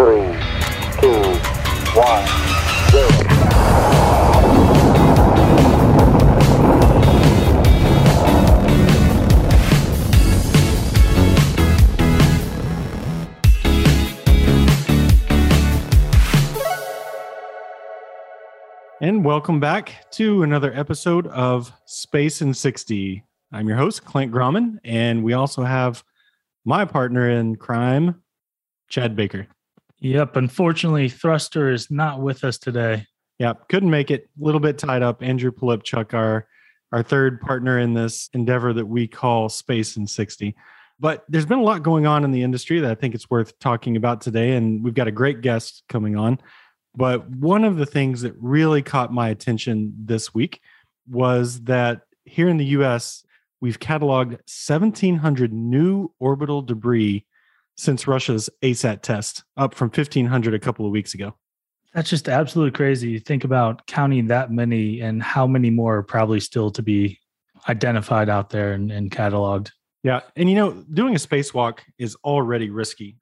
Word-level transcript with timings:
three, 0.00 0.32
two, 0.98 1.20
one, 1.92 2.26
zero. 2.90 3.10
And 19.02 19.22
welcome 19.22 19.60
back 19.60 20.10
to 20.12 20.42
another 20.42 20.72
episode 20.72 21.26
of 21.26 21.70
Space 21.84 22.40
in 22.40 22.54
60. 22.54 23.22
I'm 23.52 23.68
your 23.68 23.76
host, 23.76 24.06
Clint 24.06 24.32
Grauman, 24.32 24.78
and 24.82 25.22
we 25.22 25.34
also 25.34 25.62
have 25.62 26.02
my 26.64 26.86
partner 26.86 27.28
in 27.28 27.56
crime, 27.56 28.22
Chad 28.88 29.14
Baker. 29.14 29.46
Yep. 30.00 30.36
Unfortunately, 30.36 31.08
Thruster 31.08 31.70
is 31.70 31.90
not 31.90 32.20
with 32.20 32.44
us 32.44 32.58
today. 32.58 33.06
Yep, 33.38 33.68
couldn't 33.68 33.90
make 33.90 34.10
it. 34.10 34.28
A 34.40 34.44
little 34.44 34.60
bit 34.60 34.78
tied 34.78 35.02
up. 35.02 35.22
Andrew 35.22 35.50
Polipchuk, 35.50 36.14
our 36.14 36.46
our 36.92 37.02
third 37.02 37.40
partner 37.40 37.78
in 37.78 37.94
this 37.94 38.28
endeavor 38.34 38.72
that 38.72 38.86
we 38.86 39.06
call 39.06 39.48
Space 39.48 39.96
in 39.96 40.06
60. 40.06 40.56
But 40.98 41.24
there's 41.28 41.46
been 41.46 41.60
a 41.60 41.62
lot 41.62 41.82
going 41.82 42.06
on 42.06 42.24
in 42.24 42.32
the 42.32 42.42
industry 42.42 42.80
that 42.80 42.90
I 42.90 42.94
think 42.94 43.14
it's 43.14 43.30
worth 43.30 43.58
talking 43.60 43.96
about 43.96 44.20
today, 44.20 44.56
and 44.56 44.84
we've 44.84 44.94
got 44.94 45.08
a 45.08 45.12
great 45.12 45.40
guest 45.40 45.84
coming 45.88 46.16
on. 46.16 46.38
But 46.94 47.28
one 47.30 47.64
of 47.64 47.76
the 47.76 47.86
things 47.86 48.22
that 48.22 48.34
really 48.38 48.82
caught 48.82 49.12
my 49.12 49.28
attention 49.28 49.94
this 49.96 50.34
week 50.34 50.60
was 51.08 51.62
that 51.62 52.02
here 52.24 52.48
in 52.48 52.56
the 52.56 52.66
US, 52.66 53.24
we've 53.60 53.78
cataloged 53.78 54.30
1,700 54.30 55.52
new 55.52 56.12
orbital 56.18 56.60
debris 56.60 57.24
since 57.80 58.06
Russia's 58.06 58.50
ASAT 58.62 59.00
test, 59.00 59.42
up 59.56 59.74
from 59.74 59.88
1,500 59.88 60.52
a 60.52 60.58
couple 60.58 60.84
of 60.84 60.92
weeks 60.92 61.14
ago. 61.14 61.34
That's 61.94 62.10
just 62.10 62.28
absolutely 62.28 62.76
crazy. 62.76 63.08
You 63.08 63.20
think 63.20 63.42
about 63.42 63.86
counting 63.86 64.26
that 64.26 64.52
many 64.52 65.00
and 65.00 65.22
how 65.22 65.46
many 65.46 65.70
more 65.70 65.96
are 65.96 66.02
probably 66.02 66.40
still 66.40 66.70
to 66.72 66.82
be 66.82 67.18
identified 67.68 68.28
out 68.28 68.50
there 68.50 68.72
and, 68.72 68.92
and 68.92 69.10
cataloged. 69.10 69.70
Yeah. 70.02 70.20
And 70.36 70.48
you 70.48 70.56
know, 70.56 70.84
doing 70.92 71.14
a 71.14 71.18
spacewalk 71.18 71.78
is 71.98 72.16
already 72.22 72.68
risky. 72.68 73.16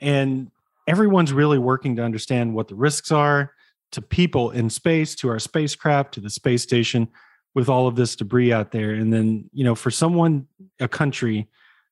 And 0.00 0.50
everyone's 0.86 1.32
really 1.32 1.58
working 1.58 1.96
to 1.96 2.02
understand 2.02 2.54
what 2.54 2.68
the 2.68 2.74
risks 2.74 3.12
are 3.12 3.52
to 3.92 4.02
people 4.02 4.50
in 4.50 4.70
space, 4.70 5.14
to 5.16 5.28
our 5.28 5.38
spacecraft, 5.38 6.14
to 6.14 6.20
the 6.20 6.30
space 6.30 6.62
station 6.62 7.08
with 7.54 7.68
all 7.68 7.86
of 7.86 7.94
this 7.94 8.16
debris 8.16 8.52
out 8.52 8.72
there. 8.72 8.92
And 8.92 9.12
then, 9.12 9.50
you 9.52 9.64
know, 9.64 9.74
for 9.74 9.90
someone, 9.90 10.46
a 10.80 10.88
country 10.88 11.48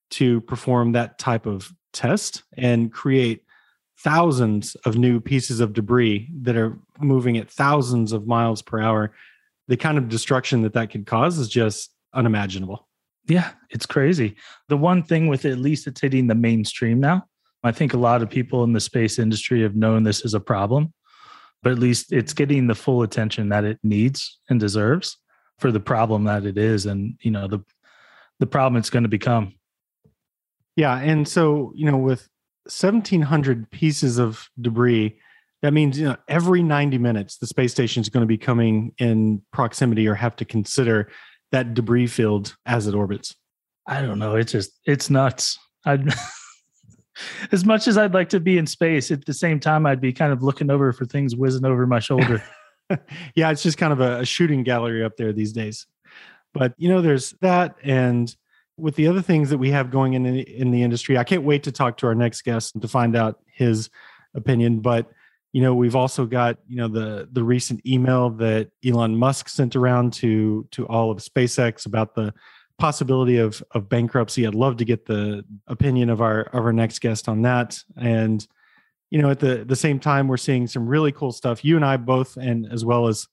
to 0.08 0.40
perform 0.42 0.92
that 0.92 1.18
type 1.18 1.46
of 1.46 1.72
test 1.96 2.42
and 2.56 2.92
create 2.92 3.42
thousands 3.98 4.74
of 4.84 4.96
new 4.96 5.20
pieces 5.20 5.60
of 5.60 5.72
debris 5.72 6.30
that 6.42 6.56
are 6.56 6.78
moving 7.00 7.38
at 7.38 7.50
thousands 7.50 8.12
of 8.12 8.26
miles 8.26 8.62
per 8.62 8.80
hour, 8.80 9.12
the 9.68 9.76
kind 9.76 9.98
of 9.98 10.08
destruction 10.08 10.62
that 10.62 10.74
that 10.74 10.90
could 10.90 11.06
cause 11.06 11.38
is 11.38 11.48
just 11.48 11.90
unimaginable. 12.12 12.86
Yeah, 13.26 13.50
it's 13.70 13.86
crazy. 13.86 14.36
The 14.68 14.76
one 14.76 15.02
thing 15.02 15.26
with 15.26 15.44
it, 15.44 15.52
at 15.52 15.58
least 15.58 15.86
it's 15.86 16.00
hitting 16.00 16.26
the 16.26 16.34
mainstream 16.34 17.00
now. 17.00 17.26
I 17.64 17.72
think 17.72 17.94
a 17.94 17.98
lot 17.98 18.22
of 18.22 18.30
people 18.30 18.62
in 18.62 18.72
the 18.72 18.80
space 18.80 19.18
industry 19.18 19.62
have 19.62 19.74
known 19.74 20.04
this 20.04 20.24
is 20.24 20.34
a 20.34 20.40
problem, 20.40 20.92
but 21.62 21.72
at 21.72 21.78
least 21.78 22.12
it's 22.12 22.32
getting 22.32 22.68
the 22.68 22.74
full 22.76 23.02
attention 23.02 23.48
that 23.48 23.64
it 23.64 23.78
needs 23.82 24.38
and 24.48 24.60
deserves 24.60 25.16
for 25.58 25.72
the 25.72 25.80
problem 25.80 26.24
that 26.24 26.44
it 26.44 26.58
is 26.58 26.86
and 26.86 27.16
you 27.22 27.30
know 27.30 27.48
the 27.48 27.58
the 28.38 28.46
problem 28.46 28.78
it's 28.78 28.90
going 28.90 29.02
to 29.02 29.08
become. 29.08 29.54
Yeah, 30.76 30.98
and 30.98 31.26
so, 31.26 31.72
you 31.74 31.90
know, 31.90 31.96
with 31.96 32.28
1700 32.64 33.70
pieces 33.70 34.18
of 34.18 34.48
debris, 34.60 35.18
that 35.62 35.72
means, 35.72 35.98
you 35.98 36.06
know, 36.06 36.16
every 36.28 36.62
90 36.62 36.98
minutes 36.98 37.38
the 37.38 37.46
space 37.46 37.72
station 37.72 38.02
is 38.02 38.08
going 38.08 38.22
to 38.22 38.26
be 38.26 38.38
coming 38.38 38.92
in 38.98 39.42
proximity 39.52 40.06
or 40.06 40.14
have 40.14 40.36
to 40.36 40.44
consider 40.44 41.10
that 41.52 41.74
debris 41.74 42.08
field 42.08 42.54
as 42.66 42.86
it 42.86 42.94
orbits. 42.94 43.34
I 43.86 44.02
don't 44.02 44.18
know. 44.18 44.36
It's 44.36 44.52
just 44.52 44.72
it's 44.84 45.08
nuts. 45.08 45.58
I 45.84 45.98
as 47.52 47.64
much 47.64 47.88
as 47.88 47.96
I'd 47.96 48.14
like 48.14 48.28
to 48.30 48.40
be 48.40 48.58
in 48.58 48.66
space, 48.66 49.10
at 49.10 49.24
the 49.24 49.32
same 49.32 49.60
time, 49.60 49.86
I'd 49.86 50.00
be 50.00 50.12
kind 50.12 50.32
of 50.32 50.42
looking 50.42 50.70
over 50.70 50.92
for 50.92 51.06
things 51.06 51.36
whizzing 51.36 51.64
over 51.64 51.86
my 51.86 52.00
shoulder. 52.00 52.42
yeah, 53.34 53.50
it's 53.50 53.62
just 53.62 53.78
kind 53.78 53.92
of 53.92 54.00
a, 54.00 54.20
a, 54.20 54.24
shooting 54.24 54.62
gallery 54.62 55.04
up 55.04 55.16
there 55.16 55.32
these 55.32 55.52
days. 55.52 55.86
But 56.54 56.74
you 56.76 56.88
know, 56.88 57.02
there's 57.02 57.34
that, 57.40 57.76
and 57.82 58.34
with 58.76 58.94
the 58.96 59.06
other 59.06 59.22
things 59.22 59.50
that 59.50 59.58
we 59.58 59.70
have 59.70 59.90
going 59.90 60.14
in 60.14 60.26
in 60.26 60.70
the 60.70 60.82
industry, 60.82 61.16
I 61.16 61.24
can't 61.24 61.42
wait 61.42 61.62
to 61.64 61.72
talk 61.72 61.96
to 61.98 62.06
our 62.06 62.14
next 62.14 62.42
guest 62.42 62.74
and 62.74 62.82
to 62.82 62.88
find 62.88 63.16
out 63.16 63.40
his 63.46 63.90
opinion. 64.34 64.80
But 64.80 65.10
you 65.52 65.62
know, 65.62 65.74
we've 65.74 65.96
also 65.96 66.26
got 66.26 66.58
you 66.68 66.76
know 66.76 66.88
the 66.88 67.28
the 67.32 67.42
recent 67.42 67.84
email 67.86 68.30
that 68.30 68.70
Elon 68.84 69.16
Musk 69.16 69.48
sent 69.48 69.76
around 69.76 70.12
to 70.14 70.66
to 70.72 70.86
all 70.86 71.10
of 71.10 71.18
SpaceX 71.18 71.86
about 71.86 72.14
the 72.14 72.34
possibility 72.78 73.38
of 73.38 73.62
of 73.70 73.88
bankruptcy. 73.88 74.46
I'd 74.46 74.54
love 74.54 74.76
to 74.78 74.84
get 74.84 75.06
the 75.06 75.44
opinion 75.66 76.10
of 76.10 76.20
our 76.20 76.42
of 76.42 76.64
our 76.64 76.72
next 76.72 77.00
guest 77.00 77.28
on 77.28 77.42
that. 77.42 77.82
And 77.96 78.46
you 79.10 79.22
know, 79.22 79.30
at 79.30 79.40
the 79.40 79.64
the 79.64 79.76
same 79.76 79.98
time, 79.98 80.28
we're 80.28 80.36
seeing 80.36 80.66
some 80.66 80.86
really 80.86 81.12
cool 81.12 81.32
stuff. 81.32 81.64
You 81.64 81.76
and 81.76 81.84
I 81.84 81.96
both, 81.96 82.36
and 82.36 82.70
as 82.70 82.84
well 82.84 83.08
as 83.08 83.26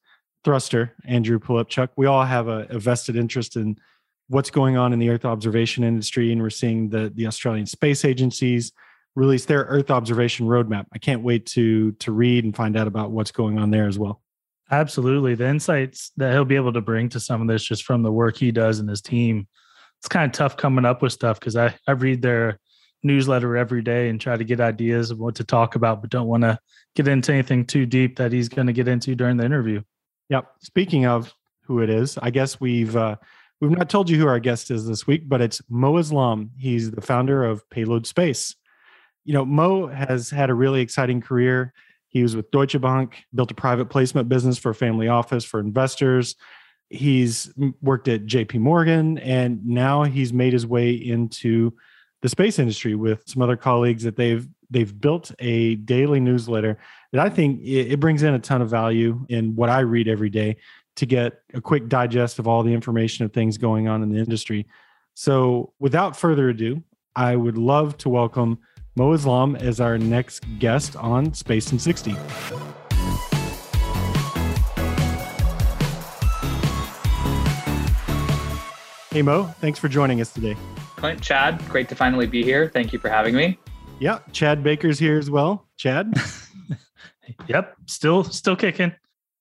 Thruster, 0.43 0.95
Andrew 1.05 1.39
Polipchuk, 1.39 1.89
we 1.97 2.05
all 2.05 2.23
have 2.23 2.47
a, 2.47 2.67
a 2.69 2.79
vested 2.79 3.15
interest 3.15 3.55
in 3.55 3.77
what's 4.27 4.49
going 4.49 4.77
on 4.77 4.93
in 4.93 4.99
the 4.99 5.09
Earth 5.09 5.25
observation 5.25 5.83
industry, 5.83 6.31
and 6.31 6.41
we're 6.41 6.49
seeing 6.49 6.89
the 6.89 7.11
the 7.13 7.27
Australian 7.27 7.65
space 7.65 8.05
agencies 8.05 8.71
release 9.15 9.45
their 9.45 9.63
Earth 9.63 9.91
observation 9.91 10.47
roadmap. 10.47 10.85
I 10.93 10.97
can't 10.97 11.23
wait 11.23 11.45
to 11.47 11.91
to 11.93 12.11
read 12.11 12.43
and 12.43 12.55
find 12.55 12.77
out 12.77 12.87
about 12.87 13.11
what's 13.11 13.31
going 13.31 13.57
on 13.59 13.71
there 13.71 13.87
as 13.87 13.99
well. 13.99 14.21
Absolutely. 14.71 15.35
The 15.35 15.47
insights 15.47 16.11
that 16.17 16.31
he'll 16.31 16.45
be 16.45 16.55
able 16.55 16.73
to 16.73 16.81
bring 16.81 17.09
to 17.09 17.19
some 17.19 17.41
of 17.41 17.47
this 17.47 17.63
just 17.63 17.83
from 17.83 18.01
the 18.01 18.11
work 18.11 18.37
he 18.37 18.51
does 18.51 18.79
and 18.79 18.89
his 18.89 19.01
team. 19.01 19.47
It's 19.99 20.07
kind 20.07 20.25
of 20.25 20.31
tough 20.31 20.57
coming 20.57 20.85
up 20.85 21.01
with 21.01 21.13
stuff 21.13 21.39
because 21.39 21.55
I, 21.55 21.75
I 21.87 21.91
read 21.91 22.21
their 22.21 22.59
newsletter 23.03 23.55
every 23.55 23.81
day 23.81 24.09
and 24.09 24.19
try 24.19 24.35
to 24.35 24.43
get 24.43 24.59
ideas 24.59 25.11
of 25.11 25.19
what 25.19 25.35
to 25.35 25.43
talk 25.43 25.75
about, 25.75 26.01
but 26.01 26.09
don't 26.09 26.27
want 26.27 26.43
to 26.43 26.57
get 26.95 27.07
into 27.07 27.33
anything 27.33 27.65
too 27.65 27.85
deep 27.85 28.17
that 28.17 28.31
he's 28.31 28.49
going 28.49 28.67
to 28.67 28.73
get 28.73 28.87
into 28.87 29.15
during 29.15 29.37
the 29.37 29.45
interview. 29.45 29.81
Yep. 30.29 30.45
Speaking 30.61 31.05
of 31.05 31.31
who 31.65 31.81
it 31.81 31.89
is, 31.89 32.17
I 32.17 32.31
guess 32.31 32.59
we've 32.59 32.95
uh, 32.95 33.17
we've 33.63 33.77
not 33.77 33.89
told 33.89 34.09
you 34.09 34.17
who 34.17 34.27
our 34.27 34.39
guest 34.39 34.69
is 34.71 34.85
this 34.85 35.07
week, 35.07 35.23
but 35.25 35.41
it's 35.41 35.61
Mo 35.69 35.95
Islam. 35.95 36.51
He's 36.57 36.91
the 36.91 37.01
founder 37.01 37.45
of 37.45 37.67
Payload 37.69 38.05
Space. 38.05 38.57
You 39.23 39.33
know, 39.33 39.45
Mo 39.45 39.87
has 39.87 40.29
had 40.29 40.49
a 40.49 40.53
really 40.53 40.81
exciting 40.81 41.21
career. 41.21 41.73
He 42.09 42.21
was 42.21 42.35
with 42.35 42.51
Deutsche 42.51 42.79
Bank, 42.81 43.23
built 43.33 43.51
a 43.51 43.55
private 43.55 43.85
placement 43.85 44.27
business 44.27 44.57
for 44.57 44.71
a 44.71 44.75
family 44.75 45.07
office 45.07 45.45
for 45.45 45.61
investors. 45.61 46.35
He's 46.89 47.53
worked 47.81 48.09
at 48.09 48.25
JP 48.25 48.59
Morgan 48.59 49.17
and 49.19 49.65
now 49.65 50.03
he's 50.03 50.33
made 50.33 50.51
his 50.51 50.67
way 50.67 50.91
into 50.91 51.73
the 52.21 52.27
space 52.27 52.59
industry 52.59 52.95
with 52.95 53.23
some 53.25 53.41
other 53.41 53.57
colleagues 53.57 54.03
that 54.03 54.17
they've 54.17 54.47
they've 54.69 54.99
built 54.99 55.31
a 55.39 55.75
daily 55.75 56.19
newsletter 56.19 56.79
that 57.11 57.25
I 57.25 57.29
think 57.29 57.61
it, 57.61 57.93
it 57.93 57.99
brings 57.99 58.23
in 58.23 58.33
a 58.33 58.39
ton 58.39 58.61
of 58.61 58.69
value 58.69 59.25
in 59.29 59.55
what 59.55 59.69
I 59.69 59.79
read 59.79 60.07
every 60.07 60.29
day 60.29 60.57
to 60.95 61.05
get 61.05 61.41
a 61.53 61.61
quick 61.61 61.89
digest 61.89 62.39
of 62.39 62.47
all 62.47 62.63
the 62.63 62.73
information 62.73 63.25
of 63.25 63.33
things 63.33 63.57
going 63.57 63.87
on 63.87 64.03
in 64.03 64.09
the 64.09 64.19
industry. 64.19 64.67
So, 65.15 65.73
without 65.79 66.15
further 66.15 66.49
ado, 66.49 66.83
I 67.15 67.35
would 67.35 67.57
love 67.57 67.97
to 67.99 68.09
welcome 68.09 68.59
Mo 68.95 69.13
Islam 69.13 69.55
as 69.55 69.79
our 69.79 69.97
next 69.97 70.45
guest 70.59 70.95
on 70.95 71.33
Space 71.33 71.71
in 71.71 71.79
60. 71.79 72.15
Hey, 79.11 79.21
Mo, 79.21 79.43
thanks 79.59 79.77
for 79.77 79.87
joining 79.87 80.21
us 80.21 80.33
today. 80.33 80.57
Clint, 80.95 81.21
Chad, 81.21 81.63
great 81.69 81.87
to 81.89 81.95
finally 81.95 82.25
be 82.25 82.43
here. 82.43 82.67
Thank 82.67 82.93
you 82.93 82.97
for 82.97 83.09
having 83.09 83.35
me. 83.35 83.59
Yeah, 83.99 84.19
Chad 84.31 84.63
Baker's 84.63 84.97
here 84.97 85.19
as 85.19 85.29
well. 85.29 85.67
Chad? 85.77 86.13
yep, 87.47 87.75
still 87.85 88.23
still 88.23 88.55
kicking. 88.55 88.91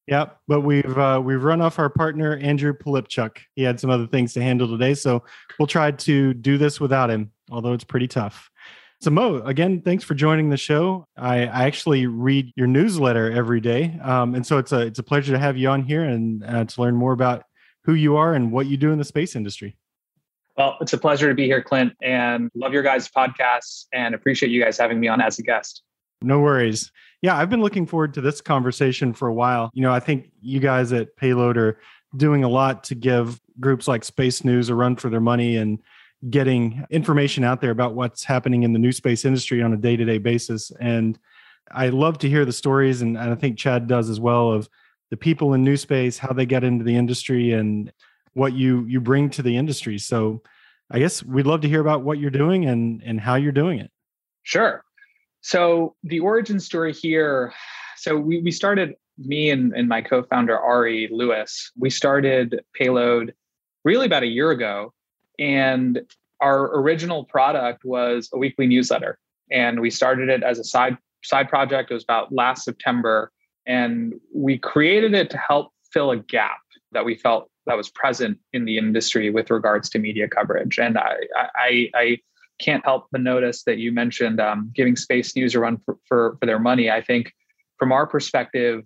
Yep, 0.08 0.38
but 0.48 0.62
we've 0.62 0.98
uh, 0.98 1.20
we've 1.24 1.44
run 1.44 1.60
off 1.60 1.78
our 1.78 1.88
partner 1.88 2.36
Andrew 2.38 2.72
Polipchuk. 2.72 3.38
He 3.54 3.62
had 3.62 3.78
some 3.78 3.88
other 3.88 4.06
things 4.06 4.32
to 4.34 4.42
handle 4.42 4.66
today, 4.66 4.94
so 4.94 5.22
we'll 5.58 5.68
try 5.68 5.92
to 5.92 6.34
do 6.34 6.58
this 6.58 6.80
without 6.80 7.08
him, 7.08 7.30
although 7.50 7.72
it's 7.72 7.84
pretty 7.84 8.08
tough. 8.08 8.50
So 9.00 9.10
Mo, 9.10 9.36
again, 9.44 9.80
thanks 9.80 10.04
for 10.04 10.14
joining 10.14 10.50
the 10.50 10.56
show. 10.56 11.06
I, 11.16 11.46
I 11.46 11.64
actually 11.66 12.06
read 12.06 12.52
your 12.56 12.66
newsletter 12.66 13.30
every 13.30 13.60
day, 13.60 13.98
um, 14.02 14.34
and 14.34 14.44
so 14.44 14.58
it's 14.58 14.72
a 14.72 14.80
it's 14.80 14.98
a 14.98 15.04
pleasure 15.04 15.32
to 15.32 15.38
have 15.38 15.56
you 15.56 15.68
on 15.68 15.82
here 15.82 16.02
and 16.02 16.44
uh, 16.44 16.64
to 16.64 16.80
learn 16.80 16.96
more 16.96 17.12
about 17.12 17.44
who 17.84 17.94
you 17.94 18.16
are 18.16 18.34
and 18.34 18.50
what 18.50 18.66
you 18.66 18.76
do 18.76 18.92
in 18.92 18.98
the 18.98 19.04
space 19.04 19.36
industry. 19.36 19.76
Well, 20.56 20.76
it's 20.80 20.92
a 20.92 20.98
pleasure 20.98 21.28
to 21.28 21.34
be 21.34 21.46
here, 21.46 21.62
Clint, 21.62 21.94
and 22.02 22.50
love 22.54 22.72
your 22.72 22.82
guys' 22.82 23.08
podcasts 23.08 23.86
and 23.92 24.14
appreciate 24.14 24.50
you 24.50 24.62
guys 24.62 24.78
having 24.78 25.00
me 25.00 25.08
on 25.08 25.20
as 25.20 25.38
a 25.38 25.42
guest. 25.42 25.82
No 26.20 26.40
worries. 26.40 26.92
Yeah, 27.22 27.36
I've 27.36 27.48
been 27.48 27.62
looking 27.62 27.86
forward 27.86 28.12
to 28.14 28.20
this 28.20 28.40
conversation 28.40 29.12
for 29.14 29.28
a 29.28 29.34
while. 29.34 29.70
You 29.74 29.82
know, 29.82 29.92
I 29.92 30.00
think 30.00 30.30
you 30.40 30.58
guys 30.58 30.92
at 30.92 31.16
Payload 31.16 31.56
are 31.56 31.78
doing 32.16 32.42
a 32.44 32.48
lot 32.48 32.84
to 32.84 32.94
give 32.94 33.40
groups 33.60 33.86
like 33.86 34.04
Space 34.04 34.44
News 34.44 34.68
a 34.68 34.74
run 34.74 34.96
for 34.96 35.08
their 35.08 35.20
money 35.20 35.56
and 35.56 35.78
getting 36.30 36.84
information 36.90 37.44
out 37.44 37.60
there 37.60 37.70
about 37.70 37.94
what's 37.94 38.24
happening 38.24 38.64
in 38.64 38.72
the 38.72 38.78
new 38.78 38.92
space 38.92 39.24
industry 39.24 39.62
on 39.62 39.72
a 39.72 39.76
day-to-day 39.76 40.18
basis. 40.18 40.72
And 40.80 41.18
I 41.70 41.88
love 41.88 42.18
to 42.18 42.28
hear 42.28 42.44
the 42.44 42.52
stories, 42.52 43.02
and, 43.02 43.16
and 43.16 43.30
I 43.30 43.34
think 43.34 43.56
Chad 43.56 43.86
does 43.86 44.10
as 44.10 44.20
well 44.20 44.52
of 44.52 44.68
the 45.10 45.16
people 45.16 45.54
in 45.54 45.62
new 45.62 45.76
space, 45.76 46.18
how 46.18 46.32
they 46.32 46.46
get 46.46 46.64
into 46.64 46.84
the 46.84 46.96
industry, 46.96 47.52
and 47.52 47.92
what 48.34 48.52
you 48.52 48.84
you 48.86 49.00
bring 49.00 49.30
to 49.30 49.42
the 49.42 49.56
industry. 49.56 49.98
So, 49.98 50.42
I 50.90 50.98
guess 50.98 51.22
we'd 51.22 51.46
love 51.46 51.60
to 51.62 51.68
hear 51.68 51.80
about 51.80 52.02
what 52.02 52.18
you're 52.18 52.30
doing 52.30 52.66
and 52.66 53.02
and 53.04 53.20
how 53.20 53.36
you're 53.36 53.52
doing 53.52 53.78
it. 53.78 53.90
Sure. 54.42 54.84
So 55.42 55.96
the 56.04 56.20
origin 56.20 56.60
story 56.60 56.92
here. 56.92 57.52
So 57.96 58.16
we 58.16 58.40
we 58.40 58.50
started 58.50 58.94
me 59.18 59.50
and, 59.50 59.72
and 59.74 59.88
my 59.88 60.00
co-founder 60.00 60.58
Ari 60.58 61.08
Lewis. 61.12 61.70
We 61.76 61.90
started 61.90 62.64
Payload 62.74 63.34
really 63.84 64.06
about 64.06 64.22
a 64.22 64.26
year 64.26 64.50
ago, 64.50 64.92
and 65.38 66.00
our 66.40 66.76
original 66.78 67.24
product 67.24 67.84
was 67.84 68.30
a 68.32 68.38
weekly 68.38 68.66
newsletter, 68.66 69.18
and 69.50 69.80
we 69.80 69.90
started 69.90 70.28
it 70.28 70.42
as 70.42 70.58
a 70.58 70.64
side 70.64 70.96
side 71.24 71.48
project. 71.48 71.90
It 71.90 71.94
was 71.94 72.04
about 72.04 72.32
last 72.32 72.64
September, 72.64 73.32
and 73.66 74.14
we 74.34 74.58
created 74.58 75.14
it 75.14 75.28
to 75.30 75.38
help 75.38 75.72
fill 75.92 76.12
a 76.12 76.16
gap 76.16 76.58
that 76.92 77.04
we 77.04 77.16
felt 77.16 77.50
that 77.66 77.76
was 77.76 77.90
present 77.90 78.38
in 78.52 78.64
the 78.64 78.78
industry 78.78 79.30
with 79.30 79.50
regards 79.50 79.88
to 79.90 79.98
media 79.98 80.28
coverage. 80.28 80.78
And 80.78 80.98
I 80.98 81.16
I, 81.34 81.90
I 81.94 82.18
can't 82.62 82.84
help 82.84 83.06
but 83.12 83.20
notice 83.20 83.64
that 83.64 83.78
you 83.78 83.92
mentioned 83.92 84.40
um, 84.40 84.70
giving 84.74 84.96
space 84.96 85.34
news 85.36 85.54
a 85.54 85.60
run 85.60 85.78
for, 85.84 85.98
for, 86.06 86.36
for 86.38 86.46
their 86.46 86.58
money. 86.58 86.90
I 86.90 87.02
think 87.02 87.32
from 87.78 87.92
our 87.92 88.06
perspective, 88.06 88.84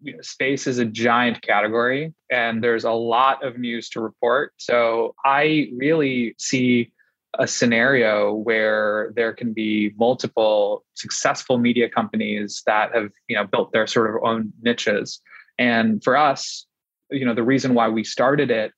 you 0.00 0.14
know, 0.14 0.22
space 0.22 0.66
is 0.66 0.78
a 0.78 0.84
giant 0.84 1.42
category 1.42 2.14
and 2.30 2.62
there's 2.62 2.84
a 2.84 2.92
lot 2.92 3.44
of 3.44 3.58
news 3.58 3.88
to 3.90 4.00
report. 4.00 4.52
So 4.56 5.14
I 5.24 5.70
really 5.76 6.34
see 6.38 6.92
a 7.38 7.46
scenario 7.46 8.32
where 8.32 9.12
there 9.14 9.32
can 9.32 9.52
be 9.52 9.92
multiple 9.98 10.84
successful 10.94 11.58
media 11.58 11.88
companies 11.88 12.62
that 12.66 12.94
have 12.94 13.10
you 13.28 13.36
know 13.36 13.44
built 13.46 13.70
their 13.72 13.86
sort 13.86 14.10
of 14.10 14.22
own 14.24 14.52
niches 14.62 15.20
and 15.58 16.02
for 16.02 16.16
us 16.16 16.66
you 17.10 17.26
know 17.26 17.34
the 17.34 17.42
reason 17.42 17.74
why 17.74 17.88
we 17.88 18.02
started 18.02 18.50
it 18.50 18.72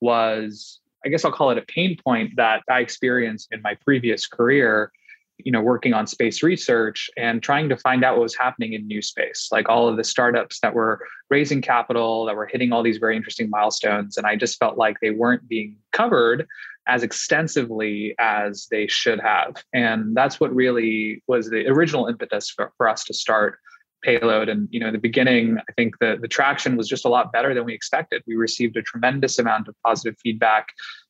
was 0.00 0.80
i 1.04 1.08
guess 1.08 1.24
i'll 1.24 1.32
call 1.32 1.50
it 1.50 1.58
a 1.58 1.62
pain 1.62 1.96
point 2.04 2.34
that 2.36 2.62
i 2.70 2.80
experienced 2.80 3.48
in 3.52 3.60
my 3.62 3.74
previous 3.84 4.26
career 4.26 4.92
you 5.38 5.50
know 5.50 5.60
working 5.60 5.94
on 5.94 6.06
space 6.06 6.42
research 6.42 7.10
and 7.16 7.42
trying 7.42 7.68
to 7.68 7.76
find 7.76 8.04
out 8.04 8.16
what 8.16 8.22
was 8.22 8.36
happening 8.36 8.74
in 8.74 8.86
new 8.86 9.02
space 9.02 9.48
like 9.50 9.68
all 9.68 9.88
of 9.88 9.96
the 9.96 10.04
startups 10.04 10.60
that 10.60 10.74
were 10.74 11.04
raising 11.30 11.60
capital 11.60 12.26
that 12.26 12.36
were 12.36 12.46
hitting 12.46 12.72
all 12.72 12.82
these 12.82 12.98
very 12.98 13.16
interesting 13.16 13.50
milestones 13.50 14.16
and 14.16 14.26
i 14.26 14.36
just 14.36 14.58
felt 14.58 14.76
like 14.76 14.96
they 15.00 15.10
weren't 15.10 15.48
being 15.48 15.76
covered 15.92 16.46
as 16.86 17.02
extensively 17.02 18.14
as 18.18 18.66
they 18.70 18.86
should 18.86 19.20
have. 19.20 19.62
And 19.72 20.16
that's 20.16 20.40
what 20.40 20.54
really 20.54 21.22
was 21.28 21.48
the 21.48 21.66
original 21.68 22.06
impetus 22.06 22.50
for, 22.50 22.72
for 22.76 22.88
us 22.88 23.04
to 23.04 23.14
start 23.14 23.58
payload. 24.02 24.48
And 24.48 24.68
you 24.70 24.80
know 24.80 24.88
in 24.88 24.92
the 24.92 24.98
beginning 24.98 25.58
i 25.68 25.72
think 25.72 25.98
the, 26.00 26.18
the 26.20 26.28
traction 26.28 26.76
was 26.76 26.88
just 26.88 27.04
a 27.04 27.08
lot 27.08 27.32
better 27.32 27.54
than 27.54 27.64
we 27.64 27.74
expected. 27.74 28.22
We 28.26 28.34
received 28.34 28.76
a 28.76 28.82
tremendous 28.82 29.38
amount 29.38 29.68
of 29.68 29.74
positive 29.84 30.16
feedback 30.22 30.68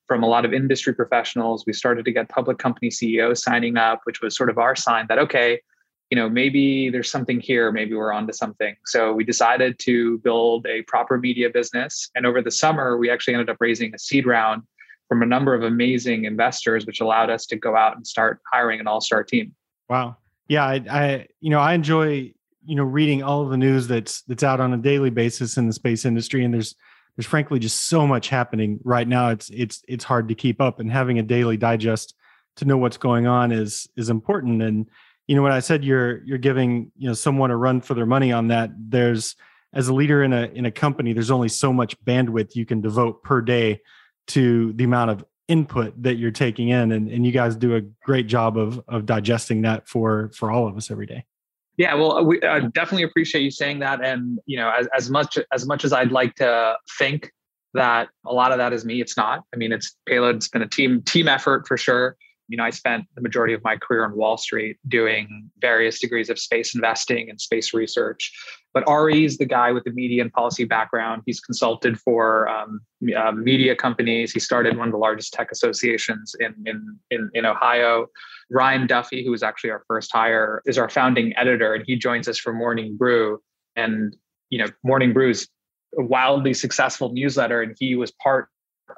from 0.08 0.22
a 0.22 0.26
lot 0.26 0.44
of 0.44 0.52
industry 0.52 0.94
professionals. 0.94 1.64
We 1.66 1.72
started 1.72 2.04
to 2.04 2.12
get 2.12 2.28
public 2.28 2.58
company 2.58 2.90
ceos 2.90 3.42
signing 3.42 3.76
up 3.76 4.00
which 4.04 4.20
was 4.20 4.36
sort 4.36 4.50
of 4.50 4.58
our 4.58 4.76
sign 4.76 5.06
that 5.08 5.18
okay 5.18 5.60
you 6.10 6.16
know 6.16 6.28
maybe 6.28 6.90
there's 6.90 7.10
something 7.10 7.40
here 7.40 7.72
maybe 7.72 7.94
we're 7.94 8.12
onto 8.12 8.32
something. 8.32 8.76
So 8.86 9.12
we 9.12 9.24
decided 9.24 9.78
to 9.80 10.18
build 10.18 10.66
a 10.66 10.82
proper 10.82 11.18
media 11.18 11.48
business. 11.50 12.10
And 12.14 12.26
over 12.26 12.42
the 12.42 12.50
summer 12.50 12.96
we 12.96 13.10
actually 13.10 13.34
ended 13.34 13.50
up 13.50 13.56
raising 13.60 13.94
a 13.94 13.98
seed 13.98 14.26
round 14.26 14.62
from 15.08 15.22
a 15.22 15.26
number 15.26 15.54
of 15.54 15.62
amazing 15.62 16.24
investors, 16.24 16.86
which 16.86 17.00
allowed 17.00 17.28
us 17.28 17.44
to 17.44 17.56
go 17.56 17.76
out 17.76 17.96
and 17.96 18.06
start 18.06 18.40
hiring 18.50 18.80
an 18.80 18.86
all-star 18.86 19.22
team. 19.22 19.54
Wow. 19.90 20.16
Yeah, 20.48 20.64
I, 20.64 20.84
I 20.90 21.26
you 21.40 21.50
know 21.50 21.60
I 21.60 21.74
enjoy 21.74 22.32
you 22.64 22.76
know 22.76 22.84
reading 22.84 23.22
all 23.22 23.42
of 23.42 23.50
the 23.50 23.56
news 23.56 23.86
that's 23.86 24.22
that's 24.22 24.42
out 24.42 24.60
on 24.60 24.72
a 24.72 24.78
daily 24.78 25.10
basis 25.10 25.56
in 25.56 25.66
the 25.66 25.72
space 25.72 26.04
industry, 26.04 26.44
and 26.44 26.54
there's 26.54 26.74
there's 27.16 27.26
frankly 27.26 27.58
just 27.58 27.88
so 27.88 28.06
much 28.06 28.28
happening 28.28 28.80
right 28.84 29.06
now. 29.06 29.30
It's 29.30 29.50
it's 29.50 29.82
it's 29.88 30.04
hard 30.04 30.28
to 30.28 30.34
keep 30.34 30.60
up, 30.60 30.80
and 30.80 30.90
having 30.90 31.18
a 31.18 31.22
daily 31.22 31.56
digest 31.56 32.14
to 32.56 32.64
know 32.64 32.76
what's 32.76 32.96
going 32.96 33.26
on 33.26 33.52
is 33.52 33.88
is 33.96 34.10
important. 34.10 34.62
And 34.62 34.88
you 35.26 35.36
know 35.36 35.42
when 35.42 35.52
I 35.52 35.60
said 35.60 35.84
you're 35.84 36.22
you're 36.24 36.38
giving 36.38 36.92
you 36.96 37.08
know 37.08 37.14
someone 37.14 37.50
a 37.50 37.56
run 37.56 37.80
for 37.80 37.94
their 37.94 38.06
money 38.06 38.32
on 38.32 38.48
that, 38.48 38.70
there's 38.76 39.36
as 39.72 39.88
a 39.88 39.94
leader 39.94 40.22
in 40.22 40.32
a 40.32 40.44
in 40.54 40.66
a 40.66 40.70
company, 40.70 41.12
there's 41.12 41.30
only 41.30 41.48
so 41.48 41.72
much 41.72 42.02
bandwidth 42.04 42.54
you 42.54 42.66
can 42.66 42.80
devote 42.80 43.22
per 43.22 43.40
day 43.40 43.80
to 44.28 44.72
the 44.74 44.84
amount 44.84 45.10
of 45.10 45.24
input 45.48 46.00
that 46.02 46.14
you're 46.14 46.30
taking 46.30 46.68
in 46.68 46.92
and, 46.92 47.10
and 47.10 47.26
you 47.26 47.32
guys 47.32 47.56
do 47.56 47.74
a 47.74 47.80
great 48.04 48.26
job 48.26 48.56
of 48.56 48.80
of 48.88 49.04
digesting 49.04 49.62
that 49.62 49.88
for 49.88 50.30
for 50.34 50.50
all 50.50 50.68
of 50.68 50.76
us 50.76 50.90
every 50.90 51.04
day 51.04 51.24
yeah 51.76 51.94
well 51.94 52.24
we 52.24 52.40
uh, 52.42 52.60
definitely 52.74 53.02
appreciate 53.02 53.42
you 53.42 53.50
saying 53.50 53.78
that 53.78 54.04
and 54.04 54.38
you 54.46 54.56
know 54.56 54.70
as, 54.78 54.86
as 54.96 55.10
much 55.10 55.38
as 55.52 55.66
much 55.66 55.84
as 55.84 55.92
i'd 55.92 56.12
like 56.12 56.34
to 56.34 56.74
think 56.98 57.30
that 57.74 58.08
a 58.26 58.32
lot 58.32 58.52
of 58.52 58.58
that 58.58 58.72
is 58.72 58.84
me 58.84 59.00
it's 59.00 59.16
not 59.16 59.42
i 59.54 59.56
mean 59.56 59.72
it's 59.72 59.96
payload 60.06 60.36
it's 60.36 60.48
been 60.48 60.62
a 60.62 60.69
team 60.69 61.02
team 61.02 61.28
effort 61.28 61.66
for 61.66 61.76
sure 61.76 62.16
you 62.52 62.58
know, 62.58 62.64
I 62.64 62.70
spent 62.70 63.06
the 63.14 63.22
majority 63.22 63.54
of 63.54 63.64
my 63.64 63.78
career 63.78 64.04
on 64.04 64.14
Wall 64.14 64.36
Street 64.36 64.76
doing 64.86 65.50
various 65.58 65.98
degrees 65.98 66.28
of 66.28 66.38
space 66.38 66.74
investing 66.74 67.30
and 67.30 67.40
space 67.40 67.72
research. 67.72 68.30
But 68.74 68.88
Ari 68.88 69.24
is 69.24 69.36
the 69.38 69.44
guy 69.44 69.70
with 69.70 69.84
the 69.84 69.90
media 69.90 70.22
and 70.22 70.32
policy 70.32 70.64
background. 70.64 71.22
He's 71.26 71.40
consulted 71.40 71.98
for 71.98 72.48
um, 72.48 72.80
uh, 73.16 73.32
media 73.32 73.76
companies. 73.76 74.32
He 74.32 74.40
started 74.40 74.78
one 74.78 74.88
of 74.88 74.92
the 74.92 74.98
largest 74.98 75.34
tech 75.34 75.52
associations 75.52 76.34
in, 76.40 76.54
in, 76.64 76.98
in, 77.10 77.30
in 77.34 77.44
Ohio. 77.44 78.06
Ryan 78.50 78.86
Duffy, 78.86 79.24
who 79.24 79.30
was 79.30 79.42
actually 79.42 79.70
our 79.70 79.84
first 79.86 80.10
hire, 80.12 80.62
is 80.64 80.78
our 80.78 80.88
founding 80.88 81.36
editor, 81.36 81.74
and 81.74 81.84
he 81.86 81.96
joins 81.96 82.28
us 82.28 82.38
for 82.38 82.52
Morning 82.52 82.96
Brew. 82.96 83.40
And 83.76 84.16
you 84.50 84.58
know, 84.58 84.69
Morning 84.82 85.12
Brew 85.12 85.30
is 85.30 85.48
a 85.98 86.02
wildly 86.02 86.54
successful 86.54 87.12
newsletter, 87.12 87.62
and 87.62 87.76
he 87.78 87.94
was 87.94 88.10
part 88.10 88.48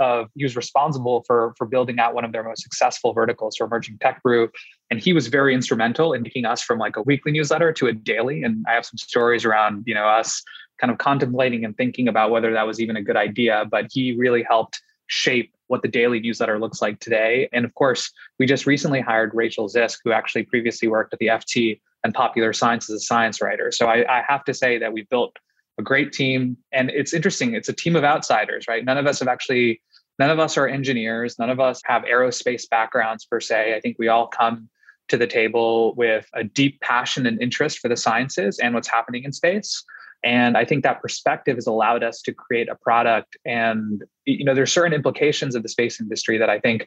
of 0.00 0.28
he 0.34 0.44
was 0.44 0.56
responsible 0.56 1.22
for 1.26 1.54
for 1.56 1.66
building 1.66 1.98
out 1.98 2.14
one 2.14 2.24
of 2.24 2.32
their 2.32 2.42
most 2.42 2.62
successful 2.62 3.12
verticals 3.12 3.56
for 3.56 3.64
emerging 3.64 3.98
tech 4.00 4.22
brew 4.22 4.50
and 4.90 5.00
he 5.00 5.12
was 5.12 5.28
very 5.28 5.54
instrumental 5.54 6.12
in 6.12 6.24
taking 6.24 6.44
us 6.44 6.62
from 6.62 6.78
like 6.78 6.96
a 6.96 7.02
weekly 7.02 7.32
newsletter 7.32 7.72
to 7.72 7.86
a 7.86 7.92
daily. 7.92 8.42
And 8.42 8.64
i 8.68 8.72
have 8.72 8.86
some 8.86 8.98
stories 8.98 9.44
around 9.44 9.84
you 9.86 9.94
know 9.94 10.06
us 10.06 10.42
kind 10.80 10.90
of 10.90 10.98
contemplating 10.98 11.64
and 11.64 11.76
thinking 11.76 12.08
about 12.08 12.30
whether 12.30 12.52
that 12.52 12.66
was 12.66 12.80
even 12.80 12.96
a 12.96 13.02
good 13.02 13.16
idea. 13.16 13.64
But 13.70 13.86
he 13.92 14.16
really 14.16 14.42
helped 14.42 14.80
shape 15.06 15.54
what 15.68 15.82
the 15.82 15.88
daily 15.88 16.18
newsletter 16.18 16.58
looks 16.58 16.82
like 16.82 16.98
today. 16.98 17.48
And 17.52 17.64
of 17.64 17.74
course 17.74 18.10
we 18.38 18.46
just 18.46 18.66
recently 18.66 19.00
hired 19.00 19.32
rachel 19.34 19.68
zisk 19.68 19.98
who 20.04 20.12
actually 20.12 20.44
previously 20.44 20.88
worked 20.88 21.12
at 21.12 21.18
the 21.18 21.26
ft 21.26 21.80
and 22.02 22.12
popular 22.12 22.52
science 22.52 22.90
as 22.90 22.96
a 22.96 23.00
science 23.00 23.40
writer. 23.40 23.72
So 23.72 23.86
I, 23.86 24.04
I 24.18 24.22
have 24.28 24.44
to 24.44 24.54
say 24.54 24.78
that 24.78 24.92
we 24.92 25.02
built 25.10 25.36
a 25.78 25.82
great 25.82 26.12
team. 26.12 26.56
And 26.72 26.90
it's 26.90 27.12
interesting, 27.12 27.54
it's 27.54 27.68
a 27.68 27.72
team 27.72 27.96
of 27.96 28.04
outsiders, 28.04 28.66
right? 28.68 28.84
None 28.84 28.98
of 28.98 29.06
us 29.06 29.18
have 29.18 29.28
actually, 29.28 29.80
none 30.18 30.30
of 30.30 30.38
us 30.38 30.56
are 30.56 30.68
engineers, 30.68 31.38
none 31.38 31.50
of 31.50 31.60
us 31.60 31.80
have 31.84 32.02
aerospace 32.02 32.68
backgrounds 32.68 33.24
per 33.24 33.40
se. 33.40 33.74
I 33.74 33.80
think 33.80 33.96
we 33.98 34.08
all 34.08 34.26
come 34.28 34.68
to 35.08 35.16
the 35.16 35.26
table 35.26 35.94
with 35.96 36.26
a 36.34 36.44
deep 36.44 36.80
passion 36.80 37.26
and 37.26 37.40
interest 37.42 37.78
for 37.78 37.88
the 37.88 37.96
sciences 37.96 38.58
and 38.58 38.74
what's 38.74 38.88
happening 38.88 39.24
in 39.24 39.32
space. 39.32 39.84
And 40.22 40.56
I 40.56 40.64
think 40.64 40.82
that 40.82 41.02
perspective 41.02 41.56
has 41.56 41.66
allowed 41.66 42.02
us 42.02 42.22
to 42.22 42.32
create 42.32 42.70
a 42.70 42.74
product. 42.76 43.36
And 43.44 44.02
you 44.24 44.44
know, 44.44 44.54
there's 44.54 44.72
certain 44.72 44.94
implications 44.94 45.54
of 45.54 45.62
the 45.62 45.68
space 45.68 46.00
industry 46.00 46.38
that 46.38 46.48
I 46.48 46.58
think 46.58 46.86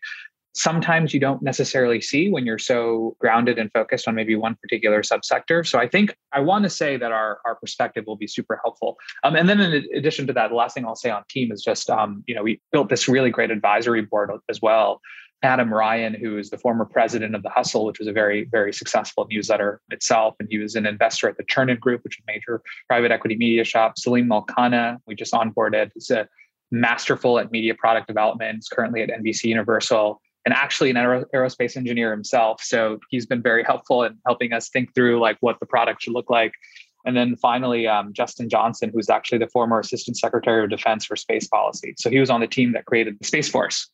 sometimes 0.57 1.13
you 1.13 1.19
don't 1.19 1.41
necessarily 1.43 2.01
see 2.01 2.31
when 2.31 2.45
you're 2.45 2.57
so 2.57 3.15
grounded 3.19 3.59
and 3.59 3.71
focused 3.71 4.07
on 4.07 4.15
maybe 4.15 4.35
one 4.35 4.55
particular 4.55 5.03
subsector. 5.03 5.65
So 5.65 5.77
I 5.77 5.87
think 5.87 6.15
I 6.33 6.39
want 6.39 6.63
to 6.63 6.69
say 6.69 6.97
that 6.97 7.11
our, 7.11 7.39
our 7.45 7.55
perspective 7.55 8.05
will 8.07 8.15
be 8.15 8.25
super 8.25 8.59
helpful. 8.63 8.97
Um, 9.23 9.35
and 9.35 9.47
then 9.47 9.59
in 9.59 9.85
addition 9.95 10.25
to 10.27 10.33
that, 10.33 10.49
the 10.49 10.55
last 10.55 10.73
thing 10.73 10.83
I'll 10.85 10.95
say 10.95 11.11
on 11.11 11.23
team 11.29 11.51
is 11.51 11.61
just, 11.61 11.91
um, 11.91 12.23
you 12.27 12.33
know, 12.33 12.41
we 12.41 12.59
built 12.71 12.89
this 12.89 13.07
really 13.07 13.29
great 13.29 13.51
advisory 13.51 14.01
board 14.01 14.31
as 14.49 14.59
well. 14.59 14.99
Adam 15.43 15.71
Ryan, 15.71 16.15
who 16.15 16.39
is 16.39 16.49
the 16.49 16.57
former 16.57 16.85
president 16.85 17.35
of 17.35 17.43
The 17.43 17.49
Hustle, 17.49 17.85
which 17.85 17.99
was 17.99 18.07
a 18.07 18.11
very, 18.11 18.45
very 18.45 18.73
successful 18.73 19.27
newsletter 19.29 19.79
itself. 19.91 20.35
And 20.39 20.47
he 20.49 20.57
was 20.57 20.73
an 20.73 20.87
investor 20.87 21.29
at 21.29 21.37
the 21.37 21.43
Chernin 21.43 21.79
Group, 21.79 22.03
which 22.03 22.17
is 22.17 22.23
a 22.27 22.31
major 22.31 22.63
private 22.87 23.11
equity 23.11 23.37
media 23.37 23.63
shop. 23.63 23.99
Salim 23.99 24.27
Malkana, 24.27 24.97
we 25.05 25.13
just 25.13 25.33
onboarded, 25.33 25.91
is 25.95 26.09
a 26.09 26.27
masterful 26.71 27.37
at 27.37 27.51
media 27.51 27.75
product 27.75 28.07
development, 28.07 28.57
is 28.57 28.67
currently 28.67 29.03
at 29.03 29.09
NBC 29.09 29.43
Universal 29.43 30.19
and 30.47 30.53
actually 30.53 30.89
an 30.89 30.95
aerospace 30.95 31.75
engineer 31.75 32.09
himself. 32.09 32.61
So 32.63 32.99
he's 33.09 33.25
been 33.25 33.41
very 33.41 33.65
helpful 33.65 34.03
in 34.03 34.17
helping 34.25 34.53
us 34.53 34.69
think 34.69 34.95
through 34.95 35.19
like 35.19 35.35
what 35.41 35.59
the 35.59 35.65
product 35.65 36.03
should 36.03 36.13
look 36.13 36.29
like. 36.29 36.53
And 37.05 37.17
then 37.17 37.35
finally, 37.35 37.85
um, 37.85 38.13
Justin 38.13 38.47
Johnson, 38.47 38.89
who's 38.93 39.09
actually 39.09 39.39
the 39.39 39.47
former 39.47 39.77
Assistant 39.77 40.15
Secretary 40.15 40.63
of 40.63 40.69
Defense 40.69 41.03
for 41.03 41.17
Space 41.17 41.49
Policy. 41.49 41.95
So 41.97 42.09
he 42.09 42.17
was 42.21 42.29
on 42.29 42.39
the 42.39 42.47
team 42.47 42.71
that 42.71 42.85
created 42.85 43.17
the 43.19 43.27
Space 43.27 43.49
Force. 43.49 43.89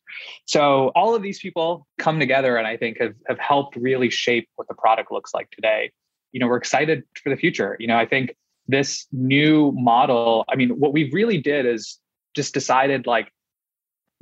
So 0.46 0.92
all 0.94 1.16
of 1.16 1.22
these 1.22 1.40
people 1.40 1.88
come 1.98 2.20
together 2.20 2.56
and 2.56 2.68
I 2.68 2.76
think 2.76 3.00
have, 3.00 3.14
have 3.26 3.40
helped 3.40 3.74
really 3.74 4.08
shape 4.08 4.48
what 4.54 4.68
the 4.68 4.74
product 4.74 5.10
looks 5.10 5.34
like 5.34 5.50
today. 5.50 5.90
You 6.30 6.38
know, 6.38 6.46
we're 6.46 6.58
excited 6.58 7.02
for 7.20 7.30
the 7.30 7.36
future. 7.36 7.76
You 7.80 7.88
know, 7.88 7.96
I 7.96 8.06
think 8.06 8.36
this 8.68 9.08
new 9.10 9.72
model, 9.72 10.44
I 10.48 10.54
mean, 10.54 10.70
what 10.78 10.92
we 10.92 11.10
really 11.10 11.38
did 11.38 11.66
is 11.66 11.98
just 12.36 12.54
decided 12.54 13.08
like 13.08 13.32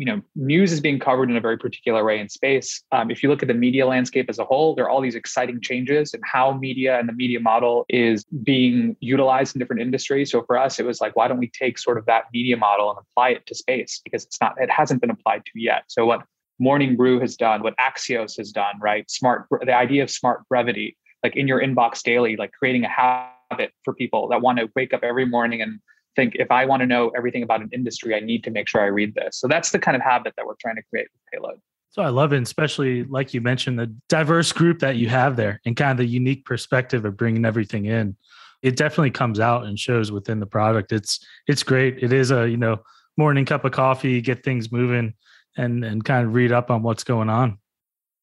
you 0.02 0.06
know 0.06 0.20
news 0.34 0.72
is 0.72 0.80
being 0.80 0.98
covered 0.98 1.30
in 1.30 1.36
a 1.36 1.40
very 1.40 1.56
particular 1.56 2.04
way 2.04 2.18
in 2.18 2.28
space. 2.28 2.82
Um, 2.90 3.08
if 3.08 3.22
you 3.22 3.28
look 3.28 3.40
at 3.40 3.46
the 3.46 3.54
media 3.54 3.86
landscape 3.86 4.28
as 4.28 4.40
a 4.40 4.44
whole 4.44 4.74
there 4.74 4.84
are 4.84 4.90
all 4.90 5.00
these 5.00 5.14
exciting 5.14 5.60
changes 5.60 6.12
in 6.12 6.20
how 6.24 6.54
media 6.54 6.98
and 6.98 7.08
the 7.08 7.12
media 7.12 7.38
model 7.38 7.84
is 7.88 8.24
being 8.42 8.96
utilized 8.98 9.54
in 9.54 9.60
different 9.60 9.80
industries. 9.80 10.32
So 10.32 10.42
for 10.42 10.58
us 10.58 10.80
it 10.80 10.86
was 10.86 11.00
like 11.00 11.14
why 11.14 11.28
don't 11.28 11.38
we 11.38 11.52
take 11.56 11.78
sort 11.78 11.98
of 11.98 12.06
that 12.06 12.24
media 12.32 12.56
model 12.56 12.90
and 12.90 12.98
apply 12.98 13.28
it 13.28 13.46
to 13.46 13.54
space? 13.54 14.00
Because 14.02 14.24
it's 14.24 14.40
not 14.40 14.56
it 14.58 14.72
hasn't 14.72 15.00
been 15.00 15.10
applied 15.10 15.44
to 15.44 15.52
yet. 15.54 15.84
So 15.86 16.04
what 16.04 16.24
morning 16.58 16.96
brew 16.96 17.20
has 17.20 17.36
done 17.36 17.62
what 17.62 17.76
axios 17.76 18.36
has 18.38 18.50
done 18.50 18.74
right? 18.80 19.08
Smart 19.08 19.46
the 19.60 19.72
idea 19.72 20.02
of 20.02 20.10
smart 20.10 20.40
brevity 20.48 20.96
like 21.22 21.36
in 21.36 21.46
your 21.46 21.60
inbox 21.62 22.02
daily 22.02 22.34
like 22.34 22.50
creating 22.50 22.84
a 22.84 22.88
habit 22.88 23.70
for 23.84 23.94
people 23.94 24.26
that 24.30 24.42
want 24.42 24.58
to 24.58 24.68
wake 24.74 24.92
up 24.92 25.04
every 25.04 25.26
morning 25.26 25.62
and 25.62 25.78
think 26.16 26.34
if 26.36 26.50
I 26.50 26.64
want 26.64 26.80
to 26.80 26.86
know 26.86 27.10
everything 27.16 27.42
about 27.42 27.60
an 27.62 27.70
industry, 27.72 28.14
I 28.14 28.20
need 28.20 28.44
to 28.44 28.50
make 28.50 28.68
sure 28.68 28.80
I 28.80 28.86
read 28.86 29.14
this. 29.14 29.38
So 29.38 29.48
that's 29.48 29.70
the 29.70 29.78
kind 29.78 29.96
of 29.96 30.02
habit 30.02 30.34
that 30.36 30.46
we're 30.46 30.54
trying 30.60 30.76
to 30.76 30.82
create 30.90 31.08
with 31.12 31.22
Payload. 31.32 31.60
So 31.90 32.02
I 32.02 32.08
love 32.08 32.32
it, 32.32 32.42
especially 32.42 33.04
like 33.04 33.34
you 33.34 33.42
mentioned, 33.42 33.78
the 33.78 33.94
diverse 34.08 34.50
group 34.50 34.78
that 34.78 34.96
you 34.96 35.08
have 35.10 35.36
there 35.36 35.60
and 35.66 35.76
kind 35.76 35.90
of 35.90 35.98
the 35.98 36.06
unique 36.06 36.46
perspective 36.46 37.04
of 37.04 37.16
bringing 37.16 37.44
everything 37.44 37.84
in. 37.84 38.16
It 38.62 38.76
definitely 38.76 39.10
comes 39.10 39.40
out 39.40 39.64
and 39.64 39.78
shows 39.78 40.10
within 40.10 40.40
the 40.40 40.46
product. 40.46 40.92
It's 40.92 41.20
it's 41.48 41.62
great. 41.62 42.02
It 42.02 42.12
is 42.12 42.30
a 42.30 42.48
you 42.48 42.56
know 42.56 42.80
morning 43.18 43.44
cup 43.44 43.64
of 43.64 43.72
coffee, 43.72 44.20
get 44.20 44.42
things 44.42 44.72
moving, 44.72 45.14
and 45.56 45.84
and 45.84 46.02
kind 46.04 46.26
of 46.26 46.34
read 46.34 46.52
up 46.52 46.70
on 46.70 46.82
what's 46.82 47.04
going 47.04 47.28
on. 47.28 47.58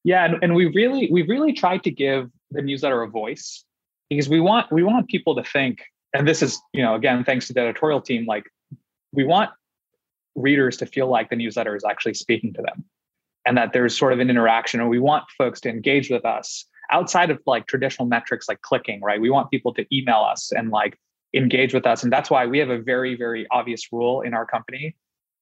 Yeah, 0.04 0.26
and, 0.26 0.38
and 0.42 0.56
we 0.56 0.68
really 0.68 1.10
we 1.12 1.24
really 1.24 1.54
tried 1.54 1.84
to 1.84 1.92
give 1.92 2.30
the 2.52 2.62
newsletter 2.62 3.04
a 3.04 3.08
voice 3.08 3.66
because 4.10 4.30
we 4.30 4.40
want 4.40 4.72
we 4.72 4.82
want 4.82 5.08
people 5.10 5.36
to 5.36 5.44
think 5.44 5.84
and 6.14 6.28
this 6.28 6.42
is 6.42 6.60
you 6.74 6.82
know 6.82 6.96
again 6.96 7.24
thanks 7.24 7.48
to 7.48 7.54
the 7.54 7.60
editorial 7.60 8.02
team 8.02 8.26
like 8.26 8.46
we 9.12 9.24
want 9.24 9.50
readers 10.36 10.78
to 10.78 10.86
feel 10.86 11.08
like 11.08 11.30
the 11.30 11.36
newsletter 11.36 11.76
is 11.76 11.84
actually 11.84 12.14
speaking 12.14 12.54
to 12.54 12.62
them 12.62 12.86
and 13.46 13.58
that 13.58 13.74
there's 13.74 13.98
sort 13.98 14.14
of 14.14 14.20
an 14.20 14.30
interaction 14.30 14.80
and 14.80 14.90
we 14.90 15.00
want 15.00 15.24
folks 15.38 15.60
to 15.62 15.70
engage 15.70 16.10
with 16.10 16.26
us 16.26 16.66
outside 16.92 17.30
of 17.30 17.40
like 17.46 17.68
traditional 17.68 18.08
metrics 18.08 18.48
like 18.48 18.62
clicking 18.62 19.02
right? 19.02 19.22
We 19.22 19.30
want 19.30 19.52
people 19.52 19.74
to 19.76 19.86
email 19.96 20.26
us 20.30 20.52
and 20.52 20.70
like 20.70 20.98
engage 21.34 21.74
with 21.74 21.86
us 21.86 22.04
and 22.04 22.12
that's 22.12 22.30
why 22.30 22.46
we 22.46 22.60
have 22.60 22.70
a 22.70 22.80
very 22.80 23.16
very 23.16 23.48
obvious 23.52 23.92
rule 23.92 24.22
in 24.22 24.34
our 24.34 24.46
company. 24.46 24.96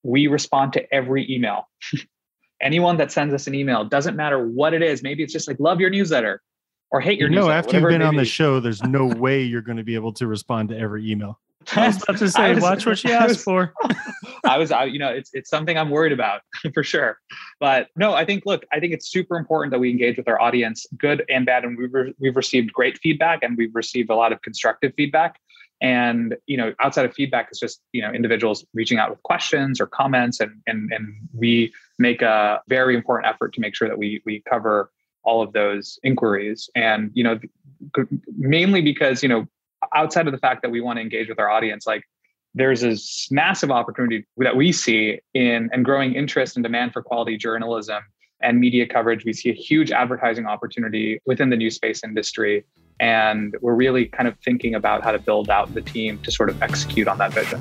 We 0.04 0.28
respond 0.28 0.74
to 0.74 0.94
every 0.94 1.30
email. 1.32 1.68
Anyone 2.62 2.98
that 2.98 3.12
sends 3.12 3.34
us 3.34 3.46
an 3.46 3.54
email 3.54 3.86
doesn't 3.86 4.16
matter 4.16 4.48
what 4.48 4.74
it 4.74 4.82
is 4.82 5.04
maybe 5.04 5.24
it's 5.24 5.34
just 5.34 5.48
like 5.48 5.60
love 5.60 5.80
your 5.80 5.90
newsletter 5.90 6.42
or 6.92 7.02
hate 7.02 7.20
your 7.20 7.30
no 7.30 7.50
after 7.50 7.80
you've 7.80 7.90
been 7.90 8.02
on 8.02 8.16
the 8.16 8.26
show 8.26 8.60
there's 8.60 8.84
no 8.84 9.06
way 9.18 9.42
you're 9.42 9.62
going 9.62 9.78
to 9.78 9.84
be 9.84 9.96
able 9.96 10.14
to 10.14 10.28
respond 10.28 10.70
to 10.70 10.78
every 10.78 11.10
email 11.10 11.40
I 11.76 11.88
was 11.88 12.02
about 12.02 12.18
to 12.20 12.30
say, 12.30 12.54
was, 12.54 12.64
watch 12.64 12.86
what 12.86 12.98
she 12.98 13.12
asked 13.12 13.30
was, 13.30 13.44
for. 13.44 13.74
I 14.46 14.58
was, 14.58 14.72
I, 14.72 14.86
you 14.86 15.00
know, 15.00 15.10
it's 15.10 15.32
it's 15.34 15.50
something 15.50 15.78
I'm 15.78 15.90
worried 15.90 16.14
about 16.14 16.42
for 16.74 16.84
sure. 16.84 17.20
But 17.60 17.90
no, 17.96 18.14
I 18.14 18.26
think, 18.26 18.46
look, 18.46 18.66
I 18.72 18.80
think 18.80 18.94
it's 18.94 19.10
super 19.10 19.38
important 19.38 19.72
that 19.72 19.80
we 19.80 19.90
engage 19.90 20.18
with 20.18 20.28
our 20.28 20.40
audience, 20.40 20.86
good 20.98 21.26
and 21.30 21.46
bad, 21.46 21.66
and 21.66 21.78
we've 21.78 21.94
re- 21.94 22.14
we've 22.20 22.36
received 22.36 22.72
great 22.72 22.98
feedback 23.00 23.44
and 23.44 23.58
we've 23.58 23.76
received 23.76 24.10
a 24.10 24.16
lot 24.16 24.32
of 24.32 24.42
constructive 24.42 24.94
feedback. 24.96 25.40
And 25.82 26.38
you 26.46 26.58
know, 26.58 26.74
outside 26.80 27.06
of 27.06 27.14
feedback, 27.14 27.48
it's 27.50 27.60
just 27.60 27.82
you 27.92 28.02
know 28.02 28.12
individuals 28.12 28.66
reaching 28.74 28.98
out 28.98 29.10
with 29.10 29.22
questions 29.24 29.82
or 29.82 29.88
comments, 29.88 30.40
and 30.40 30.62
and 30.68 30.92
and 30.94 31.14
we 31.34 31.74
make 32.00 32.22
a 32.22 32.62
very 32.70 32.96
important 32.96 33.30
effort 33.30 33.54
to 33.56 33.60
make 33.60 33.76
sure 33.76 33.90
that 33.90 33.98
we 33.98 34.22
we 34.26 34.42
cover 34.50 34.90
all 35.28 35.44
of 35.44 35.54
those 35.54 36.00
inquiries. 36.04 36.70
And 36.76 37.12
you 37.14 37.24
know 37.24 37.40
mainly 38.38 38.82
because 38.82 39.22
you 39.22 39.30
know 39.30 39.46
outside 39.94 40.26
of 40.26 40.32
the 40.32 40.40
fact 40.40 40.64
that 40.64 40.72
we 40.72 40.82
want 40.82 40.98
to 40.98 41.02
engage 41.02 41.30
with 41.30 41.38
our 41.38 41.48
audience 41.48 41.86
like 41.86 42.02
there's 42.56 42.82
this 42.82 43.28
massive 43.30 43.70
opportunity 43.70 44.26
that 44.38 44.56
we 44.56 44.72
see 44.72 45.20
in 45.36 45.70
and 45.72 45.86
growing 45.86 46.16
interest 46.16 46.58
and 46.58 46.64
demand 46.64 46.92
for 46.92 47.04
quality 47.04 47.38
journalism 47.38 48.02
and 48.42 48.60
media 48.60 48.88
coverage. 48.88 49.26
We 49.26 49.34
see 49.34 49.50
a 49.50 49.54
huge 49.54 49.92
advertising 49.92 50.48
opportunity 50.48 51.20
within 51.28 51.52
the 51.52 51.56
new 51.56 51.70
space 51.70 52.04
industry. 52.04 52.66
And 53.00 53.56
we're 53.62 53.76
really 53.76 54.06
kind 54.06 54.28
of 54.28 54.36
thinking 54.40 54.74
about 54.74 55.04
how 55.04 55.12
to 55.12 55.20
build 55.20 55.52
out 55.52 55.72
the 55.76 55.82
team 55.82 56.18
to 56.20 56.32
sort 56.32 56.50
of 56.50 56.60
execute 56.64 57.08
on 57.08 57.20
that 57.20 57.32
vision 57.32 57.60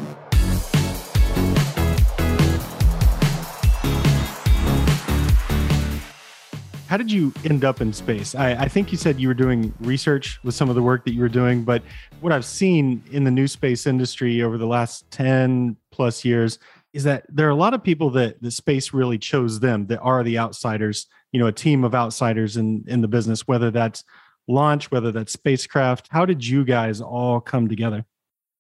how 6.86 6.96
did 6.96 7.10
you 7.10 7.32
end 7.44 7.64
up 7.64 7.80
in 7.80 7.92
space? 7.92 8.34
I, 8.34 8.52
I, 8.52 8.68
think 8.68 8.92
you 8.92 8.98
said 8.98 9.20
you 9.20 9.28
were 9.28 9.34
doing 9.34 9.74
research 9.80 10.38
with 10.44 10.54
some 10.54 10.68
of 10.68 10.76
the 10.76 10.82
work 10.82 11.04
that 11.04 11.12
you 11.14 11.20
were 11.20 11.28
doing, 11.28 11.64
but 11.64 11.82
what 12.20 12.32
I've 12.32 12.44
seen 12.44 13.02
in 13.10 13.24
the 13.24 13.30
new 13.30 13.48
space 13.48 13.86
industry 13.86 14.42
over 14.42 14.56
the 14.56 14.66
last 14.66 15.10
10 15.10 15.76
plus 15.90 16.24
years 16.24 16.58
is 16.92 17.04
that 17.04 17.24
there 17.28 17.46
are 17.46 17.50
a 17.50 17.56
lot 17.56 17.74
of 17.74 17.82
people 17.82 18.10
that 18.10 18.40
the 18.40 18.50
space 18.50 18.92
really 18.92 19.18
chose 19.18 19.60
them 19.60 19.86
that 19.88 19.98
are 20.00 20.22
the 20.22 20.38
outsiders, 20.38 21.06
you 21.32 21.40
know, 21.40 21.46
a 21.46 21.52
team 21.52 21.84
of 21.84 21.94
outsiders 21.94 22.56
in, 22.56 22.84
in 22.86 23.00
the 23.00 23.08
business, 23.08 23.46
whether 23.46 23.70
that's 23.70 24.04
launch, 24.48 24.90
whether 24.90 25.12
that's 25.12 25.32
spacecraft. 25.32 26.08
How 26.10 26.24
did 26.24 26.46
you 26.46 26.64
guys 26.64 27.00
all 27.00 27.40
come 27.40 27.68
together? 27.68 28.04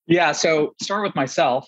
Yeah, 0.06 0.32
so 0.32 0.74
start 0.82 1.04
with 1.04 1.14
myself. 1.14 1.66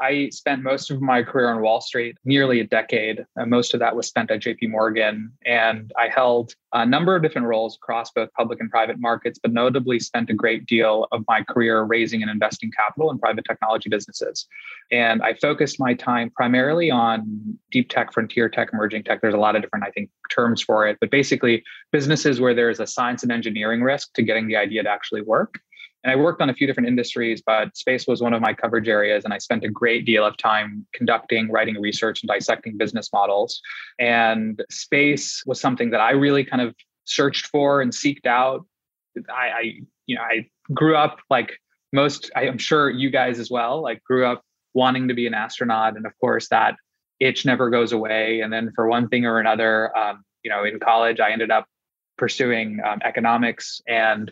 I 0.00 0.28
spent 0.30 0.62
most 0.62 0.90
of 0.90 1.00
my 1.00 1.22
career 1.22 1.50
on 1.50 1.60
Wall 1.60 1.80
Street, 1.80 2.16
nearly 2.24 2.60
a 2.60 2.64
decade. 2.64 3.24
most 3.36 3.74
of 3.74 3.80
that 3.80 3.96
was 3.96 4.06
spent 4.06 4.30
at 4.30 4.40
JP 4.40 4.70
Morgan. 4.70 5.32
And 5.44 5.92
I 5.98 6.08
held 6.08 6.54
a 6.72 6.84
number 6.84 7.16
of 7.16 7.22
different 7.22 7.46
roles 7.46 7.76
across 7.76 8.10
both 8.12 8.32
public 8.34 8.60
and 8.60 8.70
private 8.70 8.98
markets, 8.98 9.38
but 9.42 9.52
notably 9.52 9.98
spent 9.98 10.30
a 10.30 10.34
great 10.34 10.66
deal 10.66 11.06
of 11.12 11.24
my 11.26 11.42
career 11.42 11.82
raising 11.82 12.22
and 12.22 12.30
investing 12.30 12.70
capital 12.70 13.10
in 13.10 13.18
private 13.18 13.44
technology 13.48 13.88
businesses. 13.88 14.46
And 14.92 15.22
I 15.22 15.34
focused 15.34 15.80
my 15.80 15.94
time 15.94 16.30
primarily 16.30 16.90
on 16.90 17.58
deep 17.70 17.88
tech, 17.88 18.12
frontier 18.12 18.48
tech, 18.48 18.70
emerging 18.72 19.04
tech. 19.04 19.20
There's 19.20 19.34
a 19.34 19.38
lot 19.38 19.56
of 19.56 19.62
different, 19.62 19.84
I 19.84 19.90
think, 19.90 20.10
terms 20.30 20.62
for 20.62 20.86
it, 20.86 20.98
but 21.00 21.10
basically 21.10 21.64
businesses 21.90 22.40
where 22.40 22.54
there 22.54 22.70
is 22.70 22.80
a 22.80 22.86
science 22.86 23.22
and 23.22 23.32
engineering 23.32 23.82
risk 23.82 24.12
to 24.14 24.22
getting 24.22 24.46
the 24.46 24.56
idea 24.56 24.82
to 24.82 24.90
actually 24.90 25.22
work 25.22 25.60
and 26.04 26.12
I 26.12 26.16
worked 26.16 26.40
on 26.40 26.48
a 26.48 26.54
few 26.54 26.66
different 26.66 26.88
industries, 26.88 27.42
but 27.44 27.76
space 27.76 28.06
was 28.06 28.22
one 28.22 28.32
of 28.32 28.40
my 28.40 28.54
coverage 28.54 28.88
areas. 28.88 29.24
And 29.24 29.34
I 29.34 29.38
spent 29.38 29.64
a 29.64 29.68
great 29.68 30.04
deal 30.04 30.24
of 30.24 30.36
time 30.36 30.86
conducting, 30.94 31.50
writing 31.50 31.80
research, 31.80 32.22
and 32.22 32.28
dissecting 32.28 32.76
business 32.76 33.10
models. 33.12 33.60
And 33.98 34.62
space 34.70 35.42
was 35.44 35.60
something 35.60 35.90
that 35.90 36.00
I 36.00 36.12
really 36.12 36.44
kind 36.44 36.62
of 36.62 36.74
searched 37.04 37.46
for 37.48 37.80
and 37.80 37.90
seeked 37.92 38.26
out. 38.26 38.64
I, 39.28 39.48
I 39.48 39.60
you 40.06 40.14
know, 40.14 40.22
I 40.22 40.46
grew 40.72 40.96
up 40.96 41.18
like 41.30 41.58
most, 41.92 42.30
I 42.36 42.44
am 42.44 42.58
sure 42.58 42.90
you 42.90 43.10
guys 43.10 43.40
as 43.40 43.50
well, 43.50 43.82
like 43.82 44.02
grew 44.04 44.24
up 44.24 44.42
wanting 44.74 45.08
to 45.08 45.14
be 45.14 45.26
an 45.26 45.34
astronaut. 45.34 45.96
And 45.96 46.06
of 46.06 46.12
course, 46.20 46.48
that 46.50 46.76
itch 47.18 47.44
never 47.44 47.70
goes 47.70 47.92
away. 47.92 48.40
And 48.40 48.52
then 48.52 48.70
for 48.76 48.86
one 48.86 49.08
thing 49.08 49.26
or 49.26 49.40
another, 49.40 49.96
um, 49.98 50.22
you 50.44 50.50
know, 50.50 50.62
in 50.62 50.78
college, 50.78 51.18
I 51.18 51.32
ended 51.32 51.50
up 51.50 51.66
pursuing 52.16 52.80
um, 52.86 53.00
economics 53.04 53.80
and 53.88 54.30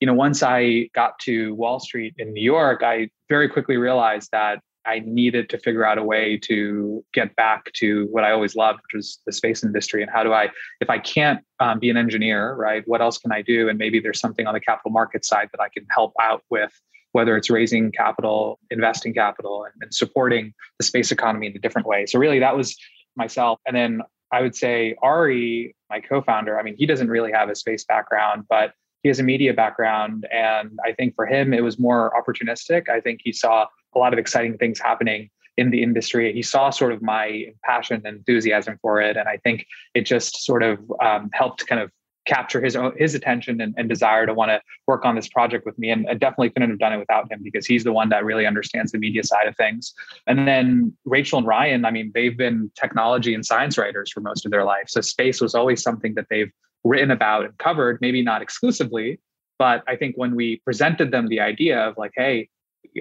you 0.00 0.06
know, 0.06 0.14
once 0.14 0.42
I 0.42 0.90
got 0.94 1.18
to 1.20 1.54
Wall 1.54 1.80
Street 1.80 2.14
in 2.18 2.32
New 2.32 2.42
York, 2.42 2.82
I 2.82 3.10
very 3.28 3.48
quickly 3.48 3.76
realized 3.76 4.30
that 4.32 4.60
I 4.86 5.00
needed 5.04 5.48
to 5.50 5.58
figure 5.58 5.84
out 5.84 5.98
a 5.98 6.02
way 6.02 6.38
to 6.44 7.04
get 7.12 7.34
back 7.34 7.72
to 7.74 8.06
what 8.10 8.22
I 8.22 8.30
always 8.30 8.54
loved, 8.54 8.80
which 8.84 8.94
was 8.94 9.18
the 9.26 9.32
space 9.32 9.64
industry. 9.64 10.00
And 10.00 10.10
how 10.10 10.22
do 10.22 10.32
I, 10.32 10.48
if 10.80 10.88
I 10.88 10.98
can't 10.98 11.40
um, 11.58 11.80
be 11.80 11.90
an 11.90 11.96
engineer, 11.96 12.54
right, 12.54 12.84
what 12.86 13.02
else 13.02 13.18
can 13.18 13.32
I 13.32 13.42
do? 13.42 13.68
And 13.68 13.78
maybe 13.78 13.98
there's 13.98 14.20
something 14.20 14.46
on 14.46 14.54
the 14.54 14.60
capital 14.60 14.92
market 14.92 15.24
side 15.24 15.48
that 15.52 15.60
I 15.60 15.68
can 15.68 15.86
help 15.90 16.12
out 16.20 16.44
with, 16.50 16.72
whether 17.12 17.36
it's 17.36 17.50
raising 17.50 17.90
capital, 17.90 18.60
investing 18.70 19.12
capital, 19.12 19.64
and, 19.64 19.74
and 19.82 19.92
supporting 19.92 20.54
the 20.78 20.84
space 20.84 21.10
economy 21.10 21.48
in 21.48 21.56
a 21.56 21.60
different 21.60 21.88
way. 21.88 22.06
So, 22.06 22.18
really, 22.20 22.38
that 22.38 22.56
was 22.56 22.76
myself. 23.16 23.58
And 23.66 23.74
then 23.74 24.02
I 24.30 24.42
would 24.42 24.54
say 24.54 24.94
Ari, 25.02 25.74
my 25.90 26.00
co 26.00 26.22
founder, 26.22 26.58
I 26.58 26.62
mean, 26.62 26.76
he 26.76 26.86
doesn't 26.86 27.08
really 27.08 27.32
have 27.32 27.48
a 27.48 27.54
space 27.54 27.84
background, 27.84 28.44
but 28.48 28.72
he 29.06 29.08
has 29.08 29.20
a 29.20 29.22
media 29.22 29.54
background. 29.54 30.26
And 30.32 30.80
I 30.84 30.90
think 30.90 31.14
for 31.14 31.26
him, 31.26 31.54
it 31.54 31.62
was 31.62 31.78
more 31.78 32.12
opportunistic. 32.20 32.88
I 32.88 33.00
think 33.00 33.20
he 33.22 33.30
saw 33.30 33.66
a 33.94 33.98
lot 34.00 34.12
of 34.12 34.18
exciting 34.18 34.58
things 34.58 34.80
happening 34.80 35.30
in 35.56 35.70
the 35.70 35.80
industry. 35.80 36.32
He 36.32 36.42
saw 36.42 36.70
sort 36.70 36.90
of 36.90 37.02
my 37.02 37.52
passion 37.62 38.02
and 38.04 38.16
enthusiasm 38.16 38.80
for 38.82 39.00
it. 39.00 39.16
And 39.16 39.28
I 39.28 39.36
think 39.36 39.64
it 39.94 40.06
just 40.06 40.44
sort 40.44 40.64
of 40.64 40.80
um, 41.00 41.30
helped 41.32 41.68
kind 41.68 41.80
of 41.80 41.92
capture 42.24 42.60
his 42.60 42.74
own, 42.74 42.94
his 42.98 43.14
attention 43.14 43.60
and, 43.60 43.74
and 43.76 43.88
desire 43.88 44.26
to 44.26 44.34
want 44.34 44.48
to 44.48 44.60
work 44.88 45.04
on 45.04 45.14
this 45.14 45.28
project 45.28 45.64
with 45.64 45.78
me. 45.78 45.90
And 45.90 46.08
I 46.10 46.14
definitely 46.14 46.50
couldn't 46.50 46.70
have 46.70 46.80
done 46.80 46.94
it 46.94 46.98
without 46.98 47.30
him 47.30 47.42
because 47.44 47.64
he's 47.64 47.84
the 47.84 47.92
one 47.92 48.08
that 48.08 48.24
really 48.24 48.44
understands 48.44 48.90
the 48.90 48.98
media 48.98 49.22
side 49.22 49.46
of 49.46 49.56
things. 49.56 49.94
And 50.26 50.48
then 50.48 50.92
Rachel 51.04 51.38
and 51.38 51.46
Ryan, 51.46 51.84
I 51.84 51.92
mean, 51.92 52.10
they've 52.12 52.36
been 52.36 52.72
technology 52.74 53.34
and 53.34 53.46
science 53.46 53.78
writers 53.78 54.10
for 54.10 54.20
most 54.20 54.44
of 54.44 54.50
their 54.50 54.64
life. 54.64 54.88
So 54.88 55.00
space 55.00 55.40
was 55.40 55.54
always 55.54 55.80
something 55.80 56.14
that 56.14 56.26
they've 56.28 56.50
written 56.86 57.10
about 57.10 57.44
and 57.44 57.56
covered, 57.58 57.98
maybe 58.00 58.22
not 58.22 58.42
exclusively, 58.42 59.20
but 59.58 59.82
I 59.88 59.96
think 59.96 60.16
when 60.16 60.34
we 60.34 60.60
presented 60.64 61.10
them 61.10 61.28
the 61.28 61.40
idea 61.40 61.78
of 61.80 61.96
like, 61.96 62.12
hey, 62.14 62.48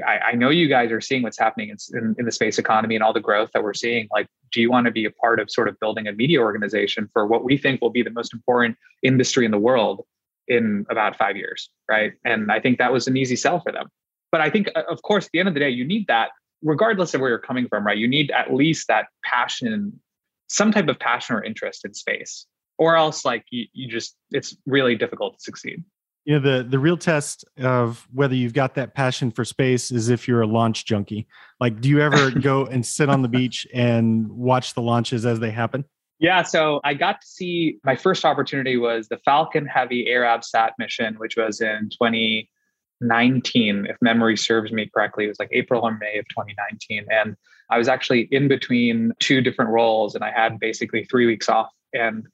I, 0.05 0.17
I 0.17 0.31
know 0.33 0.49
you 0.49 0.67
guys 0.67 0.91
are 0.91 1.01
seeing 1.01 1.21
what's 1.21 1.37
happening 1.37 1.69
in, 1.69 2.15
in, 2.17 2.25
the 2.25 2.31
space 2.31 2.57
economy 2.57 2.95
and 2.95 3.03
all 3.03 3.13
the 3.13 3.19
growth 3.19 3.51
that 3.53 3.63
we're 3.63 3.73
seeing. 3.73 4.07
Like, 4.11 4.27
do 4.51 4.59
you 4.59 4.71
want 4.71 4.85
to 4.85 4.91
be 4.91 5.05
a 5.05 5.11
part 5.11 5.39
of 5.39 5.51
sort 5.51 5.67
of 5.67 5.79
building 5.79 6.07
a 6.07 6.13
media 6.13 6.41
organization 6.41 7.09
for 7.13 7.27
what 7.27 7.43
we 7.43 7.57
think 7.57 7.81
will 7.81 7.91
be 7.91 8.01
the 8.01 8.09
most 8.09 8.33
important 8.33 8.77
industry 9.03 9.45
in 9.45 9.51
the 9.51 9.59
world 9.59 10.05
in 10.47 10.85
about 10.89 11.17
five 11.17 11.37
years? 11.37 11.69
Right. 11.89 12.13
And 12.25 12.51
I 12.51 12.59
think 12.59 12.77
that 12.79 12.91
was 12.91 13.07
an 13.07 13.15
easy 13.15 13.35
sell 13.35 13.59
for 13.59 13.71
them. 13.71 13.87
But 14.31 14.41
I 14.41 14.49
think, 14.49 14.69
uh, 14.75 14.83
of 14.89 15.01
course, 15.03 15.25
at 15.25 15.31
the 15.31 15.39
end 15.39 15.47
of 15.47 15.53
the 15.53 15.59
day, 15.59 15.69
you 15.69 15.85
need 15.85 16.07
that 16.07 16.29
regardless 16.63 17.13
of 17.13 17.21
where 17.21 17.29
you're 17.29 17.39
coming 17.39 17.67
from, 17.67 17.85
right? 17.85 17.97
You 17.97 18.07
need 18.07 18.31
at 18.31 18.53
least 18.53 18.87
that 18.87 19.05
passion, 19.23 19.99
some 20.47 20.71
type 20.71 20.87
of 20.87 20.99
passion 20.99 21.35
or 21.35 21.43
interest 21.43 21.85
in 21.85 21.93
space, 21.93 22.45
or 22.77 22.95
else 22.95 23.25
like 23.25 23.45
you, 23.49 23.65
you 23.73 23.87
just 23.87 24.15
it's 24.31 24.55
really 24.65 24.95
difficult 24.95 25.37
to 25.37 25.43
succeed. 25.43 25.83
You 26.25 26.39
know, 26.39 26.57
the 26.57 26.63
the 26.63 26.79
real 26.79 26.97
test 26.97 27.45
of 27.59 28.07
whether 28.11 28.35
you've 28.35 28.53
got 28.53 28.75
that 28.75 28.95
passion 28.95 29.31
for 29.31 29.45
space 29.45 29.91
is 29.91 30.09
if 30.09 30.27
you're 30.27 30.41
a 30.41 30.47
launch 30.47 30.85
junkie. 30.85 31.27
Like, 31.59 31.81
do 31.81 31.89
you 31.89 32.01
ever 32.01 32.31
go 32.39 32.65
and 32.65 32.85
sit 32.85 33.09
on 33.09 33.21
the 33.21 33.27
beach 33.27 33.67
and 33.73 34.31
watch 34.31 34.73
the 34.73 34.81
launches 34.81 35.25
as 35.25 35.39
they 35.39 35.51
happen? 35.51 35.85
Yeah, 36.19 36.43
so 36.43 36.79
I 36.83 36.93
got 36.93 37.21
to 37.21 37.27
see 37.27 37.79
my 37.83 37.95
first 37.95 38.23
opportunity 38.23 38.77
was 38.77 39.07
the 39.09 39.17
Falcon 39.25 39.65
Heavy 39.65 40.05
Arabsat 40.05 40.71
mission, 40.79 41.15
which 41.15 41.35
was 41.35 41.59
in 41.59 41.89
2019, 41.91 43.87
if 43.89 43.97
memory 44.01 44.37
serves 44.37 44.71
me 44.71 44.89
correctly. 44.93 45.25
It 45.25 45.29
was 45.29 45.39
like 45.39 45.49
April 45.51 45.81
or 45.81 45.97
May 45.97 46.17
of 46.17 46.25
2019. 46.29 47.05
And 47.11 47.35
I 47.69 47.77
was 47.77 47.89
actually 47.89 48.29
in 48.31 48.47
between 48.47 49.11
two 49.19 49.41
different 49.41 49.71
roles 49.71 50.15
and 50.15 50.23
I 50.23 50.31
had 50.31 50.57
basically 50.59 51.03
three 51.03 51.25
weeks 51.25 51.49
off. 51.49 51.69
And 51.93 52.25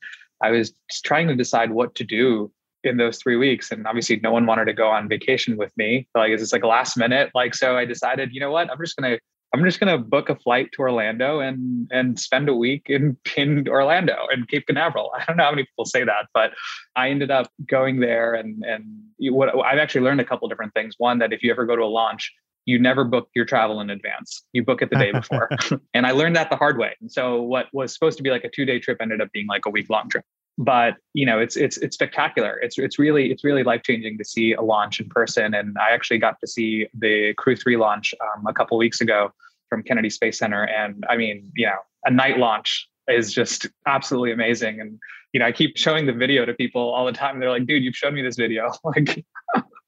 I 0.44 0.52
was 0.52 0.74
trying 1.04 1.28
to 1.28 1.36
decide 1.36 1.72
what 1.72 1.96
to 1.96 2.04
do 2.04 2.52
in 2.84 2.98
those 2.98 3.18
three 3.20 3.36
weeks. 3.36 3.72
And 3.72 3.86
obviously 3.86 4.20
no 4.22 4.32
one 4.32 4.46
wanted 4.46 4.66
to 4.66 4.74
go 4.74 4.88
on 4.88 5.08
vacation 5.08 5.58
with 5.58 5.72
me. 5.78 6.08
Like 6.16 6.32
it's 6.32 6.52
like 6.52 6.64
last 6.64 6.98
minute. 6.98 7.30
Like 7.36 7.54
so 7.54 7.78
I 7.78 7.86
decided, 7.86 8.34
you 8.34 8.40
know 8.40 8.52
what, 8.52 8.70
I'm 8.72 8.78
just 8.80 8.96
gonna 8.96 9.20
I'm 9.54 9.64
just 9.66 9.80
to 9.82 9.98
book 9.98 10.30
a 10.30 10.36
flight 10.36 10.70
to 10.74 10.82
Orlando 10.82 11.42
and 11.42 11.88
and 11.92 12.20
spend 12.20 12.48
a 12.48 12.56
week 12.56 12.84
in 12.88 13.18
in 13.36 13.68
Orlando 13.68 14.16
and 14.32 14.48
Cape 14.48 14.66
Canaveral. 14.66 15.12
I 15.18 15.26
don't 15.26 15.38
know 15.38 15.44
how 15.44 15.52
many 15.52 15.64
people 15.64 15.86
say 15.86 16.04
that, 16.04 16.28
but 16.34 16.52
I 16.96 17.10
ended 17.10 17.32
up 17.32 17.52
going 17.68 18.00
there 18.00 18.34
and 18.34 18.64
and 18.64 18.86
what 19.20 19.54
I've 19.64 19.80
actually 19.80 20.02
learned 20.02 20.22
a 20.22 20.26
couple 20.26 20.48
different 20.48 20.74
things. 20.74 20.96
One 20.98 21.20
that 21.20 21.34
if 21.34 21.44
you 21.44 21.52
ever 21.52 21.66
go 21.66 21.76
to 21.76 21.84
a 21.84 21.86
launch, 21.86 22.34
you 22.66 22.80
never 22.80 23.04
book 23.04 23.30
your 23.36 23.46
travel 23.46 23.82
in 23.82 23.90
advance. 23.90 24.44
You 24.54 24.64
book 24.64 24.82
it 24.82 24.90
the 24.90 24.98
day 24.98 25.12
before. 25.12 25.50
and 25.94 26.06
I 26.06 26.12
learned 26.12 26.36
that 26.36 26.50
the 26.50 26.56
hard 26.56 26.78
way. 26.78 26.96
And 27.02 27.12
so 27.12 27.42
what 27.42 27.68
was 27.74 27.94
supposed 27.94 28.18
to 28.18 28.24
be 28.24 28.30
like 28.30 28.44
a 28.44 28.50
two 28.50 28.66
day 28.66 28.80
trip 28.80 28.98
ended 29.02 29.22
up 29.22 29.32
being 29.32 29.48
like 29.48 29.66
a 29.66 29.70
week 29.70 29.90
long 29.90 30.10
trip. 30.10 30.26
But 30.58 30.96
you 31.14 31.26
know 31.26 31.40
it's 31.40 31.56
it's 31.56 31.78
it's 31.78 31.96
spectacular. 31.96 32.60
It's 32.60 32.78
it's 32.78 33.00
really 33.00 33.32
it's 33.32 33.44
really 33.44 33.64
life 33.64 33.82
changing 33.84 34.18
to 34.18 34.26
see 34.26 34.54
a 34.54 34.62
launch 34.62 35.00
in 35.00 35.10
person. 35.10 35.54
And 35.54 35.78
i 35.80 35.92
actually 35.92 36.20
got 36.20 36.40
to 36.42 36.48
see 36.48 36.88
the 36.94 37.34
crew 37.36 37.56
3 37.56 37.78
launch 37.78 38.14
um, 38.22 38.46
a 38.46 38.54
couple 38.54 38.78
weeks 38.78 39.02
ago 39.02 39.32
from 39.70 39.82
kennedy 39.82 40.10
space 40.10 40.38
center. 40.38 40.64
And 40.64 41.06
i 41.10 41.18
mean 41.18 41.52
you 41.56 41.66
know 41.66 41.78
a 42.06 42.12
night 42.12 42.38
launch 42.38 42.88
is 43.08 43.34
just 43.34 43.68
absolutely 43.88 44.34
amazing. 44.34 44.82
And 44.82 45.00
you 45.34 45.40
know 45.40 45.46
i 45.46 45.52
keep 45.52 45.78
showing 45.78 46.06
the 46.06 46.14
video 46.14 46.46
to 46.46 46.54
people 46.54 46.82
all 46.82 47.06
the 47.06 47.14
time. 47.14 47.40
They're 47.40 47.50
like 47.50 47.66
dude 47.66 47.82
you've 47.82 47.96
shown 47.96 48.14
me 48.14 48.22
this 48.22 48.36
video. 48.36 48.72
Like 48.84 49.26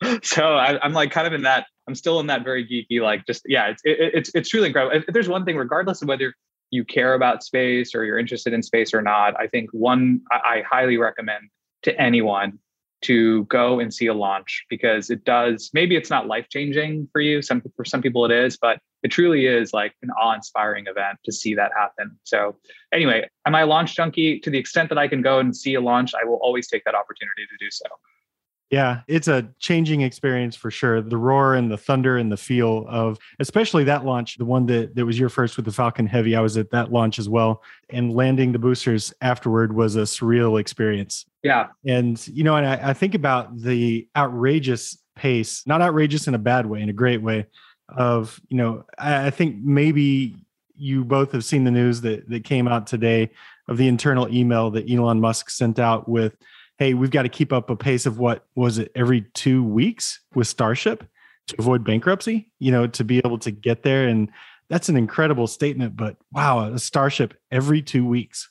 so 0.23 0.55
I, 0.55 0.85
am 0.85 0.93
like 0.93 1.11
kind 1.11 1.27
of 1.27 1.33
in 1.33 1.43
that 1.43 1.67
i'm 1.87 1.95
still 1.95 2.19
in 2.19 2.27
that 2.27 2.43
very 2.43 2.65
geeky 2.65 3.01
like 3.01 3.25
just 3.25 3.43
yeah 3.45 3.67
it's 3.67 3.81
it, 3.85 3.97
it's 4.13 4.31
it's 4.33 4.49
truly 4.49 4.67
incredible. 4.67 4.97
If 4.97 5.13
there's 5.13 5.29
one 5.29 5.45
thing 5.45 5.57
regardless 5.57 6.01
of 6.01 6.07
whether 6.07 6.33
you 6.71 6.83
care 6.83 7.13
about 7.13 7.43
space 7.43 7.93
or 7.93 8.03
you're 8.03 8.17
interested 8.17 8.51
in 8.51 8.63
space 8.63 8.95
or 8.95 9.01
not, 9.01 9.39
I 9.39 9.45
think 9.47 9.69
one 9.71 10.21
I, 10.31 10.35
I 10.35 10.63
highly 10.69 10.97
recommend 10.97 11.49
to 11.83 12.01
anyone 12.01 12.57
to 13.03 13.43
go 13.45 13.79
and 13.79 13.93
see 13.93 14.07
a 14.07 14.13
launch 14.13 14.63
because 14.69 15.09
it 15.09 15.25
does 15.25 15.69
maybe 15.73 15.95
it's 15.95 16.09
not 16.09 16.25
life 16.25 16.47
changing 16.49 17.07
for 17.11 17.19
you 17.19 17.41
some 17.41 17.61
for 17.75 17.83
some 17.83 18.01
people 18.01 18.23
it 18.23 18.31
is 18.31 18.57
but 18.57 18.79
it 19.03 19.09
truly 19.09 19.45
is 19.45 19.73
like 19.73 19.93
an 20.03 20.09
awe 20.11 20.33
inspiring 20.33 20.85
event 20.87 21.19
to 21.25 21.31
see 21.33 21.53
that 21.53 21.71
happen. 21.77 22.17
So 22.23 22.55
anyway 22.93 23.27
am 23.45 23.55
i 23.55 23.61
a 23.61 23.65
launch 23.65 23.95
junkie? 23.95 24.39
To 24.39 24.49
the 24.49 24.57
extent 24.57 24.87
that 24.87 24.97
i 24.97 25.07
can 25.09 25.21
go 25.21 25.39
and 25.39 25.55
see 25.55 25.75
a 25.75 25.81
launch 25.81 26.13
i 26.15 26.25
will 26.25 26.39
always 26.41 26.67
take 26.67 26.85
that 26.85 26.95
opportunity 26.95 27.43
to 27.45 27.65
do 27.65 27.69
so 27.69 27.85
yeah, 28.69 29.01
it's 29.07 29.27
a 29.27 29.47
changing 29.59 30.01
experience 30.01 30.55
for 30.55 30.71
sure. 30.71 31.01
The 31.01 31.17
roar 31.17 31.53
and 31.53 31.71
the 31.71 31.77
thunder 31.77 32.17
and 32.17 32.31
the 32.31 32.37
feel 32.37 32.85
of, 32.89 33.19
especially 33.39 33.83
that 33.83 34.03
launch, 34.03 34.37
the 34.37 34.45
one 34.45 34.65
that, 34.65 34.95
that 34.95 35.05
was 35.05 35.19
your 35.19 35.29
first 35.29 35.57
with 35.57 35.65
the 35.65 35.71
Falcon 35.71 36.07
Heavy. 36.07 36.35
I 36.35 36.41
was 36.41 36.57
at 36.57 36.71
that 36.71 36.91
launch 36.91 37.19
as 37.19 37.29
well. 37.29 37.61
And 37.91 38.13
landing 38.13 38.51
the 38.51 38.59
boosters 38.59 39.13
afterward 39.21 39.75
was 39.75 39.95
a 39.95 40.01
surreal 40.01 40.59
experience. 40.59 41.25
Yeah. 41.43 41.67
And, 41.85 42.25
you 42.27 42.43
know, 42.43 42.55
and 42.55 42.65
I, 42.65 42.89
I 42.89 42.93
think 42.93 43.13
about 43.13 43.55
the 43.59 44.07
outrageous 44.15 44.97
pace, 45.15 45.61
not 45.67 45.81
outrageous 45.81 46.27
in 46.27 46.33
a 46.33 46.39
bad 46.39 46.65
way, 46.65 46.81
in 46.81 46.89
a 46.89 46.93
great 46.93 47.21
way, 47.21 47.45
of, 47.89 48.41
you 48.47 48.57
know, 48.57 48.85
I, 48.97 49.27
I 49.27 49.29
think 49.29 49.57
maybe 49.61 50.35
you 50.75 51.03
both 51.05 51.31
have 51.33 51.45
seen 51.45 51.63
the 51.63 51.69
news 51.69 52.01
that, 52.01 52.27
that 52.29 52.43
came 52.43 52.67
out 52.67 52.87
today 52.87 53.29
of 53.67 53.77
the 53.77 53.87
internal 53.87 54.27
email 54.33 54.71
that 54.71 54.89
Elon 54.89 55.19
Musk 55.19 55.51
sent 55.51 55.77
out 55.77 56.09
with 56.09 56.35
hey, 56.79 56.93
we've 56.93 57.11
got 57.11 57.23
to 57.23 57.29
keep 57.29 57.53
up 57.53 57.69
a 57.69 57.75
pace 57.75 58.05
of 58.05 58.17
what 58.17 58.45
was 58.55 58.77
it 58.77 58.91
every 58.95 59.21
two 59.33 59.63
weeks 59.63 60.19
with 60.33 60.47
Starship 60.47 61.03
to 61.47 61.55
avoid 61.59 61.83
bankruptcy, 61.83 62.51
you 62.59 62.71
know, 62.71 62.87
to 62.87 63.03
be 63.03 63.19
able 63.19 63.37
to 63.39 63.51
get 63.51 63.83
there. 63.83 64.07
And 64.07 64.29
that's 64.69 64.89
an 64.89 64.97
incredible 64.97 65.47
statement, 65.47 65.95
but 65.95 66.17
wow, 66.31 66.71
a 66.71 66.79
Starship 66.79 67.33
every 67.51 67.81
two 67.81 68.05
weeks. 68.05 68.49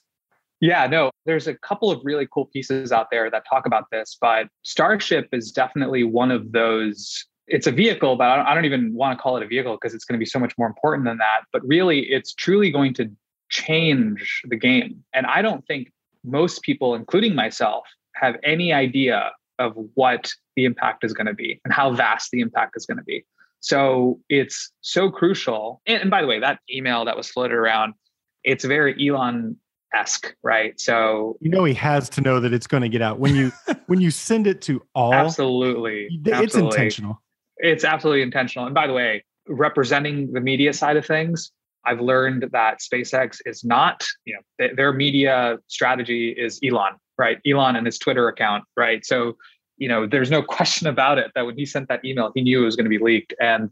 Yeah, 0.61 0.87
no, 0.87 1.11
there's 1.27 1.49
a 1.49 1.55
couple 1.55 1.91
of 1.91 2.01
really 2.05 2.29
cool 2.33 2.47
pieces 2.47 2.93
out 2.93 3.09
there 3.11 3.29
that 3.31 3.45
talk 3.49 3.67
about 3.67 3.87
this, 3.91 4.17
but 4.21 4.47
Starship 4.63 5.29
is 5.33 5.51
definitely 5.51 6.05
one 6.05 6.31
of 6.31 6.53
those. 6.53 7.27
It's 7.49 7.67
a 7.67 7.73
vehicle, 7.73 8.15
but 8.15 8.29
I 8.29 8.55
don't 8.55 8.65
even 8.65 8.95
want 8.95 9.19
to 9.19 9.21
call 9.21 9.37
it 9.37 9.43
a 9.43 9.47
vehicle 9.49 9.75
because 9.75 9.93
it's 9.93 10.05
going 10.05 10.15
to 10.15 10.21
be 10.21 10.27
so 10.27 10.39
much 10.39 10.55
more 10.57 10.69
important 10.69 11.05
than 11.05 11.19
that. 11.19 11.41
But 11.53 11.67
really, 11.67 12.03
it's 12.03 12.33
truly 12.33 12.71
going 12.71 12.95
to 12.95 13.11
change 13.49 14.43
the 14.45 14.57
game. 14.57 15.03
And 15.13 15.27
I 15.27 15.43
don't 15.43 15.67
think 15.67 15.93
most 16.23 16.63
people, 16.63 16.95
including 16.95 17.35
myself, 17.35 17.85
have 18.15 18.37
any 18.43 18.73
idea 18.73 19.33
of 19.59 19.75
what 19.95 20.33
the 20.57 20.65
impact 20.65 21.05
is 21.05 21.13
going 21.13 21.27
to 21.27 21.35
be 21.35 21.61
and 21.65 21.73
how 21.73 21.93
vast 21.93 22.31
the 22.31 22.41
impact 22.41 22.73
is 22.77 22.87
going 22.87 22.99
to 22.99 23.05
be. 23.05 23.25
So 23.61 24.21
it's 24.29 24.73
so 24.81 25.11
crucial. 25.11 25.81
And, 25.87 26.03
and, 26.03 26.11
by 26.11 26.21
the 26.21 26.27
way, 26.27 26.41
that 26.41 26.59
email 26.71 27.05
that 27.05 27.17
was 27.17 27.29
floated 27.29 27.55
around, 27.55 27.95
it's 28.43 28.65
very 28.65 29.09
Elon 29.09 29.57
esque, 29.95 30.35
right? 30.43 30.79
So 30.81 31.37
you 31.41 31.51
know 31.51 31.65
he 31.65 31.75
has 31.75 32.09
to 32.11 32.21
know 32.21 32.41
that 32.41 32.53
it's 32.53 32.67
going 32.67 32.83
to 32.83 32.89
get 32.89 33.03
out 33.03 33.19
when 33.19 33.35
you 33.37 33.53
when 33.87 34.01
you 34.01 34.11
send 34.11 34.47
it 34.47 34.63
to 34.63 34.83
all. 34.95 35.15
Absolutely, 35.15 36.09
it's 36.11 36.33
absolutely. 36.33 36.77
intentional. 36.77 37.23
It's 37.59 37.85
absolutely 37.85 38.23
intentional. 38.23 38.67
And 38.67 38.75
by 38.75 38.89
the 38.89 38.93
way, 38.93 39.25
representing 39.47 40.33
the 40.33 40.41
media 40.41 40.73
side 40.73 40.97
of 40.97 41.07
things, 41.07 41.53
I've 41.85 42.01
learned 42.01 42.49
that 42.53 42.81
SpaceX 42.81 43.39
is 43.47 43.63
not, 43.65 44.05
you 44.25 44.35
know, 44.35 44.69
their 44.75 44.93
media 44.93 45.59
strategy 45.69 46.31
is 46.31 46.59
Elon 46.65 46.95
right? 47.23 47.39
Elon 47.47 47.77
and 47.77 47.87
his 47.87 47.99
Twitter 47.99 48.27
account, 48.27 48.65
right? 48.77 49.07
So, 49.07 49.37
you 49.77 49.87
know, 49.87 50.09
there's 50.09 50.31
no 50.31 50.43
question 50.57 50.89
about 50.89 51.19
it 51.19 51.31
that 51.37 51.47
when 51.47 51.57
he 51.57 51.65
sent 51.65 51.87
that 51.89 52.05
email, 52.05 52.33
he 52.35 52.43
knew 52.43 52.63
it 52.63 52.65
was 52.65 52.75
going 52.75 52.85
to 52.85 52.91
be 52.91 52.99
leaked. 52.99 53.33
And 53.41 53.71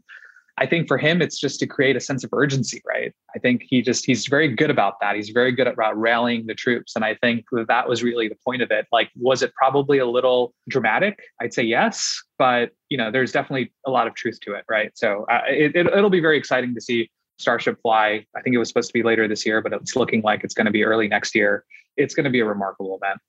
I 0.57 0.65
think 0.65 0.87
for 0.87 0.97
him, 0.97 1.21
it's 1.21 1.37
just 1.37 1.59
to 1.59 1.67
create 1.67 1.97
a 1.97 1.99
sense 1.99 2.23
of 2.23 2.29
urgency, 2.31 2.81
right? 2.87 3.13
I 3.35 3.39
think 3.39 3.63
he 3.67 3.81
just, 3.81 4.05
he's 4.05 4.27
very 4.27 4.47
good 4.47 4.69
about 4.69 5.01
that. 5.01 5.17
He's 5.17 5.29
very 5.29 5.51
good 5.51 5.67
about 5.67 5.97
rallying 5.97 6.45
the 6.45 6.55
troops. 6.55 6.95
And 6.95 7.03
I 7.03 7.15
think 7.15 7.45
that, 7.51 7.67
that 7.67 7.89
was 7.89 8.03
really 8.03 8.29
the 8.29 8.37
point 8.45 8.61
of 8.61 8.71
it. 8.71 8.85
Like, 8.89 9.09
was 9.17 9.41
it 9.41 9.53
probably 9.55 9.97
a 9.97 10.05
little 10.05 10.53
dramatic? 10.69 11.19
I'd 11.41 11.53
say 11.53 11.63
yes, 11.63 12.21
but, 12.37 12.71
you 12.87 12.97
know, 12.97 13.11
there's 13.11 13.33
definitely 13.33 13.73
a 13.85 13.91
lot 13.91 14.07
of 14.07 14.13
truth 14.13 14.39
to 14.43 14.53
it, 14.53 14.63
right? 14.69 14.91
So 14.95 15.25
uh, 15.29 15.41
it, 15.47 15.75
it, 15.75 15.87
it'll 15.87 16.09
be 16.09 16.21
very 16.21 16.37
exciting 16.37 16.73
to 16.75 16.81
see 16.81 17.09
Starship 17.37 17.81
fly. 17.81 18.25
I 18.35 18.41
think 18.41 18.53
it 18.53 18.59
was 18.59 18.69
supposed 18.69 18.89
to 18.89 18.93
be 18.93 19.03
later 19.03 19.27
this 19.27 19.45
year, 19.45 19.61
but 19.61 19.73
it's 19.73 19.95
looking 19.97 20.21
like 20.21 20.43
it's 20.45 20.53
going 20.53 20.67
to 20.67 20.71
be 20.71 20.85
early 20.85 21.07
next 21.07 21.35
year. 21.35 21.65
It's 21.97 22.13
going 22.13 22.23
to 22.25 22.29
be 22.29 22.39
a 22.39 22.45
remarkable 22.45 22.99
event. 23.01 23.19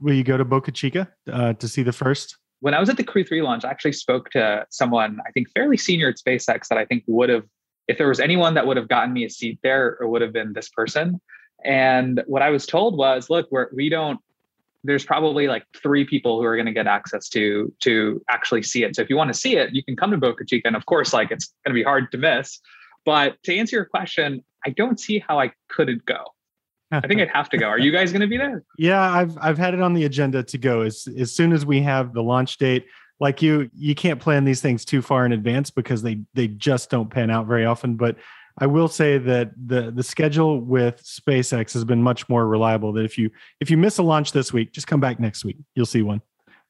Will 0.00 0.14
you 0.14 0.24
go 0.24 0.36
to 0.36 0.44
Boca 0.44 0.72
Chica 0.72 1.08
uh, 1.32 1.52
to 1.54 1.68
see 1.68 1.82
the 1.82 1.92
first? 1.92 2.36
When 2.60 2.74
I 2.74 2.80
was 2.80 2.88
at 2.88 2.96
the 2.96 3.04
Crew 3.04 3.24
3 3.24 3.42
launch, 3.42 3.64
I 3.64 3.70
actually 3.70 3.92
spoke 3.92 4.30
to 4.30 4.66
someone, 4.70 5.18
I 5.26 5.30
think 5.32 5.48
fairly 5.54 5.76
senior 5.76 6.08
at 6.08 6.16
SpaceX, 6.16 6.68
that 6.68 6.78
I 6.78 6.84
think 6.84 7.04
would 7.06 7.28
have, 7.28 7.44
if 7.88 7.98
there 7.98 8.08
was 8.08 8.20
anyone 8.20 8.54
that 8.54 8.66
would 8.66 8.76
have 8.76 8.88
gotten 8.88 9.12
me 9.12 9.24
a 9.24 9.30
seat 9.30 9.58
there, 9.62 9.98
it 10.00 10.08
would 10.08 10.22
have 10.22 10.32
been 10.32 10.52
this 10.54 10.68
person. 10.70 11.20
And 11.64 12.22
what 12.26 12.42
I 12.42 12.50
was 12.50 12.66
told 12.66 12.96
was, 12.96 13.28
look, 13.30 13.48
we're, 13.50 13.68
we 13.74 13.88
don't, 13.88 14.18
there's 14.82 15.04
probably 15.04 15.48
like 15.48 15.64
three 15.74 16.04
people 16.04 16.38
who 16.38 16.46
are 16.46 16.56
going 16.56 16.66
to 16.66 16.72
get 16.72 16.86
access 16.86 17.28
to 17.30 17.72
to 17.80 18.22
actually 18.28 18.62
see 18.62 18.84
it. 18.84 18.94
So 18.94 19.02
if 19.02 19.08
you 19.08 19.16
want 19.16 19.32
to 19.32 19.38
see 19.38 19.56
it, 19.56 19.74
you 19.74 19.82
can 19.82 19.96
come 19.96 20.10
to 20.10 20.18
Boca 20.18 20.44
Chica, 20.44 20.68
and 20.68 20.76
of 20.76 20.84
course, 20.84 21.14
like 21.14 21.30
it's 21.30 21.54
going 21.64 21.74
to 21.74 21.80
be 21.80 21.82
hard 21.82 22.12
to 22.12 22.18
miss. 22.18 22.60
But 23.06 23.42
to 23.44 23.56
answer 23.56 23.76
your 23.76 23.86
question, 23.86 24.44
I 24.66 24.70
don't 24.70 25.00
see 25.00 25.18
how 25.26 25.40
I 25.40 25.52
couldn't 25.68 26.04
go. 26.04 26.22
I 26.90 27.06
think 27.06 27.20
I'd 27.20 27.30
have 27.30 27.48
to 27.50 27.58
go. 27.58 27.66
Are 27.66 27.78
you 27.78 27.90
guys 27.90 28.12
going 28.12 28.20
to 28.20 28.26
be 28.26 28.36
there? 28.36 28.62
Yeah, 28.78 29.00
I've 29.00 29.36
I've 29.40 29.58
had 29.58 29.74
it 29.74 29.80
on 29.80 29.94
the 29.94 30.04
agenda 30.04 30.42
to 30.42 30.58
go 30.58 30.82
as 30.82 31.08
as 31.18 31.32
soon 31.32 31.52
as 31.52 31.64
we 31.64 31.80
have 31.82 32.12
the 32.12 32.22
launch 32.22 32.58
date. 32.58 32.86
Like 33.20 33.40
you, 33.42 33.70
you 33.72 33.94
can't 33.94 34.20
plan 34.20 34.44
these 34.44 34.60
things 34.60 34.84
too 34.84 35.00
far 35.00 35.24
in 35.24 35.32
advance 35.32 35.70
because 35.70 36.02
they 36.02 36.20
they 36.34 36.48
just 36.48 36.90
don't 36.90 37.10
pan 37.10 37.30
out 37.30 37.46
very 37.46 37.64
often. 37.64 37.96
But 37.96 38.16
I 38.58 38.66
will 38.66 38.88
say 38.88 39.18
that 39.18 39.52
the 39.66 39.90
the 39.90 40.02
schedule 40.02 40.60
with 40.60 41.02
SpaceX 41.02 41.72
has 41.72 41.84
been 41.84 42.02
much 42.02 42.28
more 42.28 42.46
reliable. 42.46 42.92
That 42.92 43.04
if 43.04 43.16
you 43.16 43.30
if 43.60 43.70
you 43.70 43.76
miss 43.76 43.98
a 43.98 44.02
launch 44.02 44.32
this 44.32 44.52
week, 44.52 44.72
just 44.72 44.86
come 44.86 45.00
back 45.00 45.18
next 45.18 45.44
week. 45.44 45.56
You'll 45.74 45.86
see 45.86 46.02
one. 46.02 46.20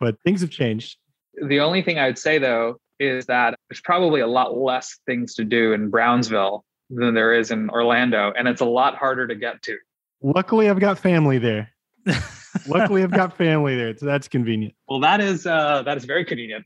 But 0.01 0.21
things 0.23 0.41
have 0.41 0.51
changed. 0.51 0.99
The 1.43 1.61
only 1.61 1.83
thing 1.83 1.99
I 1.99 2.07
would 2.07 2.19
say 2.19 2.39
though 2.39 2.79
is 3.01 3.27
that 3.27 3.55
there's 3.69 3.81
probably 3.81 4.21
a 4.21 4.27
lot 4.27 4.57
less 4.57 4.99
things 5.07 5.35
to 5.35 5.45
do 5.45 5.73
in 5.73 5.91
Brownsville 5.91 6.65
than 6.91 7.15
there 7.15 7.35
is 7.35 7.51
in 7.51 7.71
Orlando, 7.71 8.33
and 8.37 8.47
it's 8.47 8.61
a 8.61 8.67
lot 8.67 8.97
harder 8.97 9.27
to 9.27 9.35
get 9.35 9.63
to. 9.63 9.77
Luckily, 10.25 10.71
I've 10.71 10.81
got 10.81 10.99
family 10.99 11.37
there. 11.39 11.69
Luckily, 12.67 13.03
I've 13.03 13.11
got 13.11 13.37
family 13.37 13.77
there, 13.77 13.95
so 13.97 14.07
that's 14.07 14.27
convenient. 14.27 14.75
Well, 14.89 15.01
that 15.01 15.21
is 15.21 15.47
uh, 15.47 15.83
that 15.83 15.99
is 15.99 16.07
very 16.07 16.25
convenient. 16.25 16.65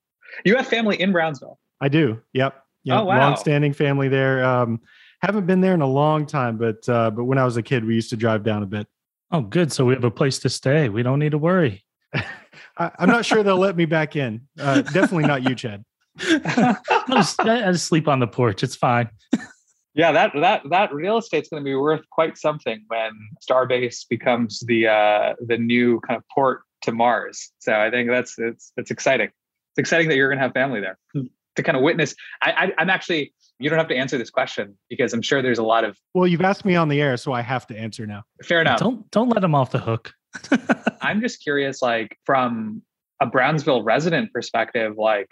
you 0.44 0.54
have 0.56 0.68
family 0.68 1.00
in 1.00 1.10
Brownsville. 1.10 1.58
I 1.80 1.88
do. 1.88 2.20
Yep. 2.32 2.54
Yeah, 2.84 3.00
Oh, 3.00 3.04
wow. 3.04 3.18
long-standing 3.18 3.72
family 3.72 4.08
there. 4.08 4.44
Um, 4.44 4.80
haven't 5.20 5.46
been 5.46 5.60
there 5.60 5.74
in 5.74 5.80
a 5.82 5.86
long 5.86 6.26
time, 6.26 6.58
but 6.58 6.88
uh, 6.88 7.10
but 7.10 7.24
when 7.24 7.38
I 7.38 7.44
was 7.44 7.56
a 7.56 7.62
kid, 7.62 7.84
we 7.84 7.94
used 7.96 8.10
to 8.10 8.16
drive 8.16 8.44
down 8.44 8.62
a 8.62 8.66
bit. 8.66 8.86
Oh, 9.32 9.40
good. 9.40 9.72
So 9.72 9.84
we 9.84 9.94
have 9.94 10.04
a 10.04 10.10
place 10.10 10.38
to 10.40 10.48
stay. 10.48 10.88
We 10.88 11.02
don't 11.02 11.18
need 11.18 11.32
to 11.32 11.38
worry. 11.38 11.84
I, 12.14 12.90
I'm 12.98 13.08
not 13.08 13.24
sure 13.24 13.42
they'll 13.42 13.56
let 13.58 13.76
me 13.76 13.84
back 13.84 14.14
in. 14.14 14.46
Uh, 14.60 14.82
definitely 14.82 15.24
not 15.26 15.42
you, 15.42 15.54
Chad. 15.56 15.84
I'll 16.20 16.76
just, 17.16 17.40
I 17.40 17.68
I 17.68 17.72
just 17.72 17.86
sleep 17.86 18.06
on 18.06 18.20
the 18.20 18.26
porch. 18.28 18.62
It's 18.62 18.76
fine. 18.76 19.08
Yeah, 19.94 20.12
that 20.12 20.32
that 20.40 20.62
that 20.70 20.94
real 20.94 21.18
estate's 21.18 21.48
going 21.48 21.62
to 21.62 21.64
be 21.64 21.74
worth 21.74 22.02
quite 22.10 22.38
something 22.38 22.82
when 22.88 23.12
Starbase 23.46 24.06
becomes 24.08 24.60
the 24.60 24.88
uh, 24.88 25.34
the 25.46 25.58
new 25.58 26.00
kind 26.00 26.16
of 26.16 26.24
port 26.34 26.62
to 26.82 26.92
Mars. 26.92 27.52
So 27.58 27.74
I 27.74 27.90
think 27.90 28.08
that's 28.08 28.38
it's 28.38 28.72
it's 28.76 28.90
exciting. 28.90 29.28
It's 29.28 29.78
exciting 29.78 30.08
that 30.08 30.16
you're 30.16 30.28
going 30.28 30.38
to 30.38 30.42
have 30.42 30.52
family 30.52 30.80
there 30.80 30.98
to 31.56 31.62
kind 31.62 31.76
of 31.76 31.82
witness. 31.82 32.14
I, 32.42 32.52
I 32.52 32.72
I'm 32.78 32.90
actually 32.90 33.34
you 33.58 33.68
don't 33.68 33.78
have 33.78 33.88
to 33.88 33.96
answer 33.96 34.18
this 34.18 34.30
question 34.30 34.76
because 34.88 35.12
I'm 35.12 35.22
sure 35.22 35.42
there's 35.42 35.58
a 35.58 35.62
lot 35.62 35.84
of 35.84 35.96
Well, 36.14 36.26
you've 36.26 36.40
asked 36.40 36.64
me 36.64 36.74
on 36.74 36.88
the 36.88 37.00
air, 37.00 37.16
so 37.16 37.32
I 37.32 37.42
have 37.42 37.66
to 37.68 37.78
answer 37.78 38.06
now. 38.06 38.24
fair 38.42 38.60
enough. 38.60 38.78
Don't 38.78 39.10
don't 39.10 39.28
let 39.28 39.40
them 39.40 39.54
off 39.54 39.70
the 39.70 39.78
hook. 39.78 40.12
I'm 41.02 41.20
just 41.20 41.42
curious, 41.42 41.82
like 41.82 42.16
from 42.24 42.82
a 43.20 43.26
Brownsville 43.26 43.82
resident 43.82 44.32
perspective, 44.32 44.94
like 44.96 45.28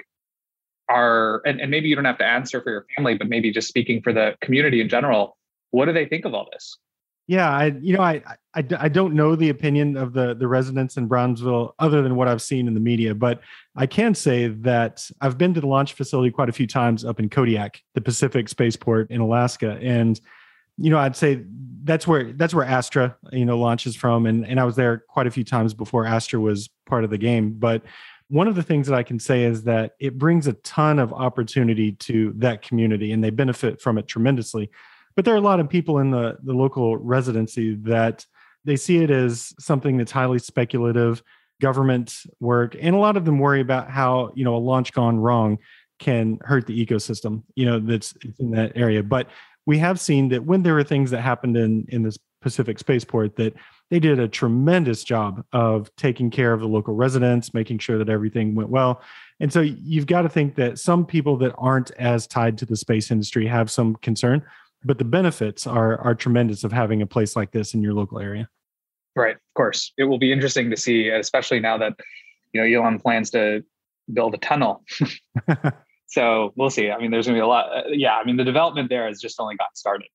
are 0.90 1.40
and, 1.46 1.60
and 1.60 1.70
maybe 1.70 1.88
you 1.88 1.94
don't 1.94 2.04
have 2.04 2.18
to 2.18 2.26
answer 2.26 2.60
for 2.60 2.70
your 2.70 2.86
family, 2.96 3.14
but 3.14 3.28
maybe 3.28 3.52
just 3.52 3.68
speaking 3.68 4.02
for 4.02 4.12
the 4.12 4.36
community 4.42 4.80
in 4.80 4.88
general, 4.88 5.36
what 5.70 5.86
do 5.86 5.92
they 5.92 6.06
think 6.06 6.24
of 6.24 6.34
all 6.34 6.48
this? 6.52 6.78
Yeah, 7.26 7.48
I 7.48 7.66
you 7.80 7.96
know 7.96 8.02
I, 8.02 8.22
I 8.54 8.64
I 8.76 8.88
don't 8.88 9.14
know 9.14 9.36
the 9.36 9.50
opinion 9.50 9.96
of 9.96 10.12
the 10.14 10.34
the 10.34 10.48
residents 10.48 10.96
in 10.96 11.06
Brownsville 11.06 11.76
other 11.78 12.02
than 12.02 12.16
what 12.16 12.26
I've 12.26 12.42
seen 12.42 12.66
in 12.66 12.74
the 12.74 12.80
media, 12.80 13.14
but 13.14 13.40
I 13.76 13.86
can 13.86 14.16
say 14.16 14.48
that 14.48 15.08
I've 15.20 15.38
been 15.38 15.54
to 15.54 15.60
the 15.60 15.68
launch 15.68 15.92
facility 15.92 16.32
quite 16.32 16.48
a 16.48 16.52
few 16.52 16.66
times 16.66 17.04
up 17.04 17.20
in 17.20 17.28
Kodiak, 17.28 17.80
the 17.94 18.00
Pacific 18.00 18.48
spaceport 18.48 19.12
in 19.12 19.20
Alaska, 19.20 19.78
and 19.80 20.20
you 20.76 20.90
know 20.90 20.98
I'd 20.98 21.14
say 21.14 21.44
that's 21.84 22.04
where 22.04 22.32
that's 22.32 22.52
where 22.52 22.64
Astra 22.64 23.16
you 23.30 23.44
know 23.44 23.56
launches 23.56 23.94
from, 23.94 24.26
and 24.26 24.44
and 24.44 24.58
I 24.58 24.64
was 24.64 24.74
there 24.74 25.04
quite 25.08 25.28
a 25.28 25.30
few 25.30 25.44
times 25.44 25.72
before 25.72 26.04
Astra 26.06 26.40
was 26.40 26.68
part 26.86 27.04
of 27.04 27.10
the 27.10 27.18
game, 27.18 27.52
but 27.52 27.82
one 28.30 28.46
of 28.46 28.54
the 28.54 28.62
things 28.62 28.86
that 28.86 28.96
I 28.96 29.02
can 29.02 29.18
say 29.18 29.42
is 29.42 29.64
that 29.64 29.96
it 29.98 30.16
brings 30.16 30.46
a 30.46 30.52
ton 30.54 31.00
of 31.00 31.12
opportunity 31.12 31.92
to 31.92 32.32
that 32.36 32.62
community 32.62 33.10
and 33.12 33.22
they 33.22 33.30
benefit 33.30 33.80
from 33.80 33.98
it 33.98 34.06
tremendously. 34.06 34.70
But 35.16 35.24
there 35.24 35.34
are 35.34 35.38
a 35.38 35.42
lot 35.42 35.58
of 35.58 35.68
people 35.68 35.98
in 35.98 36.12
the, 36.12 36.38
the 36.44 36.54
local 36.54 36.96
residency 36.96 37.74
that 37.82 38.24
they 38.64 38.76
see 38.76 38.98
it 38.98 39.10
as 39.10 39.52
something 39.58 39.96
that's 39.96 40.12
highly 40.12 40.38
speculative, 40.38 41.24
government 41.60 42.22
work, 42.38 42.76
and 42.80 42.94
a 42.94 42.98
lot 42.98 43.16
of 43.16 43.24
them 43.24 43.40
worry 43.40 43.60
about 43.60 43.90
how, 43.90 44.30
you 44.36 44.44
know, 44.44 44.54
a 44.54 44.58
launch 44.58 44.92
gone 44.92 45.18
wrong 45.18 45.58
can 45.98 46.38
hurt 46.42 46.66
the 46.66 46.86
ecosystem, 46.86 47.42
you 47.56 47.66
know, 47.66 47.80
that's 47.80 48.14
in 48.38 48.52
that 48.52 48.72
area. 48.76 49.02
But 49.02 49.26
we 49.66 49.78
have 49.78 49.98
seen 49.98 50.28
that 50.28 50.44
when 50.44 50.62
there 50.62 50.74
were 50.74 50.84
things 50.84 51.10
that 51.10 51.20
happened 51.20 51.56
in 51.56 51.84
in 51.88 52.04
this 52.04 52.16
Pacific 52.40 52.78
spaceport 52.78 53.36
that 53.36 53.54
they 53.90 53.98
did 53.98 54.18
a 54.18 54.28
tremendous 54.28 55.04
job 55.04 55.44
of 55.52 55.94
taking 55.96 56.30
care 56.30 56.52
of 56.52 56.60
the 56.60 56.68
local 56.68 56.94
residents, 56.94 57.52
making 57.52 57.78
sure 57.78 57.98
that 57.98 58.08
everything 58.08 58.54
went 58.54 58.70
well. 58.70 59.02
And 59.40 59.52
so 59.52 59.60
you've 59.60 60.06
got 60.06 60.22
to 60.22 60.28
think 60.28 60.54
that 60.56 60.78
some 60.78 61.04
people 61.04 61.36
that 61.38 61.54
aren't 61.58 61.90
as 61.92 62.26
tied 62.26 62.56
to 62.58 62.66
the 62.66 62.76
space 62.76 63.10
industry 63.10 63.46
have 63.46 63.70
some 63.70 63.96
concern, 63.96 64.42
but 64.84 64.98
the 64.98 65.04
benefits 65.04 65.66
are 65.66 65.98
are 65.98 66.14
tremendous 66.14 66.64
of 66.64 66.72
having 66.72 67.02
a 67.02 67.06
place 67.06 67.36
like 67.36 67.50
this 67.50 67.74
in 67.74 67.82
your 67.82 67.94
local 67.94 68.18
area. 68.18 68.48
Right, 69.16 69.34
of 69.34 69.54
course. 69.54 69.92
It 69.98 70.04
will 70.04 70.18
be 70.18 70.32
interesting 70.32 70.70
to 70.70 70.76
see, 70.76 71.08
especially 71.08 71.60
now 71.60 71.78
that 71.78 71.94
you 72.52 72.60
know 72.60 72.80
Elon 72.80 73.00
plans 73.00 73.30
to 73.30 73.64
build 74.12 74.34
a 74.34 74.38
tunnel. 74.38 74.84
so 76.06 76.52
we'll 76.56 76.70
see. 76.70 76.90
I 76.90 76.98
mean, 76.98 77.10
there's 77.10 77.26
going 77.26 77.36
to 77.36 77.40
be 77.40 77.44
a 77.44 77.46
lot. 77.46 77.76
Uh, 77.76 77.88
yeah, 77.88 78.16
I 78.16 78.24
mean, 78.24 78.36
the 78.36 78.44
development 78.44 78.88
there 78.88 79.06
has 79.06 79.20
just 79.20 79.40
only 79.40 79.56
gotten 79.56 79.74
started. 79.74 80.08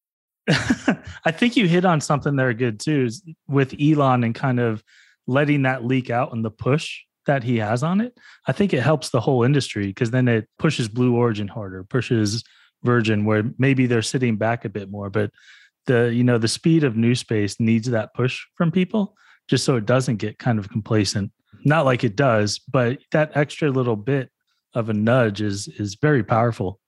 I 1.26 1.32
think 1.32 1.58
you 1.58 1.68
hit 1.68 1.86
on 1.86 2.02
something 2.02 2.36
there 2.36 2.54
good 2.54 2.80
too, 2.80 3.10
with 3.48 3.76
Elon 3.82 4.24
and 4.24 4.36
kind 4.36 4.60
of 4.60 4.84
letting 5.28 5.64
that 5.64 5.84
leak 5.84 6.10
out 6.10 6.34
and 6.34 6.46
the 6.46 6.52
push 6.52 7.02
that 7.26 7.44
he 7.44 7.58
has 7.58 7.84
on 7.84 8.02
it. 8.02 8.18
I 8.48 8.52
think 8.52 8.74
it 8.74 8.82
helps 8.82 9.10
the 9.10 9.20
whole 9.20 9.44
industry 9.44 9.88
because 9.88 10.12
then 10.12 10.28
it 10.28 10.48
pushes 10.60 10.88
Blue 10.88 11.16
Origin 11.16 11.48
harder, 11.48 11.84
pushes 11.84 12.44
Virgin, 12.84 13.26
where 13.26 13.44
maybe 13.58 13.88
they're 13.88 14.04
sitting 14.04 14.36
back 14.38 14.66
a 14.66 14.70
bit 14.70 14.92
more. 14.92 15.10
But 15.10 15.32
the 15.88 16.14
you 16.14 16.24
know 16.24 16.38
the 16.38 16.48
speed 16.48 16.84
of 16.84 16.96
new 16.96 17.16
space 17.16 17.60
needs 17.60 17.90
that 17.90 18.14
push 18.14 18.44
from 18.56 18.72
people 18.72 19.16
just 19.48 19.64
so 19.64 19.76
it 19.76 19.86
doesn't 19.86 20.18
get 20.18 20.40
kind 20.40 20.60
of 20.60 20.70
complacent. 20.70 21.32
Not 21.64 21.86
like 21.86 22.04
it 22.04 22.16
does, 22.16 22.60
but 22.60 23.00
that 23.12 23.32
extra 23.36 23.70
little 23.70 23.96
bit 23.96 24.30
of 24.74 24.90
a 24.90 24.94
nudge 24.94 25.42
is 25.42 25.68
is 25.68 25.96
very 25.96 26.24
powerful. 26.24 26.80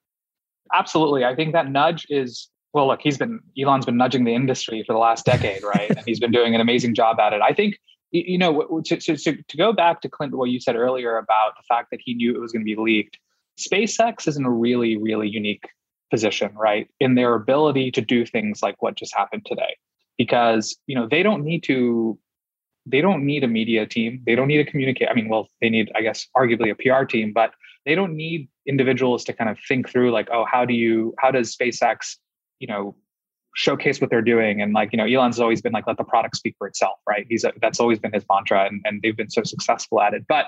Absolutely, 0.74 1.26
I 1.26 1.36
think 1.36 1.54
that 1.54 1.72
nudge 1.72 2.06
is 2.10 2.50
well. 2.74 2.88
Look, 2.88 3.02
he's 3.02 3.18
been 3.18 3.40
Elon's 3.60 3.86
been 3.86 3.98
nudging 3.98 4.24
the 4.24 4.34
industry 4.34 4.84
for 4.86 4.94
the 4.94 5.00
last 5.00 5.26
decade, 5.26 5.64
right? 5.64 5.90
and 5.90 6.04
he's 6.06 6.20
been 6.20 6.32
doing 6.32 6.56
an 6.56 6.62
amazing 6.62 6.96
job 6.96 7.20
at 7.20 7.34
it. 7.34 7.42
I 7.42 7.54
think 7.54 7.80
you 8.12 8.38
know 8.38 8.82
to, 8.86 8.98
to, 8.98 9.18
to 9.18 9.58
go 9.58 9.74
back 9.74 10.02
to 10.02 10.10
Clint, 10.10 10.36
what 10.36 10.50
you 10.50 10.60
said 10.60 10.76
earlier 10.76 11.18
about 11.18 11.58
the 11.58 11.64
fact 11.68 11.90
that 11.92 12.00
he 12.04 12.14
knew 12.14 12.36
it 12.36 12.40
was 12.40 12.52
going 12.52 12.66
to 12.66 12.76
be 12.76 12.80
leaked. 12.80 13.18
SpaceX 13.58 14.28
is 14.28 14.38
in 14.38 14.46
a 14.46 14.52
really, 14.52 14.98
really 14.98 15.28
unique 15.28 15.68
position, 16.10 16.54
right? 16.56 16.88
In 17.00 17.16
their 17.16 17.34
ability 17.34 17.92
to 17.92 18.02
do 18.02 18.26
things 18.26 18.62
like 18.62 18.82
what 18.82 18.96
just 18.96 19.16
happened 19.16 19.46
today. 19.46 19.76
Because, 20.18 20.78
you 20.88 20.96
know, 20.96 21.08
they 21.10 21.24
don't 21.24 21.44
need 21.44 21.64
to 21.64 22.18
they 22.90 23.02
don't 23.02 23.26
need 23.26 23.44
a 23.44 23.48
media 23.48 23.86
team. 23.86 24.24
They 24.26 24.34
don't 24.34 24.48
need 24.48 24.64
to 24.64 24.72
communicate. 24.72 25.10
I 25.10 25.14
mean, 25.14 25.28
well, 25.28 25.50
they 25.60 25.70
need, 25.70 25.92
I 25.94 26.02
guess, 26.02 26.26
arguably 26.38 26.72
a 26.72 26.76
PR 26.76 27.04
team, 27.04 27.34
but 27.34 27.52
they 27.86 27.96
don't 27.96 28.16
need 28.16 28.48
individuals 28.66 29.26
to 29.26 29.34
kind 29.34 29.50
of 29.50 29.58
think 29.68 29.90
through 29.90 30.12
like, 30.12 30.30
oh, 30.32 30.46
how 30.50 30.64
do 30.64 30.74
you 30.74 31.14
how 31.20 31.32
does 31.32 31.56
SpaceX, 31.56 32.16
you 32.60 32.68
know, 32.68 32.96
showcase 33.56 34.00
what 34.00 34.12
they're 34.12 34.22
doing 34.22 34.62
and 34.62 34.74
like 34.74 34.90
you 34.92 34.98
know 34.98 35.06
elon's 35.06 35.40
always 35.40 35.64
been 35.64 35.72
like 35.72 35.88
let 35.88 35.98
the 35.98 36.04
product 36.04 36.36
speak 36.36 36.54
for 36.60 36.68
itself 36.68 36.94
right 37.10 37.26
he's 37.28 37.44
a, 37.44 37.52
that's 37.60 37.80
always 37.80 37.98
been 37.98 38.14
his 38.14 38.24
mantra 38.30 38.66
and, 38.68 38.84
and 38.86 39.02
they've 39.02 39.18
been 39.18 39.32
so 39.32 39.42
successful 39.42 40.00
at 40.00 40.14
it 40.14 40.24
but 40.28 40.46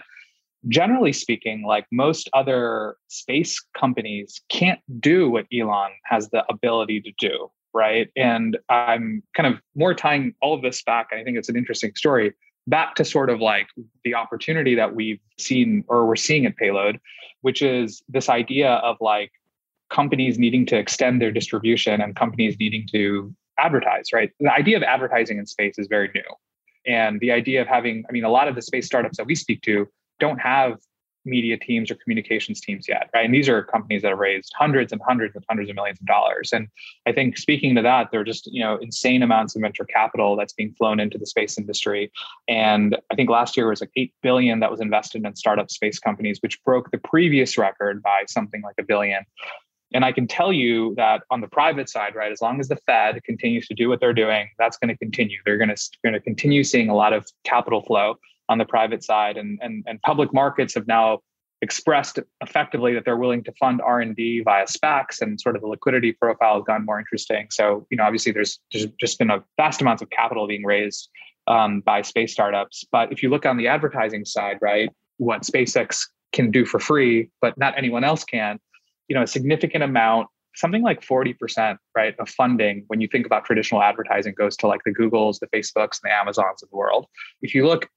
generally 0.68 1.14
speaking, 1.14 1.64
like 1.66 1.86
most 1.92 2.30
other 2.34 2.98
space 3.08 3.64
companies 3.78 4.42
can't 4.50 4.80
do 5.00 5.30
what 5.30 5.46
Elon 5.54 5.92
has 6.06 6.30
the 6.30 6.44
ability 6.50 7.02
to 7.02 7.12
do. 7.18 7.50
Right. 7.74 8.10
And 8.18 8.58
I'm 8.70 9.22
kind 9.36 9.54
of 9.54 9.62
more 9.76 9.94
tying 9.94 10.34
all 10.42 10.56
of 10.56 10.64
this 10.64 10.82
back. 10.82 11.10
I 11.12 11.24
think 11.24 11.38
it's 11.38 11.50
an 11.50 11.56
interesting 11.56 11.94
story 11.96 12.34
back 12.66 12.96
to 12.96 13.06
sort 13.06 13.30
of 13.30 13.40
like 13.40 13.68
the 14.04 14.16
opportunity 14.16 14.76
that 14.76 14.96
we've 14.96 15.20
seen 15.38 15.84
or 15.88 16.08
we're 16.08 16.16
seeing 16.16 16.46
at 16.46 16.58
Payload, 16.58 17.00
which 17.42 17.62
is 17.62 18.02
this 18.10 18.28
idea 18.28 18.74
of 18.74 18.98
like 19.00 19.32
companies 19.90 20.38
needing 20.38 20.66
to 20.68 20.78
extend 20.78 21.22
their 21.22 21.32
distribution 21.32 22.02
and 22.02 22.16
companies 22.16 22.58
needing 22.60 22.88
to 22.92 23.34
advertise, 23.58 24.14
right? 24.14 24.32
The 24.40 24.54
idea 24.54 24.78
of 24.78 24.84
advertising 24.84 25.38
in 25.38 25.46
space 25.46 25.78
is 25.78 25.88
very 25.88 26.10
new. 26.14 26.22
And 26.86 27.20
the 27.20 27.32
idea 27.32 27.62
of 27.62 27.68
having, 27.68 28.06
I 28.10 28.12
mean, 28.12 28.24
a 28.24 28.30
lot 28.30 28.48
of 28.48 28.56
the 28.56 28.62
space 28.62 28.86
startups 28.86 29.18
that 29.18 29.26
we 29.26 29.36
speak 29.36 29.62
to 29.64 29.88
don't 30.20 30.40
have 30.40 30.78
media 31.26 31.58
teams 31.58 31.92
or 31.92 31.96
communications 31.96 32.62
teams 32.62 32.88
yet, 32.88 33.10
right? 33.14 33.26
And 33.26 33.34
these 33.34 33.50
are 33.50 33.64
companies 33.64 34.02
that 34.02 34.10
have 34.10 34.20
raised 34.20 34.52
hundreds 34.58 34.92
and 34.92 35.02
hundreds 35.06 35.36
and 35.36 35.44
hundreds 35.50 35.70
of 35.70 35.76
millions 35.76 36.00
of 36.00 36.06
dollars. 36.06 36.52
And 36.54 36.68
I 37.06 37.12
think 37.12 37.38
speaking 37.38 37.76
to 37.76 37.82
that, 37.82 38.10
there 38.12 38.22
are 38.22 38.26
just 38.26 38.48
you 38.48 38.64
know 38.64 38.78
insane 38.78 39.22
amounts 39.22 39.56
of 39.56 39.62
venture 39.62 39.86
capital 39.86 40.36
that's 40.36 40.54
being 40.54 40.74
flown 40.74 41.00
into 41.00 41.18
the 41.18 41.26
space 41.26 41.58
industry. 41.58 42.12
And 42.48 42.98
I 43.12 43.16
think 43.16 43.30
last 43.30 43.58
year 43.58 43.70
was 43.70 43.82
like 43.82 43.92
eight 43.96 44.14
billion 44.22 44.60
that 44.62 44.72
was 44.72 44.80
invested 44.82 45.26
in 45.26 45.36
startup 45.36 45.70
space 45.70 46.00
companies, 46.00 46.40
which 46.42 46.62
broke 46.64 46.92
the 46.92 46.98
previous 46.98 47.58
record 47.58 48.02
by 48.02 48.24
something 48.28 48.62
like 48.62 48.76
a 48.80 48.84
billion. 48.84 49.24
And 49.94 50.06
I 50.06 50.12
can 50.12 50.28
tell 50.28 50.54
you 50.54 50.94
that 50.98 51.24
on 51.32 51.42
the 51.42 51.48
private 51.48 51.90
side, 51.90 52.16
right, 52.16 52.32
as 52.32 52.42
long 52.42 52.60
as 52.60 52.68
the 52.68 52.76
Fed 52.86 53.24
continues 53.24 53.68
to 53.68 53.74
do 53.74 53.90
what 53.90 54.00
they're 54.00 54.14
doing, 54.14 54.50
that's 54.60 54.78
going 54.78 54.90
to 54.90 54.98
continue. 54.98 55.40
They're 55.46 55.58
going 55.58 55.76
to 55.76 55.90
going 56.04 56.14
to 56.14 56.20
continue 56.20 56.64
seeing 56.64 56.90
a 56.90 56.96
lot 56.96 57.14
of 57.14 57.28
capital 57.44 57.82
flow 57.82 58.16
on 58.50 58.58
the 58.58 58.66
private 58.66 59.04
side. 59.04 59.38
And, 59.38 59.60
and, 59.62 59.84
and 59.88 60.02
public 60.02 60.34
markets 60.34 60.74
have 60.76 60.88
now 60.88 61.20
expressed 61.62 62.20
effectively 62.42 62.94
that 62.94 63.04
they're 63.04 63.18
willing 63.18 63.44
to 63.44 63.52
fund 63.60 63.82
r&d 63.82 64.42
via 64.46 64.66
spacs 64.66 65.22
and 65.22 65.42
sort 65.42 65.58
of 65.58 65.62
the 65.62 65.68
liquidity 65.68 66.14
profile 66.14 66.56
has 66.56 66.64
gotten 66.64 66.86
more 66.86 67.00
interesting. 67.00 67.48
So 67.52 67.86
you 67.90 67.98
know 67.98 68.06
obviously 68.06 68.32
there's, 68.32 68.60
there's 68.72 68.86
just 69.00 69.20
been 69.20 69.30
a 69.30 69.44
vast 69.58 69.82
amounts 69.82 70.02
of 70.02 70.10
capital 70.10 70.48
being 70.48 70.64
raised 70.64 71.10
um, 71.48 71.82
by 71.82 72.02
space 72.02 72.32
startups. 72.32 72.86
But 72.92 73.12
if 73.12 73.22
you 73.22 73.30
look 73.30 73.46
on 73.46 73.58
the 73.58 73.68
advertising 73.68 74.24
side 74.24 74.58
right 74.62 74.90
what 75.18 75.42
spacex 75.42 76.08
can 76.32 76.50
do 76.50 76.64
for 76.64 76.80
free 76.80 77.30
but 77.42 77.58
not 77.58 77.78
anyone 77.78 78.06
else 78.06 78.24
can 78.24 78.58
you 79.10 79.16
know 79.16 79.24
a 79.24 79.28
significant 79.28 79.84
amount 79.84 80.28
something 80.56 80.82
like 80.82 81.02
40% 81.02 81.78
right 81.96 82.16
of 82.20 82.28
funding 82.28 82.84
when 82.88 83.00
you 83.00 83.08
think 83.08 83.26
about 83.26 83.46
traditional 83.46 83.84
advertising 83.84 84.34
goes 84.36 84.58
to 84.58 84.68
like 84.68 84.82
the 84.84 84.94
googles 84.94 85.40
the 85.40 85.48
facebooks 85.48 86.00
and 86.02 86.10
the 86.10 86.14
amazons 86.14 86.64
of 86.64 86.70
the 86.70 86.78
world 86.78 87.06
if 87.42 87.54
you 87.54 87.68
look 87.68 87.88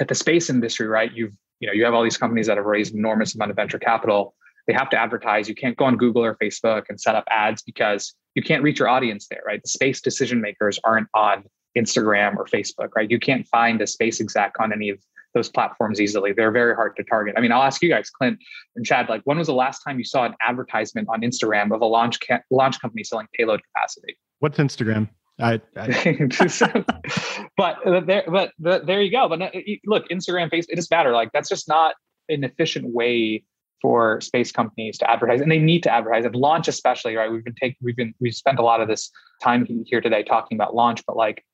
at 0.00 0.08
the 0.08 0.14
space 0.14 0.50
industry, 0.50 0.86
right? 0.86 1.12
You've 1.12 1.32
you 1.60 1.66
know 1.66 1.72
you 1.72 1.84
have 1.84 1.94
all 1.94 2.02
these 2.02 2.16
companies 2.16 2.46
that 2.46 2.56
have 2.56 2.66
raised 2.66 2.94
enormous 2.94 3.34
amount 3.34 3.50
of 3.50 3.56
venture 3.56 3.78
capital. 3.78 4.34
They 4.66 4.72
have 4.72 4.90
to 4.90 4.98
advertise. 4.98 5.48
You 5.48 5.54
can't 5.54 5.76
go 5.76 5.84
on 5.84 5.96
Google 5.96 6.24
or 6.24 6.36
Facebook 6.36 6.84
and 6.88 6.98
set 7.00 7.14
up 7.14 7.24
ads 7.30 7.62
because 7.62 8.14
you 8.34 8.42
can't 8.42 8.62
reach 8.62 8.78
your 8.78 8.88
audience 8.88 9.26
there, 9.28 9.42
right? 9.46 9.60
The 9.62 9.68
space 9.68 10.00
decision 10.00 10.40
makers 10.40 10.80
aren't 10.84 11.08
on 11.14 11.44
Instagram 11.76 12.36
or 12.36 12.46
Facebook, 12.46 12.88
right? 12.96 13.10
You 13.10 13.20
can't 13.20 13.46
find 13.48 13.80
a 13.82 13.86
space 13.86 14.20
exec 14.20 14.54
on 14.58 14.72
any 14.72 14.88
of 14.88 14.98
those 15.34 15.48
platforms 15.48 16.00
easily. 16.00 16.32
They're 16.32 16.52
very 16.52 16.74
hard 16.74 16.96
to 16.96 17.04
target. 17.04 17.34
I 17.36 17.40
mean, 17.40 17.52
I'll 17.52 17.62
ask 17.62 17.82
you 17.82 17.88
guys, 17.88 18.08
Clint 18.10 18.38
and 18.76 18.86
Chad, 18.86 19.08
like 19.08 19.22
when 19.24 19.36
was 19.38 19.48
the 19.48 19.54
last 19.54 19.80
time 19.80 19.98
you 19.98 20.04
saw 20.04 20.24
an 20.24 20.34
advertisement 20.40 21.08
on 21.10 21.20
Instagram 21.20 21.74
of 21.74 21.80
a 21.80 21.86
launch 21.86 22.18
ca- 22.26 22.42
launch 22.50 22.80
company 22.80 23.04
selling 23.04 23.26
payload 23.34 23.60
capacity? 23.64 24.16
What's 24.38 24.58
Instagram? 24.58 25.08
I, 25.40 25.60
I 25.76 25.88
but 27.56 27.84
uh, 27.86 28.00
there, 28.00 28.24
but 28.28 28.52
there 28.58 29.02
you 29.02 29.10
go. 29.10 29.28
But 29.28 29.42
uh, 29.42 29.50
look, 29.84 30.08
Instagram, 30.08 30.50
Facebook, 30.50 30.70
it 30.70 30.76
doesn't 30.76 30.90
matter. 30.90 31.12
Like 31.12 31.32
that's 31.32 31.48
just 31.48 31.68
not 31.68 31.94
an 32.28 32.44
efficient 32.44 32.86
way 32.94 33.44
for 33.82 34.20
space 34.20 34.52
companies 34.52 34.96
to 34.98 35.10
advertise, 35.10 35.40
and 35.40 35.50
they 35.50 35.58
need 35.58 35.82
to 35.82 35.92
advertise 35.92 36.24
and 36.24 36.36
launch, 36.36 36.68
especially. 36.68 37.16
Right? 37.16 37.30
We've 37.30 37.44
been 37.44 37.54
taking, 37.54 37.76
we've 37.82 37.96
been, 37.96 38.14
we've 38.20 38.34
spent 38.34 38.60
a 38.60 38.62
lot 38.62 38.80
of 38.80 38.86
this 38.86 39.10
time 39.42 39.66
here 39.86 40.00
today 40.00 40.22
talking 40.22 40.56
about 40.56 40.74
launch, 40.74 41.02
but 41.04 41.16
like 41.16 41.44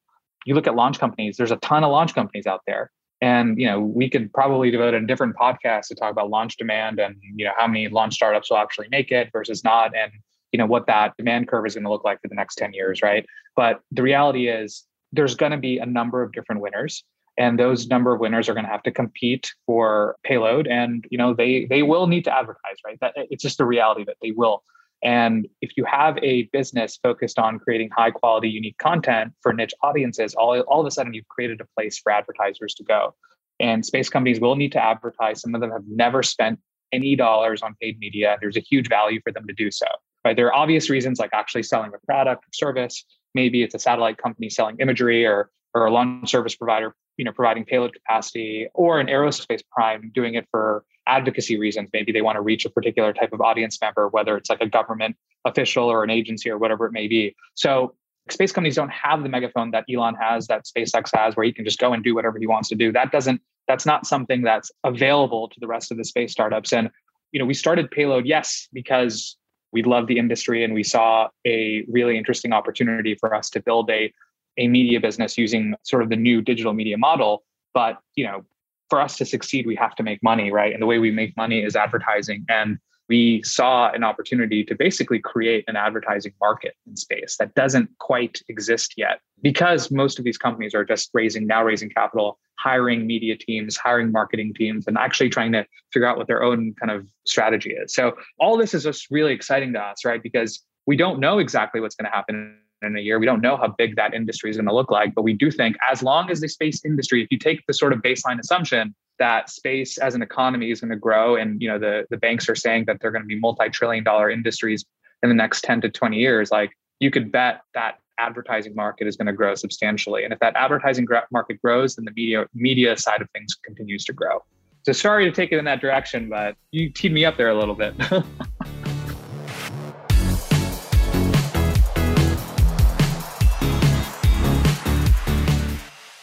you 0.45 0.55
look 0.55 0.67
at 0.67 0.75
launch 0.75 0.99
companies, 0.99 1.37
there's 1.37 1.51
a 1.51 1.57
ton 1.57 1.85
of 1.85 1.91
launch 1.91 2.15
companies 2.15 2.47
out 2.47 2.61
there. 2.67 2.91
And 3.21 3.59
you 3.59 3.67
know, 3.67 3.81
we 3.81 4.09
could 4.09 4.33
probably 4.33 4.71
devote 4.71 4.95
a 4.95 5.01
different 5.01 5.37
podcast 5.37 5.89
to 5.89 5.95
talk 5.95 6.11
about 6.11 6.31
launch 6.31 6.57
demand 6.57 6.99
and 6.99 7.17
you 7.35 7.45
know 7.45 7.53
how 7.57 7.67
many 7.67 7.89
launch 7.89 8.15
startups 8.15 8.51
will 8.51 8.59
actually 8.59 8.89
make 8.91 9.11
it 9.11 9.31
versus 9.33 9.63
not, 9.63 9.95
and 9.97 10.13
you 10.53 10.59
know 10.59 10.67
what 10.67 10.87
that 10.87 11.17
demand 11.17 11.49
curve 11.49 11.67
is 11.67 11.75
going 11.75 11.85
to 11.85 11.91
look 11.91 12.05
like 12.05 12.21
for 12.23 12.29
the 12.29 12.35
next 12.35 12.57
10 12.57 12.73
years, 12.73 13.03
right? 13.03 13.27
But 13.57 13.81
the 13.91 14.03
reality 14.03 14.49
is 14.49 14.85
there's 15.13 15.35
going 15.35 15.53
to 15.53 15.59
be 15.59 15.79
a 15.79 15.87
number 15.87 16.23
of 16.23 16.33
different 16.33 16.63
winners 16.63 17.05
and 17.41 17.59
those 17.59 17.89
number 17.89 18.15
of 18.15 18.21
winners 18.21 18.49
are 18.49 18.55
going 18.55 18.67
to 18.67 18.71
have 18.71 18.83
to 18.83 18.91
compete 18.91 19.53
for 19.65 20.17
payload. 20.25 20.67
And 20.67 21.05
you 21.11 21.19
know 21.19 21.35
they 21.35 21.67
they 21.67 21.83
will 21.83 22.07
need 22.07 22.25
to 22.25 22.37
advertise 22.37 22.77
right? 22.85 22.99
That 23.01 23.15
it's 23.17 23.43
just 23.43 23.59
the 23.59 23.65
reality 23.65 24.05
that 24.05 24.17
they 24.23 24.31
will 24.31 24.63
and 25.03 25.49
if 25.63 25.77
you 25.77 25.85
have 25.85 26.19
a 26.23 26.45
business 26.53 26.99
focused 27.03 27.39
on 27.39 27.59
creating 27.59 27.91
high 27.97 28.11
quality, 28.11 28.49
unique 28.49 28.79
content 28.79 29.33
for 29.41 29.53
niche 29.53 29.73
audiences, 29.83 30.35
all, 30.35 30.61
all 30.63 30.81
of 30.81 30.87
a 30.87 30.91
sudden 30.91 31.15
you've 31.15 31.29
created 31.29 31.61
a 31.61 31.67
place 31.75 31.99
for 31.99 32.13
advertisers 32.13 32.75
to 32.75 32.85
go. 32.85 33.15
And 33.59 33.85
space 33.85 34.09
companies 34.09 34.41
will 34.41 34.57
need 34.57 34.73
to 34.73 34.83
advertise. 34.83 35.41
Some 35.41 35.55
of 35.55 35.61
them 35.61 35.71
have 35.71 35.85
never 35.87 36.23
spent 36.23 36.59
any 36.93 37.17
dollars 37.17 37.63
on 37.63 37.75
paid 37.81 37.99
media. 37.99 38.37
There's 38.41 38.57
a 38.57 38.61
huge 38.61 38.89
value 38.89 39.21
for 39.23 39.33
them 39.33 39.47
to 39.47 39.55
do 39.55 39.71
so. 39.71 39.87
Right? 40.25 40.37
There 40.37 40.47
are 40.47 40.55
obvious 40.55 40.91
reasons 40.91 41.19
like 41.19 41.31
actually 41.33 41.63
selling 41.63 41.93
a 41.95 42.07
product 42.07 42.45
or 42.45 42.49
service. 42.53 43.05
Maybe 43.35 43.63
it's 43.63 43.75
a 43.75 43.79
satellite 43.79 44.19
company 44.19 44.51
selling 44.51 44.77
imagery 44.81 45.25
or 45.25 45.51
or 45.73 45.87
a 45.87 45.91
launch 45.91 46.29
service 46.29 46.57
provider, 46.57 46.97
you 47.17 47.25
know, 47.25 47.31
providing 47.31 47.65
payload 47.65 47.95
capacity, 47.95 48.67
or 48.75 48.99
an 48.99 49.07
aerospace 49.07 49.63
prime 49.71 50.11
doing 50.13 50.35
it 50.35 50.49
for 50.51 50.85
advocacy 51.07 51.59
reasons. 51.59 51.89
Maybe 51.93 52.13
they 52.13 52.23
want 52.23 52.37
to 52.37 52.43
reach 52.43 52.65
a 52.65 52.71
particular 52.71 53.13
type 53.13 53.33
of 53.33 53.41
audience 53.41 53.79
member, 53.81 54.09
whether 54.09 54.37
it's 54.37 54.51
like 54.51 54.61
a 54.61 54.69
government 54.69 55.17
official 55.45 55.85
or 55.85 56.05
an 56.05 56.11
agency 56.11 56.51
or 56.51 56.59
whatever 56.59 56.87
it 56.87 56.93
may 56.93 57.09
be. 57.09 57.35
So 57.55 57.95
space 58.31 58.53
companies 58.53 58.77
don't 58.77 58.91
have 58.91 59.23
the 59.23 59.29
megaphone 59.29 59.71
that 59.73 59.85
Elon 59.93 60.15
has, 60.15 60.47
that 60.47 60.65
SpaceX 60.67 61.11
has, 61.17 61.37
where 61.37 61.45
he 61.45 61.53
can 61.53 61.65
just 61.65 61.79
go 61.79 61.93
and 61.93 62.05
do 62.05 62.15
whatever 62.15 62.39
he 62.39 62.47
wants 62.47 62.69
to 62.69 62.75
do. 62.75 62.93
That 62.93 63.11
doesn't, 63.11 63.41
that's 63.67 63.87
not 63.87 64.07
something 64.07 64.43
that's 64.43 64.71
available 64.85 65.49
to 65.49 65.61
the 65.61 65.67
rest 65.67 65.91
of 65.91 65.97
the 65.97 66.05
space 66.05 66.33
startups. 66.33 66.73
And, 66.73 66.91
you 67.33 67.41
know, 67.41 67.47
we 67.47 67.55
started 67.55 67.91
Payload, 67.91 68.27
yes, 68.27 68.69
because 68.73 69.37
we 69.73 69.83
love 69.83 70.07
the 70.07 70.19
industry 70.19 70.65
and 70.65 70.75
we 70.75 70.83
saw 70.83 71.29
a 71.47 71.85
really 71.89 72.19
interesting 72.19 72.53
opportunity 72.53 73.15
for 73.15 73.35
us 73.35 73.51
to 73.51 73.63
build 73.63 73.89
a, 73.91 74.13
a 74.59 74.69
media 74.69 75.01
business 75.01 75.39
using 75.39 75.75
sort 75.85 76.03
of 76.03 76.09
the 76.09 76.17
new 76.17 76.43
digital 76.43 76.73
media 76.73 76.99
model. 76.99 77.45
But, 77.73 77.99
you 78.17 78.25
know, 78.25 78.45
for 78.91 79.01
us 79.01 79.17
to 79.19 79.25
succeed, 79.25 79.67
we 79.67 79.77
have 79.77 79.95
to 79.95 80.03
make 80.03 80.23
money, 80.23 80.51
right? 80.53 80.73
And 80.73 80.83
the 80.83 80.87
way 80.87 80.99
we 80.99 81.11
make 81.11 81.37
money 81.37 81.63
is 81.63 81.77
advertising. 81.77 82.45
And 82.49 82.79
we 83.11 83.43
saw 83.43 83.91
an 83.91 84.05
opportunity 84.05 84.63
to 84.65 84.75
basically 84.75 85.19
create 85.19 85.65
an 85.67 85.75
advertising 85.75 86.33
market 86.41 86.75
in 86.87 86.97
space 86.97 87.37
that 87.39 87.53
doesn't 87.55 87.91
quite 87.99 88.41
exist 88.49 88.95
yet 88.97 89.21
because 89.43 89.91
most 89.91 90.19
of 90.19 90.25
these 90.25 90.39
companies 90.39 90.75
are 90.75 90.85
just 90.85 91.11
raising 91.13 91.45
now 91.47 91.65
raising 91.65 91.91
capital 91.91 92.39
hiring 92.59 93.09
media 93.09 93.37
teams 93.37 93.77
hiring 93.77 94.13
marketing 94.13 94.55
teams 94.55 94.87
and 94.87 94.97
actually 94.97 95.29
trying 95.29 95.51
to 95.51 95.67
figure 95.93 96.07
out 96.07 96.17
what 96.19 96.29
their 96.29 96.43
own 96.43 96.73
kind 96.79 96.93
of 96.93 97.05
strategy 97.27 97.71
is 97.71 97.93
so 97.93 98.17
all 98.39 98.57
this 98.57 98.75
is 98.75 98.85
just 98.85 99.11
really 99.11 99.33
exciting 99.33 99.73
to 99.73 99.81
us 99.81 100.05
right 100.05 100.23
because 100.23 100.63
we 100.87 100.97
don't 100.97 101.19
know 101.19 101.41
exactly 101.41 101.81
what's 101.81 101.97
going 101.97 102.09
to 102.09 102.17
happen 102.17 102.57
in 102.83 102.97
a 102.97 103.01
year. 103.01 103.19
We 103.19 103.27
don't 103.27 103.41
know 103.41 103.57
how 103.57 103.75
big 103.77 103.97
that 103.97 104.15
industry 104.15 104.51
is 104.51 104.57
going 104.57 104.67
to 104.67 104.75
look 104.75 104.91
like, 104.91 105.15
but 105.15 105.23
we 105.23 105.33
do 105.33 105.51
think 105.51 105.77
as 105.91 106.03
long 106.03 106.31
as 106.31 106.41
the 106.41 106.49
space 106.49 106.85
industry, 106.85 107.23
if 107.23 107.29
you 107.31 107.39
take 107.39 107.67
the 107.67 107.75
sort 107.75 107.93
of 107.93 108.01
baseline 108.01 108.39
assumption 108.41 108.95
that 109.19 109.51
space 109.51 109.99
as 109.99 110.15
an 110.15 110.23
economy 110.23 110.71
is 110.71 110.81
going 110.81 110.91
to 110.91 110.97
grow, 110.97 111.37
and 111.37 111.61
you 111.61 111.69
know 111.69 111.79
the 111.79 112.07
the 112.11 112.17
banks 112.17 112.49
are 112.49 112.55
saying 112.55 112.85
that 112.87 112.99
they're 113.01 113.11
going 113.11 113.23
to 113.23 113.29
be 113.29 113.39
multi-trillion 113.39 114.03
dollar 114.03 114.31
industries 114.31 114.85
in 115.23 115.29
the 115.29 115.35
next 115.35 115.63
10 115.63 115.83
to 115.83 115.91
20 115.91 116.17
years, 116.17 116.51
like 116.51 116.71
you 116.99 117.11
could 117.11 117.31
bet 117.31 117.61
that 117.75 117.99
advertising 118.19 118.75
market 118.75 119.07
is 119.07 119.17
going 119.17 119.27
to 119.27 119.33
grow 119.33 119.55
substantially. 119.55 120.25
And 120.25 120.33
if 120.33 120.39
that 120.41 120.55
advertising 120.57 121.07
market 121.31 121.61
grows, 121.63 121.97
then 121.97 122.05
the 122.05 122.13
media 122.13 122.47
media 122.55 122.97
side 122.97 123.23
of 123.23 123.29
things 123.31 123.55
continues 123.55 124.05
to 124.05 124.13
grow. 124.13 124.43
So 124.83 124.93
sorry 124.93 125.27
to 125.27 125.33
take 125.33 125.53
it 125.53 125.59
in 125.59 125.65
that 125.67 125.81
direction, 125.81 126.29
but 126.29 126.57
you 126.71 126.91
teed 126.91 127.13
me 127.13 127.25
up 127.25 127.37
there 127.37 127.51
a 127.51 127.59
little 127.59 127.75
bit. 127.75 127.95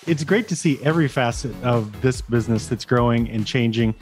it's 0.08 0.24
great 0.24 0.48
to 0.48 0.56
see 0.56 0.80
every 0.84 1.10
facet 1.10 1.54
of 1.64 2.02
this 2.02 2.22
business 2.22 2.68
that's 2.68 2.86
growing 2.86 3.30
and 3.30 3.46
changing. 3.46 3.94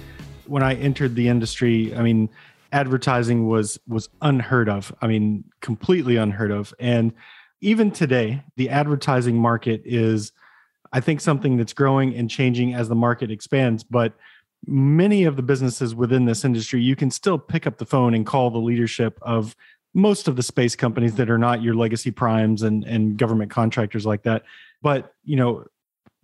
When 0.46 0.62
I 0.62 0.76
entered 0.76 1.16
the 1.16 1.28
industry, 1.28 1.96
I 1.96 2.04
mean, 2.04 2.30
advertising 2.72 3.48
was 3.48 3.80
was 3.88 4.08
unheard 4.22 4.70
of. 4.70 4.94
I 5.02 5.08
mean, 5.08 5.44
completely 5.62 6.18
unheard 6.18 6.52
of. 6.52 6.74
And 6.80 7.12
even 7.62 7.90
today, 7.90 8.44
the 8.56 8.70
advertising 8.70 9.36
market 9.38 9.82
is 9.84 10.32
I 10.94 11.02
think 11.02 11.22
something 11.22 11.58
that's 11.58 11.74
growing 11.74 12.16
and 12.16 12.30
changing 12.30 12.76
as 12.76 12.88
the 12.88 12.96
market 12.96 13.32
expands, 13.32 13.84
but 13.84 14.14
many 14.68 15.24
of 15.24 15.36
the 15.36 15.42
businesses 15.42 15.96
within 15.96 16.26
this 16.26 16.46
industry, 16.46 16.82
you 16.82 16.96
can 16.96 17.12
still 17.12 17.38
pick 17.38 17.68
up 17.68 17.78
the 17.78 17.86
phone 17.86 18.14
and 18.14 18.26
call 18.26 18.50
the 18.50 18.60
leadership 18.60 19.18
of 19.24 19.56
most 19.94 20.28
of 20.28 20.36
the 20.36 20.44
space 20.44 20.76
companies 20.76 21.16
that 21.16 21.30
are 21.30 21.38
not 21.38 21.62
your 21.62 21.74
legacy 21.74 22.12
primes 22.12 22.62
and, 22.62 22.84
and 22.84 23.18
government 23.18 23.50
contractors 23.50 24.06
like 24.06 24.24
that. 24.24 24.44
But 24.82 25.14
you 25.24 25.36
know, 25.36 25.66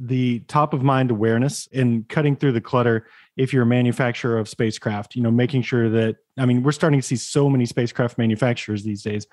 the 0.04 0.40
top 0.48 0.74
of 0.74 0.82
mind 0.82 1.12
awareness 1.12 1.70
and 1.74 2.10
cutting 2.10 2.36
through 2.36 2.52
the 2.52 2.62
clutter 2.62 3.06
if 3.38 3.54
you're 3.54 3.64
a 3.64 3.68
manufacturer 3.68 4.40
of 4.40 4.50
spacecraft 4.50 5.16
you 5.16 5.22
know 5.22 5.30
making 5.30 5.62
sure 5.62 5.90
that 5.90 6.16
i 6.40 6.46
mean 6.46 6.64
we're 6.64 6.72
starting 6.72 7.00
to 7.00 7.06
see 7.06 7.16
so 7.16 7.48
many 7.50 7.66
spacecraft 7.66 8.18
manufacturers 8.18 8.84
these 8.84 9.04
days. 9.04 9.28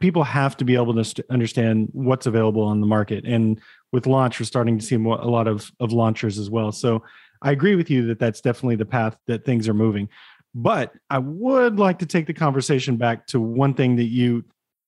People 0.00 0.24
have 0.24 0.56
to 0.56 0.64
be 0.64 0.74
able 0.74 0.94
to 0.94 1.04
st- 1.04 1.26
understand 1.28 1.88
what's 1.92 2.26
available 2.26 2.62
on 2.62 2.80
the 2.80 2.86
market. 2.86 3.24
And 3.24 3.60
with 3.92 4.06
launch 4.06 4.40
we're 4.40 4.46
starting 4.46 4.78
to 4.78 4.84
see 4.84 4.94
a 4.94 4.98
lot 4.98 5.48
of 5.48 5.70
of 5.80 5.92
launchers 5.92 6.38
as 6.38 6.48
well. 6.50 6.72
So 6.72 7.02
i 7.42 7.50
agree 7.50 7.74
with 7.74 7.90
you 7.90 8.06
that 8.06 8.18
that's 8.18 8.40
definitely 8.40 8.76
the 8.76 8.86
path 8.86 9.16
that 9.26 9.44
things 9.44 9.68
are 9.68 9.74
moving. 9.74 10.08
But 10.54 10.92
i 11.10 11.18
would 11.18 11.78
like 11.78 11.98
to 11.98 12.06
take 12.06 12.26
the 12.26 12.32
conversation 12.32 12.96
back 12.96 13.26
to 13.28 13.40
one 13.40 13.74
thing 13.74 13.96
that 13.96 14.04
you 14.04 14.44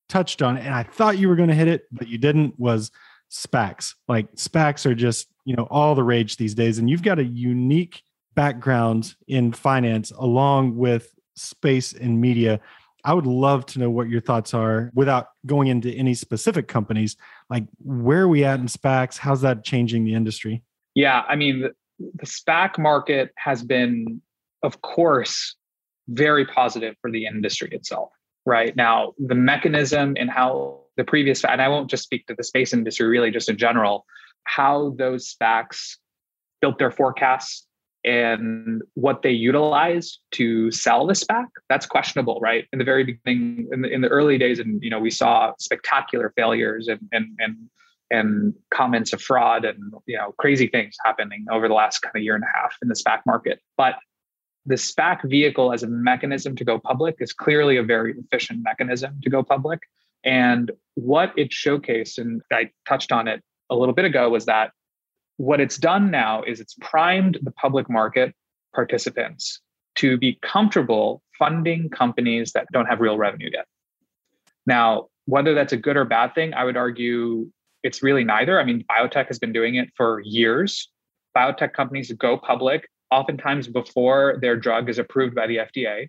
touched 0.08 0.40
on 0.40 0.56
and 0.56 0.74
i 0.74 0.82
thought 0.82 1.18
you 1.18 1.28
were 1.28 1.36
going 1.36 1.50
to 1.50 1.54
hit 1.54 1.68
it 1.68 1.86
but 1.92 2.08
you 2.08 2.16
didn't 2.16 2.58
was 2.58 2.90
SPACs. 3.30 3.94
Like 4.08 4.32
SPACs 4.34 4.86
are 4.86 4.94
just, 4.94 5.28
you 5.44 5.56
know, 5.56 5.66
all 5.70 5.94
the 5.94 6.02
rage 6.02 6.36
these 6.36 6.54
days. 6.54 6.78
And 6.78 6.88
you've 6.88 7.02
got 7.02 7.18
a 7.18 7.24
unique 7.24 8.02
background 8.34 9.14
in 9.26 9.52
finance 9.52 10.10
along 10.12 10.76
with 10.76 11.14
space 11.36 11.92
and 11.92 12.20
media. 12.20 12.60
I 13.04 13.14
would 13.14 13.26
love 13.26 13.64
to 13.66 13.78
know 13.78 13.90
what 13.90 14.08
your 14.08 14.20
thoughts 14.20 14.54
are 14.54 14.90
without 14.94 15.28
going 15.46 15.68
into 15.68 15.90
any 15.92 16.14
specific 16.14 16.68
companies. 16.68 17.16
Like 17.48 17.64
where 17.78 18.22
are 18.22 18.28
we 18.28 18.44
at 18.44 18.60
in 18.60 18.66
SPACs? 18.66 19.18
How's 19.18 19.40
that 19.42 19.64
changing 19.64 20.04
the 20.04 20.14
industry? 20.14 20.62
Yeah, 20.94 21.22
I 21.28 21.36
mean, 21.36 21.60
the, 21.60 21.74
the 21.98 22.26
SPAC 22.26 22.78
market 22.78 23.30
has 23.36 23.62
been, 23.62 24.20
of 24.62 24.82
course, 24.82 25.54
very 26.08 26.44
positive 26.46 26.96
for 27.00 27.10
the 27.10 27.26
industry 27.26 27.68
itself. 27.72 28.10
Right 28.44 28.74
now, 28.74 29.12
the 29.18 29.34
mechanism 29.34 30.16
and 30.18 30.30
how 30.30 30.80
the 30.98 31.04
previous, 31.04 31.44
and 31.44 31.62
I 31.62 31.68
won't 31.68 31.88
just 31.88 32.02
speak 32.02 32.26
to 32.26 32.34
the 32.36 32.44
space 32.44 32.74
industry, 32.74 33.06
really 33.06 33.30
just 33.30 33.48
in 33.48 33.56
general, 33.56 34.04
how 34.44 34.94
those 34.98 35.34
SPACs 35.34 35.96
built 36.60 36.78
their 36.78 36.90
forecasts 36.90 37.66
and 38.04 38.82
what 38.94 39.22
they 39.22 39.30
utilize 39.30 40.18
to 40.32 40.70
sell 40.70 41.06
the 41.06 41.14
SPAC, 41.14 41.46
that's 41.68 41.86
questionable, 41.86 42.38
right? 42.40 42.66
In 42.72 42.78
the 42.78 42.84
very 42.84 43.04
beginning, 43.04 43.68
in 43.72 43.82
the, 43.82 43.88
in 43.88 44.00
the 44.02 44.08
early 44.08 44.38
days, 44.38 44.58
and 44.58 44.82
you 44.82 44.90
know, 44.90 45.00
we 45.00 45.10
saw 45.10 45.52
spectacular 45.58 46.32
failures 46.36 46.88
and 46.88 47.00
and 47.12 47.26
and 47.38 47.56
and 48.10 48.54
comments 48.72 49.12
of 49.12 49.20
fraud 49.20 49.64
and 49.64 49.92
you 50.06 50.16
know 50.16 50.32
crazy 50.38 50.66
things 50.66 50.96
happening 51.04 51.44
over 51.52 51.68
the 51.68 51.74
last 51.74 51.98
kind 52.00 52.14
of 52.16 52.22
year 52.22 52.34
and 52.34 52.44
a 52.44 52.58
half 52.58 52.76
in 52.82 52.88
the 52.88 52.94
SPAC 52.94 53.20
market. 53.26 53.60
But 53.76 53.96
the 54.64 54.76
SPAC 54.76 55.28
vehicle 55.28 55.72
as 55.72 55.82
a 55.82 55.88
mechanism 55.88 56.54
to 56.56 56.64
go 56.64 56.78
public 56.78 57.16
is 57.20 57.32
clearly 57.32 57.76
a 57.76 57.82
very 57.82 58.14
efficient 58.18 58.62
mechanism 58.62 59.18
to 59.22 59.30
go 59.30 59.42
public. 59.42 59.80
And 60.24 60.70
what 60.94 61.32
it 61.36 61.50
showcased, 61.50 62.18
and 62.18 62.42
I 62.52 62.70
touched 62.86 63.12
on 63.12 63.28
it 63.28 63.42
a 63.70 63.76
little 63.76 63.94
bit 63.94 64.04
ago, 64.04 64.30
was 64.30 64.46
that 64.46 64.72
what 65.36 65.60
it's 65.60 65.76
done 65.76 66.10
now 66.10 66.42
is 66.42 66.60
it's 66.60 66.74
primed 66.80 67.38
the 67.42 67.52
public 67.52 67.88
market 67.88 68.34
participants 68.74 69.60
to 69.96 70.16
be 70.16 70.38
comfortable 70.42 71.22
funding 71.38 71.88
companies 71.88 72.52
that 72.52 72.66
don't 72.72 72.86
have 72.86 73.00
real 73.00 73.16
revenue 73.16 73.50
yet. 73.52 73.66
Now, 74.66 75.06
whether 75.26 75.54
that's 75.54 75.72
a 75.72 75.76
good 75.76 75.96
or 75.96 76.04
bad 76.04 76.34
thing, 76.34 76.54
I 76.54 76.64
would 76.64 76.76
argue 76.76 77.50
it's 77.82 78.02
really 78.02 78.24
neither. 78.24 78.60
I 78.60 78.64
mean, 78.64 78.84
biotech 78.90 79.28
has 79.28 79.38
been 79.38 79.52
doing 79.52 79.76
it 79.76 79.90
for 79.96 80.20
years. 80.24 80.90
biotech 81.36 81.72
companies 81.72 82.12
go 82.12 82.36
public, 82.36 82.88
oftentimes 83.10 83.68
before 83.68 84.38
their 84.40 84.56
drug 84.56 84.88
is 84.88 84.98
approved 84.98 85.34
by 85.34 85.46
the 85.46 85.58
FDA. 85.58 86.08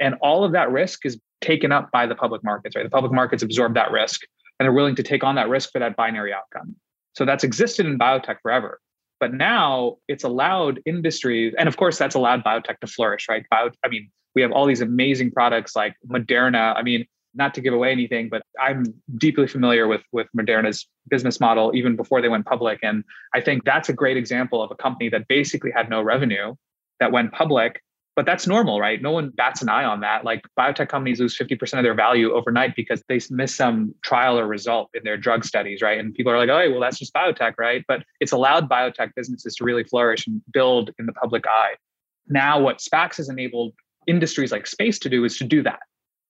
And 0.00 0.14
all 0.20 0.44
of 0.44 0.52
that 0.52 0.70
risk 0.70 1.04
is 1.06 1.18
taken 1.40 1.72
up 1.72 1.90
by 1.90 2.06
the 2.06 2.14
public 2.14 2.42
markets, 2.44 2.76
right? 2.76 2.84
The 2.84 2.90
public 2.90 3.12
markets 3.12 3.42
absorb 3.42 3.74
that 3.74 3.90
risk 3.90 4.22
and 4.58 4.68
are 4.68 4.72
willing 4.72 4.96
to 4.96 5.02
take 5.02 5.24
on 5.24 5.34
that 5.36 5.48
risk 5.48 5.70
for 5.72 5.78
that 5.78 5.96
binary 5.96 6.32
outcome. 6.32 6.76
So 7.14 7.24
that's 7.24 7.44
existed 7.44 7.86
in 7.86 7.98
biotech 7.98 8.36
forever. 8.42 8.80
But 9.20 9.34
now 9.34 9.96
it's 10.06 10.22
allowed 10.22 10.80
industries, 10.86 11.54
and 11.58 11.68
of 11.68 11.76
course, 11.76 11.98
that's 11.98 12.14
allowed 12.14 12.44
biotech 12.44 12.78
to 12.80 12.86
flourish, 12.86 13.26
right? 13.28 13.44
Bio, 13.50 13.70
I 13.84 13.88
mean, 13.88 14.10
we 14.34 14.42
have 14.42 14.52
all 14.52 14.66
these 14.66 14.80
amazing 14.80 15.32
products 15.32 15.74
like 15.74 15.96
Moderna. 16.08 16.76
I 16.76 16.82
mean, 16.82 17.04
not 17.34 17.54
to 17.54 17.60
give 17.60 17.74
away 17.74 17.90
anything, 17.90 18.28
but 18.28 18.42
I'm 18.60 18.84
deeply 19.16 19.48
familiar 19.48 19.88
with 19.88 20.02
with 20.12 20.28
Moderna's 20.36 20.86
business 21.08 21.40
model 21.40 21.72
even 21.74 21.96
before 21.96 22.22
they 22.22 22.28
went 22.28 22.46
public, 22.46 22.78
and 22.82 23.02
I 23.34 23.40
think 23.40 23.64
that's 23.64 23.88
a 23.88 23.92
great 23.92 24.16
example 24.16 24.62
of 24.62 24.70
a 24.70 24.76
company 24.76 25.08
that 25.08 25.26
basically 25.26 25.72
had 25.72 25.90
no 25.90 26.00
revenue 26.00 26.54
that 27.00 27.10
went 27.10 27.32
public. 27.32 27.82
But 28.18 28.26
that's 28.26 28.48
normal, 28.48 28.80
right? 28.80 29.00
No 29.00 29.12
one 29.12 29.30
bats 29.30 29.62
an 29.62 29.68
eye 29.68 29.84
on 29.84 30.00
that. 30.00 30.24
Like 30.24 30.44
biotech 30.58 30.88
companies 30.88 31.20
lose 31.20 31.38
50% 31.38 31.78
of 31.78 31.84
their 31.84 31.94
value 31.94 32.32
overnight 32.32 32.74
because 32.74 33.00
they 33.08 33.20
miss 33.30 33.54
some 33.54 33.94
trial 34.02 34.40
or 34.40 34.48
result 34.48 34.90
in 34.92 35.04
their 35.04 35.16
drug 35.16 35.44
studies, 35.44 35.82
right? 35.82 36.00
And 36.00 36.12
people 36.12 36.32
are 36.32 36.36
like, 36.36 36.48
oh, 36.48 36.68
well, 36.68 36.80
that's 36.80 36.98
just 36.98 37.14
biotech, 37.14 37.54
right? 37.58 37.84
But 37.86 38.02
it's 38.18 38.32
allowed 38.32 38.68
biotech 38.68 39.12
businesses 39.14 39.54
to 39.54 39.64
really 39.64 39.84
flourish 39.84 40.26
and 40.26 40.42
build 40.52 40.90
in 40.98 41.06
the 41.06 41.12
public 41.12 41.46
eye. 41.46 41.74
Now, 42.26 42.58
what 42.58 42.78
SPACs 42.78 43.18
has 43.18 43.28
enabled 43.28 43.74
industries 44.08 44.50
like 44.50 44.66
space 44.66 44.98
to 44.98 45.08
do 45.08 45.24
is 45.24 45.38
to 45.38 45.44
do 45.44 45.62
that, 45.62 45.78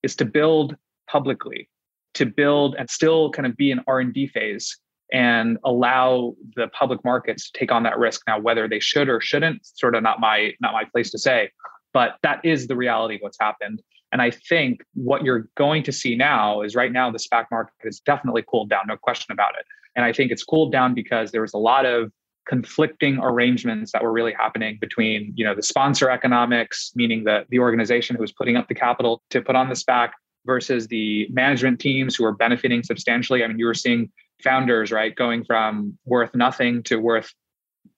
is 0.03 0.15
to 0.17 0.27
build 0.27 0.77
publicly 1.09 1.71
to 2.19 2.27
build 2.27 2.75
and 2.79 2.91
still 2.91 3.31
kind 3.31 3.47
of 3.47 3.57
be 3.57 3.71
in 3.71 3.81
r&d 3.87 4.27
phase 4.29 4.77
and 5.13 5.57
allow 5.65 6.35
the 6.57 6.69
public 6.69 7.03
markets 7.05 7.51
to 7.51 7.59
take 7.59 7.73
on 7.73 7.83
that 7.83 7.99
risk 7.99 8.23
now 8.27 8.39
whether 8.39 8.69
they 8.69 8.81
should 8.81 9.09
or 9.09 9.21
shouldn't 9.21 9.65
sort 9.65 9.95
of 9.95 10.03
not 10.03 10.21
my 10.21 10.53
not 10.61 10.73
my 10.73 10.85
place 10.85 11.11
to 11.11 11.19
say 11.19 11.51
but 11.93 12.17
that 12.23 12.41
is 12.45 12.67
the 12.67 12.77
reality 12.77 13.17
of 13.17 13.21
what's 13.21 13.39
happened 13.41 13.83
and 14.13 14.23
i 14.23 14.31
think 14.31 14.81
what 14.95 15.23
you're 15.25 15.49
going 15.57 15.83
to 15.83 15.93
see 15.93 16.15
now 16.15 16.63
is 16.63 16.75
right 16.75 16.93
now 16.93 17.11
the 17.11 17.19
spac 17.19 17.47
market 17.51 17.75
has 17.83 18.01
definitely 18.01 18.45
cooled 18.49 18.71
down 18.71 18.83
no 18.87 18.97
question 18.97 19.33
about 19.33 19.53
it 19.59 19.65
and 19.97 20.05
i 20.05 20.13
think 20.13 20.31
it's 20.31 20.45
cooled 20.45 20.73
down 20.73 20.95
because 20.95 21.31
there 21.31 21.43
was 21.43 21.55
a 21.55 21.59
lot 21.59 21.87
of 21.87 22.11
conflicting 22.49 23.19
arrangements 23.19 23.93
that 23.93 24.03
were 24.03 24.13
really 24.13 24.33
happening 24.33 24.79
between 24.81 25.33
you 25.37 25.45
know 25.45 25.55
the 25.55 25.63
sponsor 25.63 26.11
economics 26.11 26.93
meaning 26.95 27.25
the 27.25 27.45
the 27.51 27.59
organization 27.59 28.17
who 28.17 28.23
was 28.23 28.33
putting 28.33 28.57
up 28.57 28.69
the 28.69 28.75
capital 28.75 29.23
to 29.31 29.43
put 29.43 29.55
on 29.55 29.69
the 29.69 29.75
spac 29.75 30.11
versus 30.49 30.89
the 30.89 31.29
management 31.31 31.79
teams 31.79 32.17
who 32.17 32.25
are 32.25 32.33
benefiting 32.33 32.83
substantially. 32.83 33.45
I 33.45 33.47
mean, 33.47 33.59
you 33.59 33.67
were 33.67 33.75
seeing 33.75 34.11
founders, 34.43 34.91
right, 34.91 35.15
going 35.15 35.45
from 35.45 35.97
worth 36.07 36.35
nothing 36.35 36.83
to 36.85 36.97
worth 36.97 37.33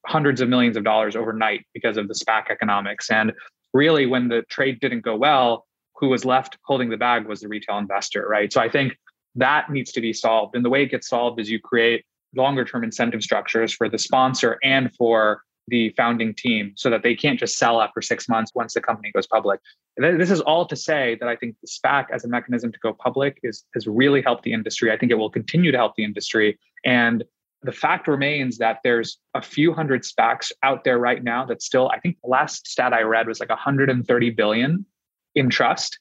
hundreds 0.06 0.40
of 0.40 0.48
millions 0.48 0.76
of 0.76 0.84
dollars 0.84 1.14
overnight 1.14 1.64
because 1.72 1.96
of 1.96 2.08
the 2.08 2.14
SPAC 2.14 2.50
economics. 2.50 3.08
And 3.08 3.32
really, 3.72 4.06
when 4.06 4.28
the 4.28 4.42
trade 4.48 4.80
didn't 4.80 5.02
go 5.02 5.16
well, 5.16 5.66
who 5.96 6.08
was 6.08 6.24
left 6.24 6.58
holding 6.64 6.88
the 6.88 6.96
bag 6.96 7.26
was 7.26 7.40
the 7.40 7.48
retail 7.48 7.78
investor, 7.78 8.26
right? 8.28 8.52
So 8.52 8.60
I 8.60 8.68
think 8.68 8.96
that 9.34 9.70
needs 9.70 9.92
to 9.92 10.00
be 10.00 10.12
solved. 10.12 10.56
And 10.56 10.64
the 10.64 10.70
way 10.70 10.82
it 10.82 10.90
gets 10.90 11.08
solved 11.08 11.40
is 11.40 11.50
you 11.50 11.60
create 11.60 12.04
longer 12.34 12.64
term 12.64 12.84
incentive 12.84 13.22
structures 13.22 13.72
for 13.72 13.88
the 13.88 13.98
sponsor 13.98 14.58
and 14.62 14.94
for 14.96 15.42
the 15.68 15.90
founding 15.90 16.34
team 16.34 16.72
so 16.74 16.90
that 16.90 17.02
they 17.02 17.14
can't 17.14 17.38
just 17.38 17.56
sell 17.56 17.80
after 17.80 18.02
six 18.02 18.28
months 18.28 18.50
once 18.54 18.74
the 18.74 18.80
company 18.80 19.12
goes 19.12 19.26
public. 19.26 19.60
This 19.96 20.30
is 20.30 20.40
all 20.40 20.66
to 20.66 20.74
say 20.74 21.16
that 21.20 21.28
I 21.28 21.36
think 21.36 21.56
the 21.60 21.68
SPAC 21.68 22.06
as 22.12 22.24
a 22.24 22.28
mechanism 22.28 22.72
to 22.72 22.78
go 22.82 22.92
public 22.92 23.38
is 23.42 23.64
has 23.74 23.86
really 23.86 24.22
helped 24.22 24.42
the 24.42 24.52
industry. 24.52 24.90
I 24.90 24.96
think 24.96 25.12
it 25.12 25.16
will 25.16 25.30
continue 25.30 25.70
to 25.70 25.78
help 25.78 25.94
the 25.96 26.04
industry. 26.04 26.58
And 26.84 27.24
the 27.62 27.72
fact 27.72 28.08
remains 28.08 28.58
that 28.58 28.78
there's 28.82 29.18
a 29.34 29.42
few 29.42 29.72
hundred 29.72 30.02
SPACs 30.02 30.50
out 30.62 30.84
there 30.84 30.98
right 30.98 31.22
now 31.22 31.44
that 31.46 31.62
still, 31.62 31.90
I 31.90 32.00
think 32.00 32.16
the 32.22 32.28
last 32.28 32.66
stat 32.66 32.92
I 32.92 33.02
read 33.02 33.26
was 33.26 33.40
like 33.40 33.50
130 33.50 34.30
billion 34.30 34.86
in 35.34 35.50
trust 35.50 35.98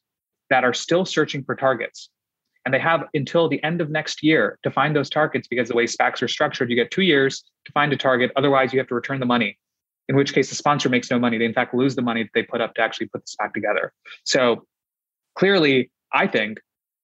that 0.50 0.64
are 0.64 0.74
still 0.74 1.06
searching 1.06 1.44
for 1.44 1.56
targets. 1.56 2.10
And 2.66 2.74
they 2.74 2.80
have 2.80 3.04
until 3.14 3.50
the 3.50 3.62
end 3.64 3.82
of 3.82 3.90
next 3.90 4.24
year 4.24 4.60
to 4.64 4.72
find 4.72 4.96
those 4.96 5.10
targets 5.10 5.48
because 5.48 5.70
the 5.70 5.76
way 5.76 5.86
SPACs 5.86 6.22
are 6.22 6.28
structured, 6.28 6.70
you 6.70 6.76
get 6.76 6.92
two 6.92 7.02
years 7.02 7.44
to 7.66 7.72
find 7.72 7.92
a 7.92 7.98
target. 7.98 8.32
Otherwise, 8.36 8.74
you 8.74 8.80
have 8.80 8.88
to 8.88 8.96
return 8.96 9.20
the 9.20 9.26
money, 9.26 9.58
in 10.08 10.16
which 10.16 10.34
case 10.34 10.50
the 10.50 10.56
sponsor 10.56 10.88
makes 10.88 11.10
no 11.10 11.20
money. 11.20 11.38
They, 11.38 11.46
in 11.46 11.54
fact, 11.54 11.74
lose 11.74 11.96
the 11.96 12.02
money 12.02 12.24
that 12.24 12.32
they 12.34 12.44
put 12.44 12.62
up 12.62 12.76
to 12.76 12.82
actually 12.82 13.08
put 13.08 13.24
the 13.26 13.32
SPAC 13.32 13.54
together. 13.54 13.94
So 14.24 14.66
clearly, 15.36 15.92
I 16.14 16.28
think 16.28 16.60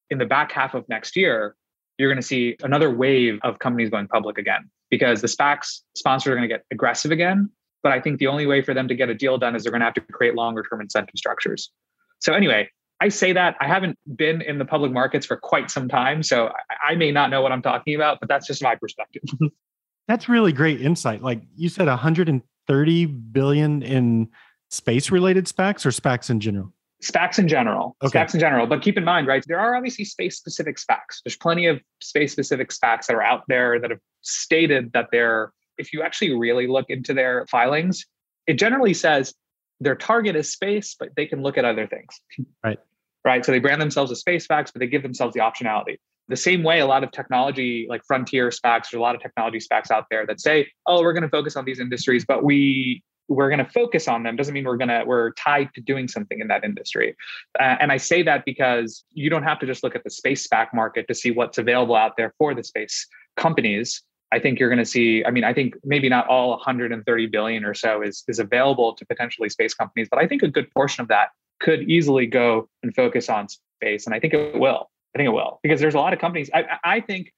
in 0.10 0.18
the 0.18 0.26
back 0.26 0.52
half 0.52 0.74
of 0.74 0.88
next 0.88 1.16
year, 1.16 1.56
you're 1.98 2.10
going 2.10 2.22
to 2.22 2.28
see 2.28 2.56
another 2.64 2.94
wave 2.94 3.40
of 3.44 3.60
companies 3.60 3.90
going 3.90 4.08
public 4.08 4.38
again 4.38 4.70
because 4.90 5.22
the 5.22 5.28
SPACs 5.28 5.82
sponsors 5.96 6.32
are 6.32 6.36
going 6.36 6.48
to 6.48 6.54
get 6.54 6.66
aggressive 6.72 7.12
again. 7.12 7.50
But 7.84 7.92
I 7.92 8.02
think 8.02 8.20
the 8.20 8.28
only 8.28 8.46
way 8.46 8.62
for 8.62 8.74
them 8.74 8.88
to 8.88 8.96
get 8.96 9.10
a 9.10 9.14
deal 9.14 9.38
done 9.38 9.56
is 9.56 9.64
they're 9.64 9.72
going 9.72 9.82
to 9.82 9.86
have 9.86 9.94
to 9.96 10.02
create 10.02 10.36
longer 10.36 10.64
term 10.70 10.82
incentive 10.82 11.16
structures. 11.16 11.72
So, 12.20 12.34
anyway, 12.34 12.70
I 13.02 13.10
say 13.10 13.34
that 13.34 13.56
I 13.60 13.68
haven't 13.68 14.00
been 14.16 14.42
in 14.42 14.58
the 14.58 14.66
public 14.66 14.92
markets 14.92 15.26
for 15.26 15.38
quite 15.38 15.70
some 15.70 15.88
time, 15.88 16.24
so 16.24 16.52
I, 16.88 16.96
may 16.96 17.12
not 17.12 17.30
know 17.30 17.42
what 17.42 17.52
I'm 17.52 17.62
talking 17.62 17.94
about, 17.94 18.20
but 18.20 18.30
that's 18.30 18.48
just 18.48 18.64
my 18.64 18.76
perspective. 18.76 19.22
that's 20.08 20.30
really 20.30 20.54
great 20.54 20.82
insight. 20.82 21.22
Like 21.22 21.42
you 21.56 21.70
said, 21.70 21.88
130 21.88 23.06
billion 23.06 23.84
in 23.84 24.30
space 24.70 25.12
related 25.12 25.46
SPACs 25.46 25.86
or 25.86 25.90
SPACs 25.90 26.30
in 26.30 26.40
general? 26.40 26.74
SPACs 27.04 27.40
in 27.40 27.48
general. 27.48 27.96
Okay. 28.04 28.20
SPACs 28.20 28.34
in 28.34 28.40
general. 28.40 28.68
But 28.68 28.82
keep 28.82 28.98
in 28.98 29.04
mind, 29.04 29.28
right, 29.28 29.44
there 29.48 29.60
are 29.60 29.76
obviously 29.76 30.06
space 30.06 30.38
specific 30.38 30.78
SPACs. 30.78 31.22
There's 31.24 31.38
plenty 31.38 31.68
of 31.68 31.82
space 32.02 32.32
specific 32.32 32.70
SPACs 32.70 33.08
that 33.08 33.16
are 33.16 33.24
out 33.24 33.44
there 33.48 33.80
that 33.80 33.92
have 33.92 34.00
stated 34.22 34.94
that 34.94 35.10
they're, 35.12 35.52
if 35.78 35.94
you 35.94 36.02
actually 36.02 36.34
really 36.36 36.68
look 36.68 36.86
into 36.90 37.14
their 37.14 37.46
filings, 37.48 38.06
it 38.48 38.54
generally 38.54 38.94
says 38.94 39.34
their 39.80 39.96
target 39.96 40.36
is 40.36 40.52
space, 40.52 40.96
but 40.98 41.10
they 41.16 41.26
can 41.26 41.42
look 41.42 41.58
at 41.58 41.66
other 41.66 41.88
things. 41.88 42.22
Right. 42.64 42.80
Right. 43.24 43.44
So 43.44 43.52
they 43.52 43.60
brand 43.60 43.82
themselves 43.82 44.12
as 44.12 44.20
space 44.20 44.48
SPACs, 44.48 44.72
but 44.72 44.80
they 44.80 44.88
give 44.88 45.02
themselves 45.02 45.34
the 45.34 45.40
optionality. 45.40 45.98
The 46.28 46.36
same 46.36 46.62
way 46.62 46.80
a 46.80 46.86
lot 46.86 47.04
of 47.04 47.12
technology, 47.12 47.88
like 47.90 48.04
frontier 48.06 48.50
SPACs, 48.50 48.92
there's 48.92 49.00
a 49.00 49.00
lot 49.00 49.16
of 49.16 49.22
technology 49.22 49.60
SPACs 49.60 49.90
out 49.90 50.06
there 50.12 50.28
that 50.28 50.40
say, 50.40 50.68
oh, 50.86 51.02
we're 51.02 51.14
going 51.14 51.24
to 51.24 51.30
focus 51.30 51.56
on 51.56 51.66
these 51.66 51.80
industries, 51.80 52.24
but 52.24 52.44
we 52.44 53.04
we're 53.28 53.50
going 53.50 53.64
to 53.64 53.72
focus 53.72 54.08
on 54.08 54.24
them 54.24 54.36
doesn't 54.36 54.54
mean 54.54 54.66
we're 54.66 54.78
going 54.78 54.90
to 54.90 55.04
we're 55.06 55.32
tied 55.32 55.70
to 55.74 55.82
doing 55.82 56.08
something 56.08 56.40
in 56.40 56.48
that 56.48 56.64
industry 56.64 57.16
uh, 57.60 57.76
and 57.80 57.92
i 57.92 57.98
say 57.98 58.22
that 58.22 58.46
because 58.46 59.04
you 59.14 59.30
don't 59.30 59.44
have 59.44 59.60
to 59.60 59.66
just 59.66 59.84
look 59.84 59.96
at 59.96 60.04
the 60.04 60.10
space 60.10 60.48
SPAC 60.48 60.68
market 60.74 61.08
to 61.08 61.16
see 61.16 61.32
what's 61.32 61.58
available 61.58 61.96
out 61.96 62.18
there 62.18 62.34
for 62.38 62.54
the 62.54 62.64
space 62.64 63.08
companies 63.36 64.04
I 64.32 64.40
think 64.40 64.60
you're 64.60 64.70
going 64.70 64.80
to 64.80 64.86
see. 64.86 65.24
I 65.24 65.32
mean, 65.32 65.44
I 65.44 65.54
think 65.54 65.76
maybe 65.84 66.10
not 66.10 66.28
all 66.28 66.50
130 66.50 67.28
billion 67.28 67.64
or 67.64 67.74
so 67.74 68.02
is 68.02 68.24
is 68.28 68.40
available 68.40 68.94
to 68.96 69.06
potentially 69.06 69.50
space 69.50 69.74
companies, 69.74 70.08
but 70.10 70.20
I 70.20 70.28
think 70.28 70.44
a 70.44 70.48
good 70.48 70.70
portion 70.72 71.02
of 71.02 71.08
that 71.08 71.30
could 71.62 71.90
easily 71.90 72.26
go 72.26 72.68
and 72.84 72.94
focus 72.94 73.30
on 73.30 73.48
space, 73.48 74.06
and 74.06 74.14
I 74.16 74.20
think 74.20 74.34
it 74.34 74.60
will. 74.60 74.90
I 75.16 75.20
think 75.20 75.28
it 75.28 75.32
will 75.32 75.60
because 75.64 75.80
there's 75.80 75.94
a 75.94 76.00
lot 76.00 76.12
of 76.12 76.20
companies. 76.20 76.50
I, 76.54 76.66
I 76.84 77.00
think 77.00 77.32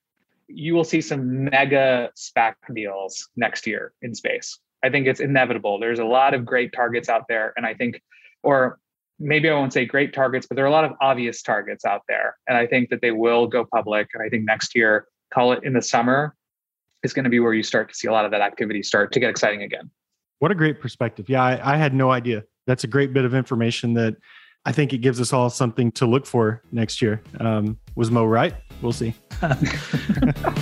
you 0.47 0.73
will 0.73 0.83
see 0.83 1.01
some 1.01 1.45
mega 1.45 2.09
SPAC 2.17 2.55
deals 2.73 3.29
next 3.35 3.67
year 3.67 3.93
in 4.01 4.15
space. 4.15 4.57
I 4.83 4.89
think 4.89 5.07
it's 5.07 5.19
inevitable. 5.19 5.79
There's 5.79 5.99
a 5.99 6.05
lot 6.05 6.33
of 6.33 6.45
great 6.45 6.71
targets 6.73 7.09
out 7.09 7.23
there, 7.27 7.53
and 7.57 7.65
I 7.65 7.73
think, 7.73 8.01
or 8.43 8.79
maybe 9.19 9.49
I 9.49 9.53
won't 9.53 9.73
say 9.73 9.85
great 9.85 10.13
targets, 10.13 10.45
but 10.47 10.55
there 10.55 10.65
are 10.65 10.67
a 10.67 10.71
lot 10.71 10.85
of 10.85 10.93
obvious 11.01 11.41
targets 11.41 11.85
out 11.85 12.01
there, 12.07 12.37
and 12.47 12.57
I 12.57 12.67
think 12.67 12.89
that 12.89 13.01
they 13.01 13.11
will 13.11 13.47
go 13.47 13.65
public. 13.65 14.07
And 14.13 14.23
I 14.23 14.29
think 14.29 14.45
next 14.45 14.75
year, 14.75 15.07
call 15.33 15.51
it 15.53 15.63
in 15.63 15.73
the 15.73 15.81
summer, 15.81 16.35
is 17.03 17.13
going 17.13 17.23
to 17.23 17.29
be 17.29 17.39
where 17.39 17.53
you 17.53 17.63
start 17.63 17.89
to 17.89 17.95
see 17.95 18.07
a 18.07 18.11
lot 18.11 18.25
of 18.25 18.31
that 18.31 18.41
activity 18.41 18.83
start 18.83 19.11
to 19.13 19.19
get 19.19 19.29
exciting 19.29 19.63
again. 19.63 19.89
What 20.39 20.51
a 20.51 20.55
great 20.55 20.79
perspective. 20.79 21.29
Yeah, 21.29 21.43
I, 21.43 21.73
I 21.73 21.77
had 21.77 21.93
no 21.93 22.11
idea. 22.11 22.43
That's 22.67 22.83
a 22.83 22.87
great 22.87 23.13
bit 23.13 23.25
of 23.25 23.33
information 23.33 23.93
that 23.95 24.15
I 24.65 24.71
think 24.71 24.93
it 24.93 24.99
gives 24.99 25.21
us 25.21 25.33
all 25.33 25.49
something 25.49 25.91
to 25.93 26.05
look 26.05 26.25
for 26.25 26.61
next 26.71 27.01
year. 27.01 27.21
Um, 27.39 27.79
was 27.95 28.11
Mo 28.11 28.25
right? 28.25 28.53
We'll 28.81 28.91
see. 28.91 29.15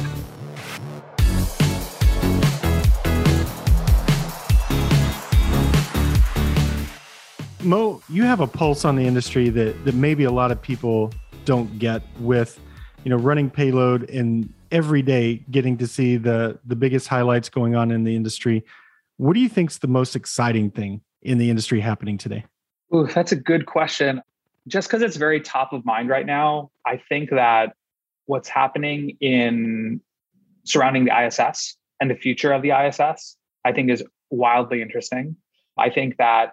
Mo, 7.66 8.02
you 8.10 8.24
have 8.24 8.42
a 8.42 8.48
pulse 8.48 8.86
on 8.86 8.96
the 8.96 9.04
industry 9.04 9.50
that 9.50 9.84
that 9.86 9.96
maybe 9.96 10.24
a 10.24 10.32
lot 10.32 10.52
of 10.52 10.62
people 10.62 11.12
don't 11.46 11.80
get 11.80 12.04
with, 12.20 12.60
you 13.04 13.10
know, 13.10 13.18
running 13.18 13.50
payload 13.50 14.10
and 14.10 14.54
every 14.72 15.02
day 15.02 15.44
getting 15.50 15.78
to 15.78 15.88
see 15.88 16.16
the 16.16 16.60
the 16.66 16.76
biggest 16.76 17.08
highlights 17.08 17.50
going 17.50 17.76
on 17.76 17.92
in 17.92 18.04
the 18.04 18.16
industry. 18.16 18.64
What 19.18 19.34
do 19.34 19.40
you 19.40 19.50
think's 19.50 19.80
the 19.80 19.88
most 19.88 20.16
exciting 20.16 20.70
thing 20.70 21.02
in 21.24 21.40
the 21.40 21.50
industry 21.50 21.82
happening 21.82 22.18
today? 22.18 22.46
Ooh, 22.94 23.08
that's 23.08 23.32
a 23.32 23.36
good 23.36 23.66
question. 23.66 24.22
Just 24.68 24.88
because 24.88 25.02
it's 25.02 25.16
very 25.16 25.42
top 25.42 25.74
of 25.74 25.84
mind 25.86 26.08
right 26.10 26.26
now, 26.26 26.70
I 26.86 27.02
think 27.10 27.32
that 27.32 27.74
what's 28.28 28.50
happening 28.50 29.18
in 29.22 30.02
surrounding 30.66 31.06
the 31.06 31.26
ISS 31.26 31.78
and 32.00 32.12
the 32.12 32.16
future 32.16 32.52
of 32.52 32.62
the 32.62 32.72
ISS, 32.72 33.38
I 33.64 33.72
think 33.72 33.90
is 33.90 34.04
wildly 34.30 34.82
interesting. 34.82 35.36
I 35.78 35.90
think 35.90 36.18
that 36.18 36.52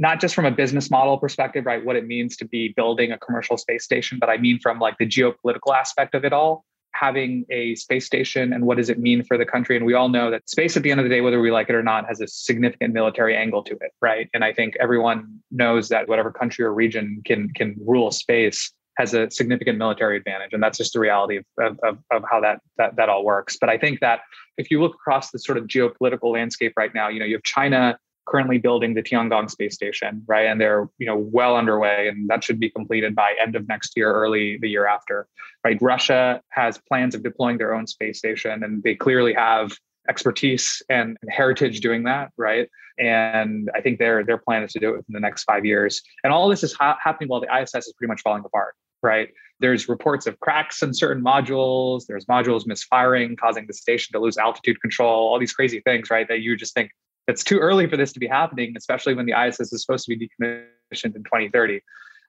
not 0.00 0.18
just 0.18 0.34
from 0.34 0.46
a 0.46 0.50
business 0.50 0.90
model 0.90 1.18
perspective, 1.18 1.66
right, 1.66 1.84
what 1.84 1.94
it 1.94 2.06
means 2.06 2.34
to 2.38 2.46
be 2.46 2.72
building 2.74 3.12
a 3.12 3.18
commercial 3.18 3.58
space 3.58 3.84
station, 3.84 4.18
but 4.18 4.30
I 4.30 4.38
mean 4.38 4.58
from 4.58 4.78
like 4.78 4.96
the 4.98 5.06
geopolitical 5.06 5.76
aspect 5.78 6.14
of 6.14 6.24
it 6.24 6.32
all 6.32 6.64
having 6.92 7.44
a 7.50 7.74
space 7.76 8.06
station 8.06 8.52
and 8.52 8.64
what 8.64 8.78
does 8.78 8.88
it 8.88 8.98
mean 8.98 9.22
for 9.22 9.36
the 9.38 9.44
country. 9.44 9.76
And 9.76 9.84
we 9.84 9.94
all 9.94 10.08
know 10.08 10.30
that 10.30 10.48
space, 10.48 10.76
at 10.76 10.82
the 10.82 10.90
end 10.90 11.00
of 11.00 11.04
the 11.04 11.10
day, 11.10 11.20
whether 11.20 11.40
we 11.40 11.50
like 11.50 11.68
it 11.68 11.74
or 11.74 11.82
not, 11.82 12.06
has 12.08 12.20
a 12.20 12.26
significant 12.26 12.94
military 12.94 13.36
angle 13.36 13.62
to 13.64 13.74
it, 13.74 13.92
right? 14.00 14.28
And 14.32 14.42
I 14.42 14.54
think 14.54 14.74
everyone 14.80 15.40
knows 15.50 15.90
that 15.90 16.08
whatever 16.08 16.32
country 16.32 16.64
or 16.64 16.72
region 16.72 17.22
can 17.26 17.50
can 17.54 17.76
rule 17.86 18.10
space 18.10 18.72
has 18.96 19.14
a 19.14 19.30
significant 19.30 19.78
military 19.78 20.16
advantage, 20.16 20.52
and 20.52 20.62
that's 20.62 20.76
just 20.78 20.94
the 20.94 21.00
reality 21.00 21.36
of, 21.36 21.78
of, 21.82 21.98
of 22.10 22.22
how 22.30 22.40
that, 22.40 22.60
that 22.76 22.96
that 22.96 23.08
all 23.08 23.24
works. 23.24 23.56
But 23.60 23.68
I 23.68 23.78
think 23.78 24.00
that 24.00 24.20
if 24.56 24.70
you 24.70 24.80
look 24.80 24.94
across 24.94 25.30
the 25.30 25.38
sort 25.38 25.58
of 25.58 25.66
geopolitical 25.66 26.32
landscape 26.32 26.72
right 26.76 26.92
now, 26.94 27.08
you 27.08 27.20
know, 27.20 27.26
you 27.26 27.34
have 27.34 27.44
China 27.44 27.98
currently 28.26 28.58
building 28.58 28.94
the 28.94 29.02
Tiangong 29.02 29.50
space 29.50 29.74
station, 29.74 30.22
right? 30.26 30.46
And 30.46 30.60
they're 30.60 30.88
you 30.98 31.06
know 31.06 31.16
well 31.16 31.56
underway, 31.56 32.08
and 32.08 32.28
that 32.28 32.44
should 32.44 32.60
be 32.60 32.70
completed 32.70 33.14
by 33.14 33.34
end 33.40 33.56
of 33.56 33.66
next 33.68 33.92
year, 33.96 34.12
early 34.12 34.58
the 34.58 34.68
year 34.68 34.86
after, 34.86 35.26
right? 35.64 35.78
Russia 35.80 36.40
has 36.50 36.78
plans 36.88 37.14
of 37.14 37.22
deploying 37.22 37.58
their 37.58 37.74
own 37.74 37.86
space 37.86 38.18
station, 38.18 38.62
and 38.62 38.82
they 38.82 38.94
clearly 38.94 39.34
have 39.34 39.72
expertise 40.08 40.82
and 40.88 41.16
heritage 41.28 41.80
doing 41.80 42.04
that, 42.04 42.30
right? 42.36 42.68
And 42.98 43.70
I 43.74 43.80
think 43.80 43.98
their 43.98 44.24
their 44.24 44.38
plan 44.38 44.62
is 44.62 44.72
to 44.72 44.80
do 44.80 44.90
it 44.90 44.96
within 44.98 45.14
the 45.14 45.20
next 45.20 45.44
five 45.44 45.64
years. 45.64 46.02
And 46.24 46.32
all 46.32 46.48
this 46.48 46.62
is 46.62 46.72
ha- 46.74 46.98
happening 47.02 47.28
while 47.28 47.40
the 47.40 47.48
ISS 47.54 47.86
is 47.86 47.94
pretty 47.96 48.08
much 48.08 48.22
falling 48.22 48.42
apart, 48.44 48.74
right? 49.02 49.28
There's 49.60 49.88
reports 49.88 50.26
of 50.26 50.40
cracks 50.40 50.82
in 50.82 50.94
certain 50.94 51.22
modules. 51.22 52.06
There's 52.06 52.24
modules 52.26 52.66
misfiring, 52.66 53.36
causing 53.36 53.66
the 53.66 53.74
station 53.74 54.12
to 54.12 54.18
lose 54.18 54.38
altitude 54.38 54.80
control. 54.80 55.28
All 55.28 55.38
these 55.38 55.52
crazy 55.52 55.80
things, 55.80 56.10
right? 56.10 56.26
That 56.28 56.40
you 56.40 56.56
just 56.56 56.74
think 56.74 56.90
it's 57.30 57.44
too 57.44 57.58
early 57.58 57.86
for 57.86 57.96
this 57.96 58.12
to 58.12 58.20
be 58.20 58.26
happening, 58.26 58.74
especially 58.76 59.14
when 59.14 59.26
the 59.26 59.32
ISS 59.32 59.72
is 59.72 59.82
supposed 59.82 60.06
to 60.06 60.16
be 60.16 60.28
decommissioned 60.28 61.16
in 61.16 61.24
2030. 61.24 61.80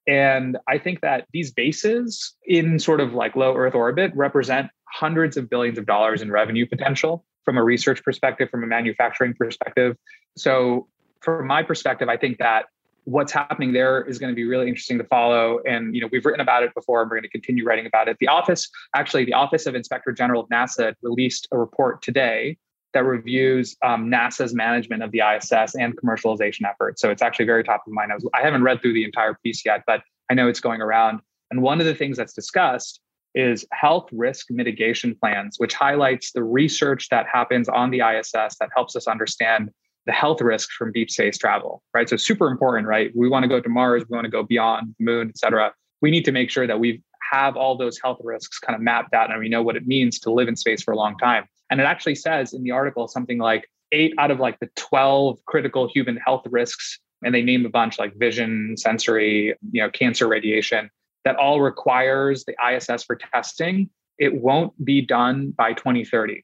And 0.08 0.58
I 0.68 0.78
think 0.78 1.02
that 1.02 1.28
these 1.32 1.52
bases 1.52 2.34
in 2.45 2.80
sort 2.80 3.02
of 3.02 3.14
like 3.14 3.36
low 3.36 3.56
Earth 3.56 3.76
orbit 3.76 4.12
represent 4.16 4.70
hundreds 4.86 5.38
of 5.38 5.49
billions 5.49 5.78
of 5.78 5.86
dollars 5.86 6.22
in 6.22 6.32
revenue 6.32 6.66
potential 6.66 7.26
from 7.43 7.58
a 7.58 7.64
research 7.64 8.04
perspective, 8.04 8.49
from 8.49 8.64
a 8.64 8.68
manufacturing 8.68 9.34
perspective. 9.34 9.97
So, 10.38 10.88
from 11.22 11.45
my 11.45 11.62
perspective, 11.62 12.10
I 12.10 12.18
think 12.18 12.39
that 12.39 12.66
what's 13.06 13.32
happening 13.32 13.74
there 13.74 14.04
is 14.04 14.20
going 14.20 14.32
to 14.32 14.36
be 14.36 14.43
really 14.43 14.68
interesting 14.68 14.97
to 14.97 15.04
follow 15.06 15.60
and 15.66 15.95
you 15.95 16.02
know 16.02 16.08
we've 16.12 16.24
written 16.24 16.39
about 16.39 16.62
it 16.62 16.72
before 16.76 17.02
and 17.02 17.10
we're 17.10 17.18
going 17.18 17.24
to 17.24 17.30
continue 17.30 17.66
writing 17.66 17.88
about 17.88 18.08
it 18.08 18.16
the 18.20 18.28
office 18.28 18.70
actually 18.95 19.26
the 19.26 19.34
office 19.34 19.66
of 19.66 19.74
inspector 19.74 20.12
general 20.12 20.43
of 20.43 20.49
nasa 20.49 20.93
released 21.02 21.47
a 21.52 21.58
report 21.58 22.02
today 22.04 22.56
that 22.94 23.06
reviews 23.06 23.76
um, 23.84 24.10
NASA's 24.10 24.54
management 24.54 25.04
of 25.04 25.12
the 25.12 25.22
ISS 25.22 25.76
and 25.76 25.96
commercialization 25.98 26.70
efforts. 26.70 27.02
So 27.02 27.10
it's 27.10 27.22
actually 27.22 27.46
very 27.46 27.64
top 27.64 27.84
of 27.88 27.94
mind. 27.94 28.12
I, 28.12 28.16
was, 28.16 28.28
I 28.34 28.42
haven't 28.42 28.64
read 28.64 28.82
through 28.82 28.94
the 28.94 29.04
entire 29.04 29.38
piece 29.44 29.66
yet, 29.66 29.84
but 29.88 30.02
I 30.30 30.34
know 30.34 30.48
it's 30.48 30.60
going 30.60 30.82
around. 30.82 31.22
And 31.52 31.62
one 31.62 31.80
of 31.80 31.86
the 31.86 31.96
things 31.96 32.18
that's 32.18 32.34
discussed 32.34 33.02
is 33.34 33.66
health 33.72 34.10
risk 34.12 34.48
mitigation 34.50 35.16
plans, 35.16 35.56
which 35.58 35.74
highlights 35.74 36.32
the 36.34 36.44
research 36.44 37.08
that 37.10 37.26
happens 37.32 37.70
on 37.70 37.92
the 37.92 38.02
ISS 38.02 38.58
that 38.60 38.70
helps 38.76 38.96
us 38.96 39.08
understand 39.08 39.70
the 40.06 40.12
health 40.12 40.42
risks 40.42 40.74
from 40.76 40.92
deep 40.92 41.10
space 41.12 41.38
travel, 41.38 41.84
right? 41.94 42.10
So 42.10 42.18
super 42.18 42.48
important, 42.50 42.88
right? 42.88 43.12
We 43.16 43.30
want 43.30 43.44
to 43.44 43.50
go 43.50 43.62
to 43.62 43.70
Mars, 43.70 44.04
we 44.10 44.16
want 44.16 44.26
to 44.26 44.32
go 44.32 44.44
beyond 44.44 44.96
the 44.98 45.06
moon, 45.06 45.30
et 45.30 45.38
cetera. 45.38 45.72
We 46.02 46.12
need 46.12 46.26
to 46.26 46.32
make 46.32 46.50
sure 46.50 46.66
that 46.66 46.80
we 46.80 47.04
have 47.32 47.56
all 47.56 47.78
those 47.78 48.00
health 48.00 48.20
risks 48.24 48.60
kind 48.60 48.76
of 48.76 48.82
mapped 48.82 49.14
out 49.14 49.32
and 49.32 49.39
we 49.39 49.48
know 49.48 49.62
what 49.62 49.76
it 49.76 49.88
means 49.88 50.20
to 50.20 50.32
live 50.32 50.48
in 50.48 50.56
space 50.56 50.82
for 50.82 50.92
a 50.92 50.98
long 50.98 51.18
time. 51.18 51.46
And 51.72 51.80
it 51.80 51.86
actually 51.86 52.15
says 52.15 52.53
in 52.53 52.63
the 52.63 52.72
article 52.72 53.07
something 53.07 53.39
like 53.39 53.67
eight 53.93 54.13
out 54.17 54.30
of 54.30 54.39
like 54.39 54.59
the 54.59 54.69
12 54.76 55.43
critical 55.45 55.89
human 55.91 56.17
health 56.17 56.45
risks, 56.51 56.99
and 57.24 57.34
they 57.34 57.41
name 57.41 57.65
a 57.65 57.69
bunch 57.69 57.97
like 57.97 58.13
vision, 58.17 58.76
sensory, 58.78 59.55
you 59.72 59.82
know, 59.82 59.89
cancer, 59.89 60.28
radiation, 60.28 60.89
that 61.24 61.38
all 61.38 61.61
requires 61.61 62.45
the 62.45 62.55
ISS 62.63 63.03
for 63.03 63.15
testing. 63.15 63.89
It 64.19 64.41
won't 64.41 64.74
be 64.84 65.01
done 65.01 65.51
by 65.51 65.74
2030, 65.74 66.43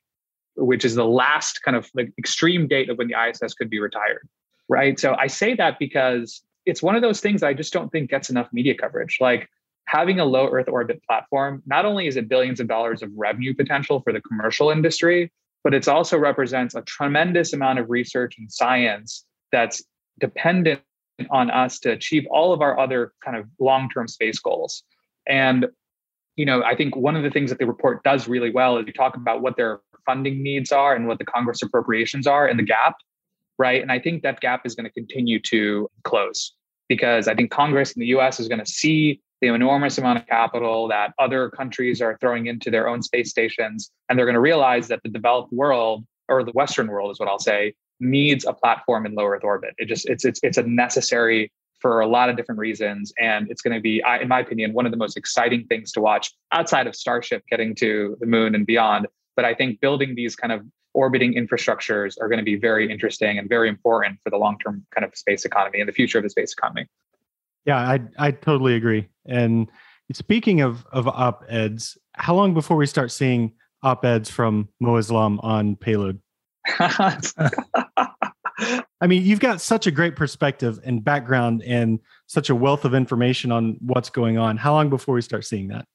which 0.55 0.85
is 0.85 0.95
the 0.95 1.05
last 1.05 1.61
kind 1.63 1.75
of 1.75 1.89
like 1.93 2.11
extreme 2.17 2.67
date 2.67 2.89
of 2.89 2.97
when 2.97 3.07
the 3.07 3.15
ISS 3.29 3.53
could 3.53 3.69
be 3.69 3.79
retired. 3.79 4.27
Right. 4.69 4.99
So 4.99 5.15
I 5.17 5.27
say 5.27 5.55
that 5.55 5.79
because 5.79 6.41
it's 6.65 6.83
one 6.83 6.95
of 6.95 7.01
those 7.01 7.21
things 7.21 7.43
I 7.43 7.53
just 7.53 7.73
don't 7.73 7.89
think 7.89 8.09
gets 8.09 8.29
enough 8.29 8.49
media 8.51 8.75
coverage. 8.75 9.17
Like 9.19 9.49
having 9.87 10.19
a 10.19 10.25
low 10.25 10.47
Earth 10.49 10.67
orbit 10.67 11.01
platform, 11.07 11.63
not 11.65 11.85
only 11.85 12.07
is 12.07 12.17
it 12.17 12.29
billions 12.29 12.59
of 12.59 12.67
dollars 12.67 13.01
of 13.01 13.09
revenue 13.15 13.53
potential 13.53 14.01
for 14.01 14.13
the 14.13 14.21
commercial 14.21 14.69
industry, 14.69 15.31
but 15.63 15.73
it 15.73 15.87
also 15.87 16.17
represents 16.17 16.75
a 16.75 16.81
tremendous 16.83 17.53
amount 17.53 17.79
of 17.79 17.89
research 17.89 18.35
and 18.37 18.51
science 18.51 19.25
that's 19.51 19.83
dependent 20.19 20.81
on 21.31 21.49
us 21.49 21.79
to 21.79 21.91
achieve 21.91 22.25
all 22.29 22.53
of 22.53 22.61
our 22.61 22.79
other 22.79 23.13
kind 23.23 23.37
of 23.37 23.45
long-term 23.59 24.07
space 24.07 24.39
goals. 24.39 24.83
And 25.27 25.67
you 26.35 26.45
know, 26.45 26.61
I 26.63 26.75
think 26.75 26.95
one 26.95 27.15
of 27.15 27.23
the 27.23 27.31
things 27.31 27.49
that 27.49 27.57
the 27.57 27.65
report 27.65 28.03
does 28.03 28.27
really 28.27 28.51
well 28.51 28.77
is 28.77 28.85
you 28.85 28.93
talk 28.93 29.15
about 29.15 29.41
what 29.41 29.57
their 29.57 29.79
funding 30.05 30.43
needs 30.43 30.71
are 30.71 30.95
and 30.95 31.07
what 31.07 31.17
the 31.17 31.25
Congress 31.25 31.63
appropriations 31.63 32.27
are 32.27 32.47
and 32.47 32.59
the 32.59 32.63
gap, 32.63 32.95
right? 33.57 33.81
And 33.81 33.91
I 33.91 33.99
think 33.99 34.21
that 34.21 34.39
gap 34.39 34.61
is 34.63 34.75
going 34.75 34.85
to 34.85 34.91
continue 34.91 35.39
to 35.47 35.89
close 36.03 36.53
because 36.87 37.27
I 37.27 37.33
think 37.33 37.49
Congress 37.49 37.91
in 37.93 38.01
the 38.01 38.07
US 38.07 38.39
is 38.39 38.47
going 38.47 38.59
to 38.59 38.71
see 38.71 39.19
the 39.41 39.47
enormous 39.47 39.97
amount 39.97 40.19
of 40.19 40.27
capital 40.27 40.87
that 40.87 41.13
other 41.19 41.49
countries 41.49 42.01
are 42.01 42.17
throwing 42.19 42.47
into 42.47 42.71
their 42.71 42.87
own 42.87 43.01
space 43.01 43.29
stations. 43.29 43.91
And 44.09 44.17
they're 44.17 44.25
going 44.25 44.33
to 44.33 44.39
realize 44.39 44.87
that 44.87 45.01
the 45.03 45.09
developed 45.09 45.53
world, 45.53 46.05
or 46.27 46.43
the 46.43 46.51
Western 46.51 46.87
world 46.87 47.11
is 47.11 47.19
what 47.19 47.29
I'll 47.29 47.39
say, 47.39 47.73
needs 47.99 48.45
a 48.45 48.53
platform 48.53 49.05
in 49.05 49.15
low 49.15 49.25
Earth 49.25 49.43
orbit. 49.43 49.73
It 49.77 49.85
just 49.85 50.09
it's 50.09 50.25
it's 50.25 50.39
it's 50.43 50.57
a 50.57 50.63
necessary 50.63 51.51
for 51.79 52.01
a 52.01 52.07
lot 52.07 52.29
of 52.29 52.35
different 52.35 52.59
reasons. 52.59 53.13
And 53.19 53.49
it's 53.51 53.61
going 53.61 53.75
to 53.75 53.81
be, 53.81 54.03
in 54.19 54.27
my 54.27 54.39
opinion, 54.39 54.73
one 54.73 54.85
of 54.85 54.91
the 54.91 54.97
most 54.97 55.15
exciting 55.15 55.65
things 55.67 55.91
to 55.91 56.01
watch 56.01 56.33
outside 56.51 56.87
of 56.87 56.95
Starship 56.95 57.43
getting 57.49 57.75
to 57.75 58.17
the 58.19 58.25
moon 58.25 58.55
and 58.55 58.65
beyond. 58.65 59.07
But 59.35 59.45
I 59.45 59.53
think 59.53 59.79
building 59.79 60.15
these 60.15 60.35
kind 60.35 60.51
of 60.51 60.61
orbiting 60.93 61.35
infrastructures 61.35 62.15
are 62.19 62.27
going 62.27 62.39
to 62.39 62.43
be 62.43 62.55
very 62.55 62.91
interesting 62.91 63.37
and 63.37 63.47
very 63.47 63.69
important 63.69 64.19
for 64.23 64.31
the 64.31 64.37
long 64.37 64.57
term 64.57 64.85
kind 64.93 65.05
of 65.05 65.15
space 65.15 65.45
economy 65.45 65.79
and 65.79 65.87
the 65.87 65.93
future 65.93 66.17
of 66.17 66.23
the 66.23 66.29
space 66.29 66.53
economy. 66.53 66.87
Yeah, 67.67 67.77
I 67.77 67.99
I 68.17 68.31
totally 68.31 68.75
agree. 68.75 69.09
And 69.27 69.69
speaking 70.13 70.61
of 70.61 70.85
of 70.91 71.07
op 71.07 71.43
eds, 71.49 71.97
how 72.13 72.33
long 72.33 72.53
before 72.53 72.77
we 72.77 72.87
start 72.87 73.11
seeing 73.11 73.53
op 73.83 74.05
eds 74.05 74.29
from 74.29 74.69
Mo 74.79 74.95
Islam 74.95 75.39
on 75.43 75.75
Payload? 75.75 76.19
I 78.99 79.05
mean, 79.05 79.23
you've 79.23 79.39
got 79.41 79.61
such 79.61 79.85
a 79.85 79.91
great 79.91 80.15
perspective 80.15 80.79
and 80.83 81.03
background 81.03 81.61
and 81.63 81.99
such 82.25 82.49
a 82.49 82.55
wealth 82.55 82.85
of 82.85 82.95
information 82.95 83.51
on 83.51 83.77
what's 83.81 84.09
going 84.09 84.37
on. 84.39 84.57
How 84.57 84.73
long 84.73 84.89
before 84.89 85.13
we 85.13 85.21
start 85.21 85.45
seeing 85.45 85.67
that? 85.67 85.85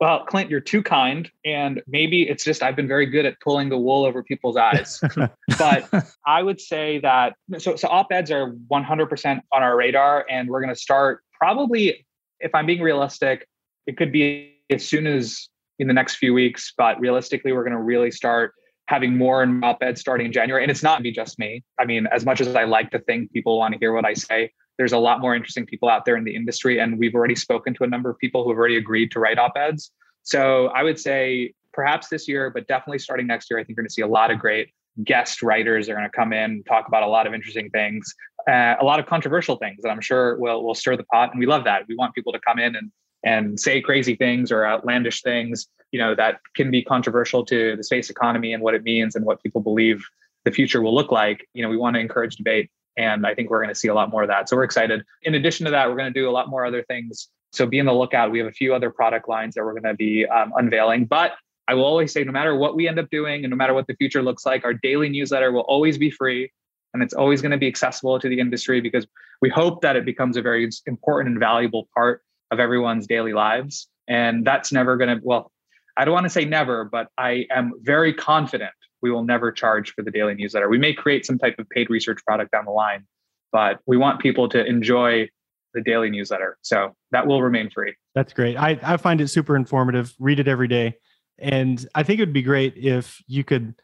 Well, 0.00 0.24
Clint, 0.24 0.48
you're 0.48 0.60
too 0.60 0.82
kind. 0.82 1.30
And 1.44 1.82
maybe 1.86 2.22
it's 2.22 2.42
just 2.42 2.62
I've 2.62 2.74
been 2.74 2.88
very 2.88 3.04
good 3.04 3.26
at 3.26 3.38
pulling 3.40 3.68
the 3.68 3.76
wool 3.76 4.04
over 4.04 4.22
people's 4.22 4.56
eyes. 4.56 4.98
but 5.58 6.06
I 6.26 6.42
would 6.42 6.60
say 6.60 6.98
that 7.00 7.34
so, 7.58 7.76
so 7.76 7.86
op 7.88 8.10
eds 8.10 8.30
are 8.30 8.52
100% 8.70 9.40
on 9.52 9.62
our 9.62 9.76
radar. 9.76 10.24
And 10.30 10.48
we're 10.48 10.62
going 10.62 10.74
to 10.74 10.80
start 10.80 11.22
probably, 11.34 12.06
if 12.40 12.54
I'm 12.54 12.64
being 12.64 12.80
realistic, 12.80 13.46
it 13.86 13.98
could 13.98 14.10
be 14.10 14.56
as 14.70 14.86
soon 14.86 15.06
as 15.06 15.48
in 15.78 15.86
the 15.86 15.94
next 15.94 16.16
few 16.16 16.32
weeks. 16.32 16.72
But 16.76 16.98
realistically, 16.98 17.52
we're 17.52 17.64
going 17.64 17.76
to 17.76 17.82
really 17.82 18.10
start 18.10 18.54
having 18.86 19.16
more 19.16 19.42
and 19.42 19.62
op 19.62 19.82
eds 19.82 20.00
starting 20.00 20.26
in 20.26 20.32
January. 20.32 20.64
And 20.64 20.70
it's 20.70 20.82
not 20.82 21.02
be 21.02 21.12
just 21.12 21.38
me. 21.38 21.62
I 21.78 21.84
mean, 21.84 22.06
as 22.10 22.24
much 22.24 22.40
as 22.40 22.56
I 22.56 22.64
like 22.64 22.90
to 22.92 22.98
think 23.00 23.32
people 23.32 23.58
want 23.58 23.74
to 23.74 23.78
hear 23.78 23.92
what 23.92 24.06
I 24.06 24.14
say, 24.14 24.50
there's 24.80 24.92
a 24.92 24.98
lot 24.98 25.20
more 25.20 25.34
interesting 25.34 25.66
people 25.66 25.90
out 25.90 26.06
there 26.06 26.16
in 26.16 26.24
the 26.24 26.34
industry. 26.34 26.78
And 26.78 26.98
we've 26.98 27.14
already 27.14 27.36
spoken 27.36 27.74
to 27.74 27.84
a 27.84 27.86
number 27.86 28.08
of 28.08 28.16
people 28.16 28.42
who 28.42 28.48
have 28.48 28.56
already 28.56 28.78
agreed 28.78 29.10
to 29.10 29.20
write 29.20 29.38
op 29.38 29.52
eds. 29.54 29.90
So 30.22 30.68
I 30.68 30.82
would 30.82 30.98
say 30.98 31.52
perhaps 31.74 32.08
this 32.08 32.26
year, 32.26 32.48
but 32.48 32.66
definitely 32.66 32.98
starting 32.98 33.26
next 33.26 33.50
year, 33.50 33.60
I 33.60 33.62
think 33.62 33.76
you're 33.76 33.82
going 33.82 33.88
to 33.88 33.92
see 33.92 34.00
a 34.00 34.06
lot 34.06 34.30
of 34.30 34.38
great 34.38 34.70
guest 35.04 35.42
writers 35.42 35.90
are 35.90 35.94
going 35.94 36.08
to 36.08 36.16
come 36.16 36.32
in, 36.32 36.64
talk 36.64 36.88
about 36.88 37.02
a 37.02 37.06
lot 37.06 37.26
of 37.26 37.34
interesting 37.34 37.68
things, 37.68 38.14
uh, 38.48 38.76
a 38.80 38.84
lot 38.84 38.98
of 38.98 39.04
controversial 39.04 39.56
things 39.56 39.82
that 39.82 39.90
I'm 39.90 40.00
sure 40.00 40.38
will 40.38 40.64
will 40.64 40.74
stir 40.74 40.96
the 40.96 41.04
pot. 41.04 41.30
And 41.30 41.38
we 41.38 41.44
love 41.44 41.64
that. 41.64 41.82
We 41.86 41.94
want 41.94 42.14
people 42.14 42.32
to 42.32 42.40
come 42.40 42.58
in 42.58 42.74
and 42.74 42.90
and 43.22 43.60
say 43.60 43.82
crazy 43.82 44.16
things 44.16 44.50
or 44.50 44.64
outlandish 44.64 45.20
things, 45.20 45.68
you 45.92 46.00
know, 46.00 46.14
that 46.14 46.40
can 46.56 46.70
be 46.70 46.82
controversial 46.82 47.44
to 47.44 47.76
the 47.76 47.84
space 47.84 48.08
economy 48.08 48.54
and 48.54 48.62
what 48.62 48.74
it 48.74 48.82
means 48.82 49.14
and 49.14 49.26
what 49.26 49.42
people 49.42 49.60
believe 49.60 50.02
the 50.46 50.50
future 50.50 50.80
will 50.80 50.94
look 50.94 51.12
like. 51.12 51.46
You 51.52 51.62
know, 51.62 51.68
we 51.68 51.76
want 51.76 51.96
to 51.96 52.00
encourage 52.00 52.36
debate. 52.36 52.70
And 53.00 53.26
I 53.26 53.34
think 53.34 53.48
we're 53.48 53.62
going 53.62 53.70
to 53.70 53.74
see 53.74 53.88
a 53.88 53.94
lot 53.94 54.10
more 54.10 54.22
of 54.22 54.28
that. 54.28 54.48
So 54.48 54.56
we're 54.56 54.64
excited. 54.64 55.02
In 55.22 55.34
addition 55.34 55.64
to 55.64 55.70
that, 55.70 55.88
we're 55.88 55.96
going 55.96 56.12
to 56.12 56.20
do 56.20 56.28
a 56.28 56.30
lot 56.30 56.50
more 56.50 56.66
other 56.66 56.82
things. 56.82 57.28
So 57.52 57.66
be 57.66 57.80
on 57.80 57.86
the 57.86 57.94
lookout. 57.94 58.30
We 58.30 58.38
have 58.40 58.46
a 58.46 58.52
few 58.52 58.74
other 58.74 58.90
product 58.90 59.26
lines 59.26 59.54
that 59.54 59.64
we're 59.64 59.72
going 59.72 59.84
to 59.84 59.94
be 59.94 60.26
um, 60.26 60.52
unveiling. 60.54 61.06
But 61.06 61.32
I 61.66 61.74
will 61.74 61.84
always 61.84 62.12
say, 62.12 62.24
no 62.24 62.32
matter 62.32 62.54
what 62.54 62.76
we 62.76 62.86
end 62.88 62.98
up 62.98 63.08
doing 63.10 63.42
and 63.44 63.50
no 63.50 63.56
matter 63.56 63.72
what 63.72 63.86
the 63.86 63.94
future 63.94 64.22
looks 64.22 64.44
like, 64.44 64.64
our 64.64 64.74
daily 64.74 65.08
newsletter 65.08 65.50
will 65.50 65.62
always 65.62 65.96
be 65.96 66.10
free 66.10 66.52
and 66.92 67.02
it's 67.02 67.14
always 67.14 67.40
going 67.40 67.52
to 67.52 67.58
be 67.58 67.68
accessible 67.68 68.18
to 68.18 68.28
the 68.28 68.38
industry 68.38 68.80
because 68.80 69.06
we 69.40 69.48
hope 69.48 69.80
that 69.80 69.96
it 69.96 70.04
becomes 70.04 70.36
a 70.36 70.42
very 70.42 70.68
important 70.86 71.30
and 71.30 71.40
valuable 71.40 71.88
part 71.94 72.22
of 72.50 72.60
everyone's 72.60 73.06
daily 73.06 73.32
lives. 73.32 73.88
And 74.08 74.46
that's 74.46 74.72
never 74.72 74.96
going 74.96 75.16
to, 75.16 75.20
well, 75.24 75.52
I 75.96 76.04
don't 76.04 76.12
want 76.12 76.24
to 76.24 76.30
say 76.30 76.44
never, 76.44 76.84
but 76.84 77.08
I 77.16 77.46
am 77.50 77.72
very 77.80 78.12
confident 78.12 78.72
we 79.02 79.10
will 79.10 79.24
never 79.24 79.50
charge 79.52 79.92
for 79.94 80.02
the 80.02 80.10
daily 80.10 80.34
newsletter. 80.34 80.68
We 80.68 80.78
may 80.78 80.92
create 80.92 81.26
some 81.26 81.38
type 81.38 81.58
of 81.58 81.68
paid 81.70 81.90
research 81.90 82.20
product 82.26 82.52
down 82.52 82.64
the 82.64 82.70
line, 82.70 83.06
but 83.52 83.80
we 83.86 83.96
want 83.96 84.20
people 84.20 84.48
to 84.50 84.64
enjoy 84.64 85.28
the 85.74 85.80
daily 85.82 86.10
newsletter. 86.10 86.58
So 86.62 86.94
that 87.12 87.26
will 87.26 87.42
remain 87.42 87.70
free. 87.70 87.94
That's 88.14 88.32
great. 88.32 88.56
I, 88.56 88.78
I 88.82 88.96
find 88.96 89.20
it 89.20 89.28
super 89.28 89.56
informative. 89.56 90.14
Read 90.18 90.40
it 90.40 90.48
every 90.48 90.68
day. 90.68 90.96
And 91.38 91.86
I 91.94 92.02
think 92.02 92.18
it 92.18 92.22
would 92.22 92.32
be 92.32 92.42
great 92.42 92.76
if 92.76 93.22
you 93.26 93.44
could 93.44 93.74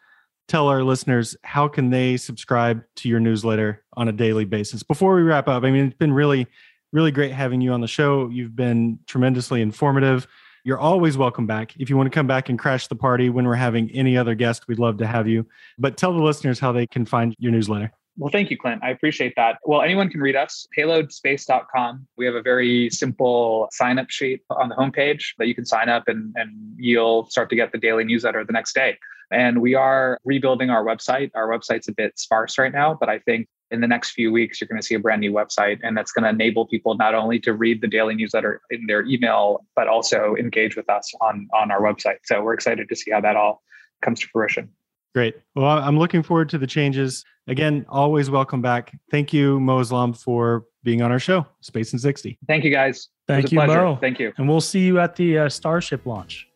tell 0.49 0.69
our 0.69 0.83
listeners 0.83 1.37
how 1.43 1.69
can 1.69 1.91
they 1.91 2.17
subscribe 2.17 2.83
to 2.97 3.09
your 3.09 3.21
newsletter 3.21 3.85
on 3.95 4.09
a 4.09 4.13
daily 4.13 4.45
basis. 4.45 4.83
Before 4.83 5.15
we 5.15 5.23
wrap 5.23 5.49
up, 5.49 5.65
I 5.65 5.71
mean, 5.71 5.87
it's 5.87 5.97
been 5.97 6.13
really, 6.13 6.47
really 6.93 7.11
great 7.11 7.33
having 7.33 7.61
you 7.61 7.73
on 7.73 7.81
the 7.81 7.89
show. 7.89 8.29
You've 8.29 8.55
been 8.55 8.99
tremendously 9.07 9.63
informative. 9.63 10.27
You're 10.67 10.81
always 10.81 11.17
welcome 11.17 11.47
back. 11.47 11.77
If 11.79 11.89
you 11.89 11.97
want 11.97 12.09
to 12.09 12.11
come 12.11 12.27
back 12.27 12.49
and 12.49 12.59
crash 12.59 12.89
the 12.89 12.97
party 12.97 13.31
when 13.31 13.47
we're 13.47 13.55
having 13.55 13.89
any 13.93 14.17
other 14.17 14.35
guest, 14.35 14.67
we'd 14.67 14.81
love 14.81 14.97
to 14.97 15.07
have 15.07 15.29
you. 15.29 15.47
But 15.79 15.97
tell 15.97 16.13
the 16.13 16.21
listeners 16.21 16.59
how 16.59 16.73
they 16.73 16.89
can 16.89 17.07
find 17.07 17.37
your 17.39 17.53
newsletter. 17.53 17.93
Well, 18.17 18.33
thank 18.33 18.51
you, 18.51 18.59
Clint. 18.59 18.83
I 18.83 18.91
appreciate 18.91 19.35
that. 19.37 19.59
Well, 19.65 19.83
anyone 19.83 20.09
can 20.09 20.21
read 20.21 20.35
us, 20.35 20.67
payloadspace.com. 20.77 22.09
We 22.17 22.27
have 22.27 22.35
a 22.35 22.43
very 22.43 22.91
simple 22.91 23.69
sign 23.71 24.01
up 24.01 24.11
sheet 24.11 24.43
on 24.51 24.69
the 24.69 24.75
homepage 24.75 25.35
that 25.39 25.47
you 25.47 25.55
can 25.55 25.65
sign 25.65 25.89
up 25.89 26.09
and, 26.09 26.35
and 26.35 26.51
you'll 26.77 27.27
start 27.27 27.49
to 27.51 27.55
get 27.55 27.71
the 27.71 27.79
daily 27.79 28.03
newsletter 28.03 28.45
the 28.45 28.53
next 28.53 28.75
day. 28.75 28.99
And 29.31 29.61
we 29.61 29.75
are 29.75 30.19
rebuilding 30.25 30.71
our 30.71 30.85
website. 30.85 31.31
Our 31.35 31.49
website's 31.49 31.89
a 31.89 31.93
bit 31.93 32.19
sparse 32.19 32.59
right 32.59 32.73
now, 32.73 32.95
but 32.95 33.09
I 33.09 33.19
think 33.21 33.49
in 33.71 33.81
the 33.81 33.89
next 33.89 34.11
few 34.11 34.31
weeks, 34.31 34.61
you're 34.61 34.69
going 34.69 34.81
to 34.81 34.87
see 34.87 34.95
a 34.95 34.99
brand 34.99 35.21
new 35.21 35.33
website. 35.33 35.81
And 35.83 35.97
that's 35.97 36.13
going 36.13 36.23
to 36.23 36.31
enable 36.31 36.67
people 36.67 36.95
not 36.97 37.15
only 37.15 37.41
to 37.41 37.53
read 37.53 37.81
the 37.81 37.89
daily 37.89 38.15
newsletter 38.15 38.61
in 38.71 38.87
their 38.87 39.05
email, 39.05 39.65
but 39.75 39.89
also 39.89 40.37
engage 40.37 40.77
with 40.77 40.89
us 40.89 41.13
on, 41.21 41.49
on 41.53 41.71
our 41.71 41.81
website. 41.81 42.19
So 42.25 42.43
we're 42.43 42.55
excited 42.55 42.89
to 42.89 42.97
see 42.97 43.11
how 43.11 43.21
that 43.23 43.37
all 43.37 43.63
comes 44.03 44.21
to 44.21 44.29
fruition. 44.33 44.71
Great. 45.15 45.35
Well, 45.55 45.67
I'm 45.67 45.99
looking 45.99 46.23
forward 46.23 46.51
to 46.51 46.59
the 46.59 46.67
changes. 46.67 47.25
Again, 47.49 47.87
always 47.89 48.29
welcome 48.31 48.61
back. 48.61 48.93
Thank 49.11 49.33
you, 49.33 49.59
Mo 49.59 49.81
Islam, 49.81 50.13
for 50.13 50.67
being 50.85 51.01
on 51.01 51.11
our 51.11 51.19
show, 51.19 51.47
Space 51.63 51.93
in 51.93 51.99
60. 51.99 52.39
Thank 52.47 52.65
you, 52.65 52.71
guys. 52.71 53.09
Thank 53.27 53.51
you. 53.51 53.59
Mo. 53.59 53.97
Thank 54.01 54.21
you. 54.21 54.33
And 54.37 54.49
we'll 54.49 54.61
see 54.61 54.81
you 54.81 55.01
at 55.01 55.17
the 55.17 55.39
uh, 55.39 55.49
Starship 55.49 56.05
launch. 56.05 56.47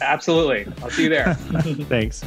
Absolutely. 0.00 0.66
I'll 0.82 0.90
see 0.90 1.04
you 1.04 1.08
there. 1.08 1.34
Thanks. 1.88 2.22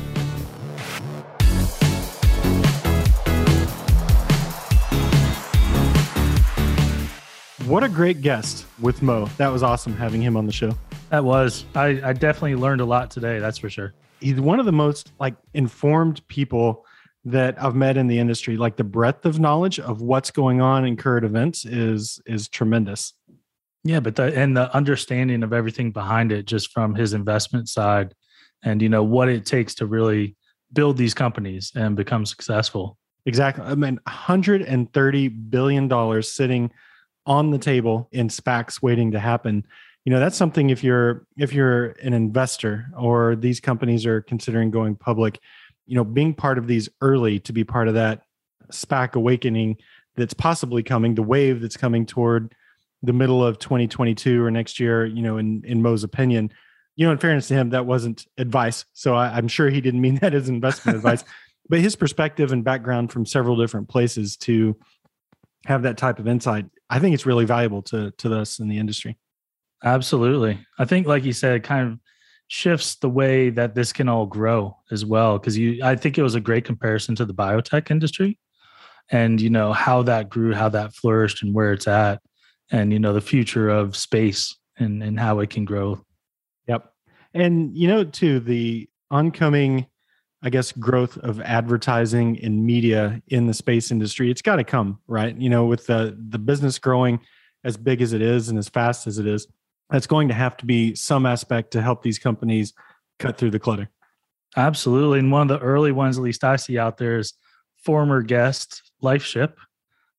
What 7.65 7.83
a 7.83 7.89
great 7.89 8.21
guest 8.21 8.67
with 8.79 9.01
Mo. 9.01 9.25
That 9.37 9.47
was 9.47 9.63
awesome 9.63 9.97
having 9.97 10.21
him 10.21 10.37
on 10.37 10.45
the 10.45 10.51
show. 10.51 10.77
That 11.09 11.23
was. 11.23 11.65
I, 11.73 11.99
I 12.03 12.13
definitely 12.13 12.55
learned 12.55 12.79
a 12.79 12.85
lot 12.85 13.09
today. 13.09 13.39
That's 13.39 13.57
for 13.57 13.71
sure. 13.71 13.95
He's 14.19 14.39
one 14.39 14.59
of 14.59 14.67
the 14.67 14.71
most 14.71 15.13
like 15.19 15.35
informed 15.55 16.25
people 16.27 16.85
that 17.25 17.61
I've 17.61 17.73
met 17.73 17.97
in 17.97 18.05
the 18.05 18.19
industry. 18.19 18.55
Like 18.55 18.75
the 18.75 18.83
breadth 18.83 19.25
of 19.25 19.39
knowledge 19.39 19.79
of 19.79 20.01
what's 20.01 20.29
going 20.29 20.61
on 20.61 20.85
in 20.85 20.95
current 20.95 21.25
events 21.25 21.65
is 21.65 22.21
is 22.27 22.47
tremendous. 22.47 23.13
Yeah, 23.85 23.99
but 23.99 24.15
the 24.15 24.35
and 24.35 24.57
the 24.57 24.75
understanding 24.75 25.43
of 25.43 25.53
everything 25.53 25.91
behind 25.91 26.31
it, 26.31 26.47
just 26.47 26.71
from 26.71 26.95
his 26.95 27.13
investment 27.13 27.69
side, 27.69 28.15
and 28.63 28.81
you 28.81 28.89
know 28.89 29.03
what 29.03 29.29
it 29.29 29.45
takes 29.45 29.75
to 29.75 29.85
really 29.85 30.35
build 30.73 30.97
these 30.97 31.13
companies 31.13 31.71
and 31.75 31.95
become 31.95 32.25
successful. 32.25 32.97
Exactly. 33.27 33.63
I 33.63 33.75
mean, 33.75 33.99
130 34.05 35.27
billion 35.27 35.87
dollars 35.87 36.31
sitting 36.31 36.71
on 37.27 37.51
the 37.51 37.59
table 37.59 38.09
in 38.11 38.27
SPACs 38.27 38.81
waiting 38.81 39.11
to 39.11 39.19
happen. 39.19 39.63
You 40.03 40.11
know, 40.11 40.19
that's 40.19 40.35
something 40.35 40.71
if 40.71 40.83
you're 40.83 41.27
if 41.37 41.53
you're 41.53 41.89
an 42.01 42.13
investor 42.13 42.87
or 42.97 43.35
these 43.35 43.59
companies 43.59 44.03
are 44.07 44.21
considering 44.21 44.71
going 44.71 44.95
public, 44.95 45.39
you 45.85 45.95
know, 45.95 46.03
being 46.03 46.33
part 46.33 46.57
of 46.57 46.65
these 46.65 46.89
early 47.01 47.39
to 47.41 47.53
be 47.53 47.63
part 47.63 47.87
of 47.87 47.93
that 47.93 48.23
SPAC 48.71 49.13
awakening 49.13 49.77
that's 50.15 50.33
possibly 50.33 50.81
coming, 50.81 51.13
the 51.13 51.21
wave 51.21 51.61
that's 51.61 51.77
coming 51.77 52.07
toward 52.07 52.55
the 53.05 53.13
middle 53.13 53.45
of 53.45 53.59
2022 53.59 54.43
or 54.43 54.51
next 54.51 54.79
year, 54.79 55.05
you 55.05 55.21
know, 55.21 55.37
in 55.37 55.63
in 55.65 55.81
Mo's 55.81 56.03
opinion, 56.03 56.51
you 56.95 57.05
know, 57.05 57.11
in 57.11 57.17
fairness 57.17 57.47
to 57.49 57.53
him, 57.53 57.69
that 57.71 57.85
wasn't 57.85 58.25
advice. 58.37 58.85
So 58.93 59.15
I, 59.15 59.35
I'm 59.35 59.47
sure 59.47 59.69
he 59.69 59.81
didn't 59.81 60.01
mean 60.01 60.15
that 60.21 60.33
as 60.33 60.49
investment 60.49 60.97
advice, 60.97 61.23
but 61.69 61.79
his 61.79 61.95
perspective 61.95 62.51
and 62.51 62.63
background 62.63 63.11
from 63.11 63.25
several 63.25 63.55
different 63.55 63.89
places 63.89 64.37
to 64.37 64.75
have 65.65 65.83
that 65.83 65.97
type 65.97 66.19
of 66.19 66.27
insight, 66.27 66.65
I 66.89 66.99
think 66.99 67.13
it's 67.13 67.25
really 67.25 67.45
valuable 67.45 67.81
to 67.83 68.11
to 68.11 68.35
us 68.35 68.59
in 68.59 68.67
the 68.67 68.77
industry. 68.77 69.17
Absolutely. 69.83 70.59
I 70.79 70.85
think, 70.85 71.07
like 71.07 71.23
you 71.23 71.33
said, 71.33 71.63
kind 71.63 71.91
of 71.91 71.99
shifts 72.47 72.95
the 72.95 73.09
way 73.09 73.49
that 73.49 73.75
this 73.75 73.91
can 73.91 74.07
all 74.07 74.25
grow 74.25 74.77
as 74.91 75.05
well. 75.05 75.37
Cause 75.39 75.57
you, 75.57 75.83
I 75.83 75.95
think 75.95 76.17
it 76.17 76.23
was 76.23 76.35
a 76.35 76.39
great 76.39 76.65
comparison 76.65 77.15
to 77.15 77.25
the 77.25 77.33
biotech 77.33 77.89
industry 77.89 78.37
and, 79.09 79.41
you 79.41 79.49
know, 79.49 79.73
how 79.73 80.03
that 80.03 80.29
grew, 80.29 80.53
how 80.53 80.69
that 80.69 80.93
flourished 80.93 81.43
and 81.43 81.53
where 81.53 81.73
it's 81.73 81.87
at 81.87 82.21
and, 82.71 82.91
you 82.91 82.99
know, 82.99 83.13
the 83.13 83.21
future 83.21 83.69
of 83.69 83.95
space 83.95 84.55
and, 84.77 85.03
and 85.03 85.19
how 85.19 85.39
it 85.39 85.49
can 85.49 85.65
grow. 85.65 86.03
Yep. 86.67 86.91
And, 87.33 87.75
you 87.75 87.87
know, 87.87 88.03
too, 88.03 88.39
the 88.39 88.89
oncoming, 89.11 89.87
I 90.41 90.49
guess, 90.49 90.71
growth 90.71 91.17
of 91.17 91.39
advertising 91.41 92.39
and 92.43 92.65
media 92.65 93.21
in 93.27 93.47
the 93.47 93.53
space 93.53 93.91
industry, 93.91 94.31
it's 94.31 94.41
got 94.41 94.55
to 94.55 94.63
come, 94.63 94.99
right? 95.07 95.35
You 95.37 95.49
know, 95.49 95.65
with 95.65 95.85
the, 95.87 96.17
the 96.29 96.39
business 96.39 96.79
growing 96.79 97.19
as 97.63 97.77
big 97.77 98.01
as 98.01 98.13
it 98.13 98.21
is 98.21 98.49
and 98.49 98.57
as 98.57 98.69
fast 98.69 99.07
as 99.07 99.17
it 99.17 99.27
is, 99.27 99.47
that's 99.89 100.07
going 100.07 100.27
to 100.29 100.33
have 100.33 100.57
to 100.57 100.65
be 100.65 100.95
some 100.95 101.25
aspect 101.25 101.71
to 101.71 101.81
help 101.81 102.01
these 102.01 102.19
companies 102.19 102.73
cut 103.19 103.37
through 103.37 103.51
the 103.51 103.59
clutter. 103.59 103.89
Absolutely. 104.57 105.19
And 105.19 105.31
one 105.31 105.41
of 105.43 105.47
the 105.47 105.63
early 105.63 105.91
ones, 105.91 106.17
at 106.17 106.23
least 106.23 106.43
I 106.43 106.55
see 106.55 106.77
out 106.77 106.97
there, 106.97 107.19
is 107.19 107.33
former 107.83 108.21
guest 108.21 108.91
LifeShip. 109.03 109.53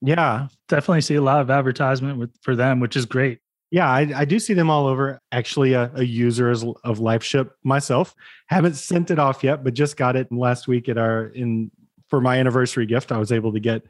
Yeah. 0.07 0.48
Definitely 0.68 1.00
see 1.00 1.16
a 1.16 1.22
lot 1.22 1.40
of 1.40 1.50
advertisement 1.50 2.18
with, 2.18 2.30
for 2.40 2.54
them, 2.54 2.80
which 2.80 2.96
is 2.96 3.04
great. 3.04 3.40
Yeah, 3.72 3.90
I, 3.90 4.12
I 4.14 4.24
do 4.24 4.38
see 4.38 4.54
them 4.54 4.70
all 4.70 4.86
over. 4.86 5.20
Actually, 5.32 5.72
a, 5.72 5.90
a 5.94 6.04
user 6.04 6.50
of 6.50 6.98
LifeShip 6.98 7.50
myself. 7.64 8.14
Haven't 8.46 8.74
sent 8.74 9.11
it 9.11 9.18
off 9.18 9.42
yet, 9.42 9.64
but 9.64 9.74
just 9.74 9.96
got 9.96 10.14
it 10.14 10.30
last 10.30 10.68
week 10.68 10.88
at 10.88 10.96
our 10.96 11.26
in 11.26 11.72
for 12.09 12.20
my 12.20 12.38
anniversary 12.38 12.86
gift. 12.86 13.11
I 13.11 13.18
was 13.18 13.32
able 13.32 13.52
to 13.52 13.59
get 13.59 13.82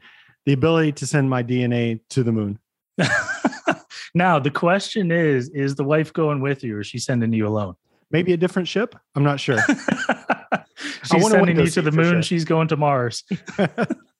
the 0.47 0.53
ability 0.53 0.93
to 0.93 1.05
send 1.05 1.29
my 1.29 1.43
DNA 1.43 1.99
to 2.09 2.23
the 2.23 2.31
moon. 2.31 2.57
now 4.15 4.39
the 4.39 4.49
question 4.49 5.11
is: 5.11 5.49
Is 5.49 5.75
the 5.75 5.83
wife 5.83 6.11
going 6.11 6.41
with 6.41 6.63
you, 6.63 6.77
or 6.77 6.79
is 6.79 6.87
she 6.87 6.97
sending 6.97 7.31
you 7.31 7.47
alone? 7.47 7.75
Maybe 8.09 8.33
a 8.33 8.37
different 8.37 8.67
ship. 8.67 8.95
I'm 9.13 9.23
not 9.23 9.39
sure. 9.39 9.59
she's 11.03 11.29
sending 11.29 11.59
you 11.59 11.67
to 11.67 11.81
the 11.83 11.91
moon. 11.91 12.23
She's 12.23 12.45
going 12.45 12.69
to 12.69 12.77
Mars. 12.77 13.23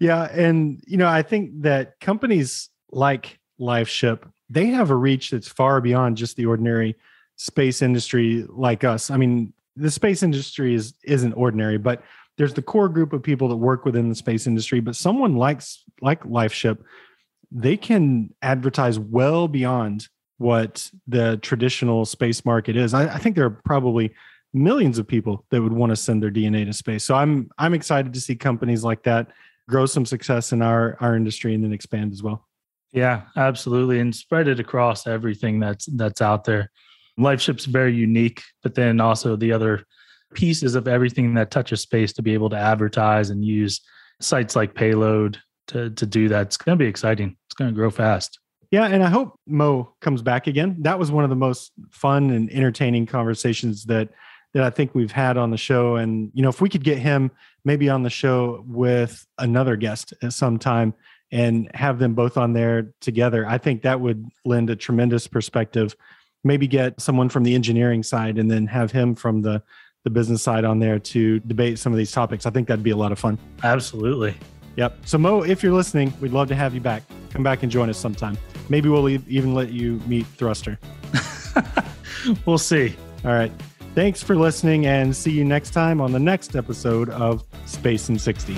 yeah, 0.00 0.24
and 0.24 0.82
you 0.86 0.96
know, 0.96 1.08
I 1.08 1.22
think 1.22 1.62
that 1.62 2.00
companies 2.00 2.70
like 2.90 3.38
LifeShip 3.60 4.22
they 4.50 4.66
have 4.66 4.90
a 4.90 4.96
reach 4.96 5.30
that's 5.30 5.48
far 5.48 5.80
beyond 5.80 6.16
just 6.16 6.36
the 6.36 6.46
ordinary 6.46 6.96
space 7.36 7.82
industry 7.82 8.44
like 8.48 8.84
us. 8.84 9.10
I 9.10 9.16
mean, 9.16 9.52
the 9.76 9.90
space 9.90 10.22
industry 10.22 10.74
is 10.74 10.94
isn't 11.04 11.34
ordinary, 11.34 11.78
but 11.78 12.02
there's 12.36 12.54
the 12.54 12.62
core 12.62 12.88
group 12.88 13.12
of 13.12 13.22
people 13.22 13.48
that 13.48 13.56
work 13.56 13.84
within 13.84 14.08
the 14.08 14.14
space 14.14 14.46
industry. 14.46 14.80
But 14.80 14.96
someone 14.96 15.36
likes 15.36 15.84
like 16.00 16.22
LifeShip, 16.24 16.78
they 17.50 17.76
can 17.76 18.34
advertise 18.42 18.98
well 18.98 19.48
beyond 19.48 20.08
what 20.38 20.90
the 21.06 21.36
traditional 21.38 22.04
space 22.04 22.44
market 22.44 22.76
is. 22.76 22.94
I, 22.94 23.14
I 23.14 23.18
think 23.18 23.34
there 23.34 23.44
are 23.44 23.60
probably 23.64 24.14
millions 24.54 24.98
of 24.98 25.06
people 25.06 25.44
that 25.50 25.60
would 25.60 25.72
want 25.72 25.90
to 25.90 25.96
send 25.96 26.22
their 26.22 26.30
DNA 26.30 26.64
to 26.64 26.72
space. 26.72 27.04
So 27.04 27.14
I'm 27.14 27.50
I'm 27.58 27.74
excited 27.74 28.12
to 28.14 28.20
see 28.20 28.34
companies 28.34 28.82
like 28.82 29.02
that 29.02 29.28
grow 29.68 29.86
some 29.86 30.06
success 30.06 30.52
in 30.52 30.62
our 30.62 30.96
our 31.00 31.14
industry 31.14 31.54
and 31.54 31.62
then 31.62 31.72
expand 31.72 32.12
as 32.12 32.22
well. 32.22 32.48
Yeah, 32.92 33.22
absolutely, 33.36 34.00
and 34.00 34.14
spread 34.14 34.48
it 34.48 34.58
across 34.58 35.06
everything 35.06 35.60
that's 35.60 35.86
that's 35.86 36.22
out 36.22 36.44
there. 36.44 36.70
LifeShip's 37.18 37.66
very 37.66 37.94
unique, 37.94 38.42
but 38.62 38.74
then 38.74 39.00
also 39.00 39.36
the 39.36 39.52
other 39.52 39.84
pieces 40.34 40.74
of 40.74 40.88
everything 40.88 41.34
that 41.34 41.50
touches 41.50 41.80
space 41.80 42.12
to 42.14 42.22
be 42.22 42.34
able 42.34 42.50
to 42.50 42.56
advertise 42.56 43.30
and 43.30 43.44
use 43.44 43.80
sites 44.20 44.56
like 44.56 44.74
Payload 44.74 45.38
to 45.68 45.90
to 45.90 46.06
do 46.06 46.28
that. 46.28 46.46
It's 46.46 46.56
going 46.56 46.78
to 46.78 46.82
be 46.82 46.88
exciting. 46.88 47.36
It's 47.46 47.54
going 47.54 47.70
to 47.70 47.74
grow 47.74 47.90
fast. 47.90 48.38
Yeah, 48.70 48.84
and 48.84 49.02
I 49.02 49.08
hope 49.08 49.38
Mo 49.46 49.94
comes 50.00 50.20
back 50.22 50.46
again. 50.46 50.76
That 50.80 50.98
was 50.98 51.10
one 51.10 51.24
of 51.24 51.30
the 51.30 51.36
most 51.36 51.72
fun 51.90 52.30
and 52.30 52.50
entertaining 52.50 53.06
conversations 53.06 53.84
that 53.86 54.10
that 54.54 54.62
I 54.62 54.70
think 54.70 54.94
we've 54.94 55.12
had 55.12 55.36
on 55.36 55.50
the 55.50 55.56
show. 55.56 55.96
And 55.96 56.30
you 56.34 56.42
know, 56.42 56.48
if 56.48 56.60
we 56.60 56.68
could 56.68 56.84
get 56.84 56.98
him 56.98 57.30
maybe 57.68 57.90
on 57.90 58.02
the 58.02 58.10
show 58.10 58.64
with 58.66 59.26
another 59.36 59.76
guest 59.76 60.14
at 60.22 60.32
some 60.32 60.58
time 60.58 60.94
and 61.30 61.70
have 61.74 61.98
them 61.98 62.14
both 62.14 62.38
on 62.38 62.54
there 62.54 62.94
together, 63.02 63.46
I 63.46 63.58
think 63.58 63.82
that 63.82 64.00
would 64.00 64.26
lend 64.46 64.70
a 64.70 64.76
tremendous 64.76 65.26
perspective. 65.26 65.94
Maybe 66.42 66.66
get 66.66 66.98
someone 66.98 67.28
from 67.28 67.42
the 67.42 67.54
engineering 67.54 68.02
side 68.02 68.38
and 68.38 68.50
then 68.50 68.66
have 68.66 68.90
him 68.90 69.14
from 69.14 69.42
the 69.42 69.62
the 70.04 70.10
business 70.10 70.42
side 70.42 70.64
on 70.64 70.78
there 70.78 70.98
to 70.98 71.40
debate 71.40 71.78
some 71.78 71.92
of 71.92 71.98
these 71.98 72.12
topics. 72.12 72.46
I 72.46 72.50
think 72.50 72.68
that'd 72.68 72.84
be 72.84 72.90
a 72.90 72.96
lot 72.96 73.12
of 73.12 73.18
fun. 73.18 73.36
Absolutely. 73.62 74.34
Yep. 74.76 74.96
So 75.04 75.18
Mo, 75.18 75.42
if 75.42 75.62
you're 75.62 75.72
listening, 75.74 76.14
we'd 76.20 76.32
love 76.32 76.48
to 76.48 76.54
have 76.54 76.72
you 76.72 76.80
back. 76.80 77.02
Come 77.30 77.42
back 77.42 77.62
and 77.62 77.70
join 77.70 77.90
us 77.90 77.98
sometime. 77.98 78.38
Maybe 78.70 78.88
we'll 78.88 79.08
even 79.10 79.54
let 79.54 79.70
you 79.70 80.00
meet 80.06 80.24
Thruster. 80.24 80.78
we'll 82.46 82.58
see. 82.58 82.96
All 83.24 83.32
right. 83.32 83.52
Thanks 83.98 84.22
for 84.22 84.36
listening 84.36 84.86
and 84.86 85.14
see 85.14 85.32
you 85.32 85.44
next 85.44 85.70
time 85.70 86.00
on 86.00 86.12
the 86.12 86.20
next 86.20 86.54
episode 86.54 87.10
of 87.10 87.42
Space 87.66 88.08
in 88.08 88.16
60. 88.16 88.54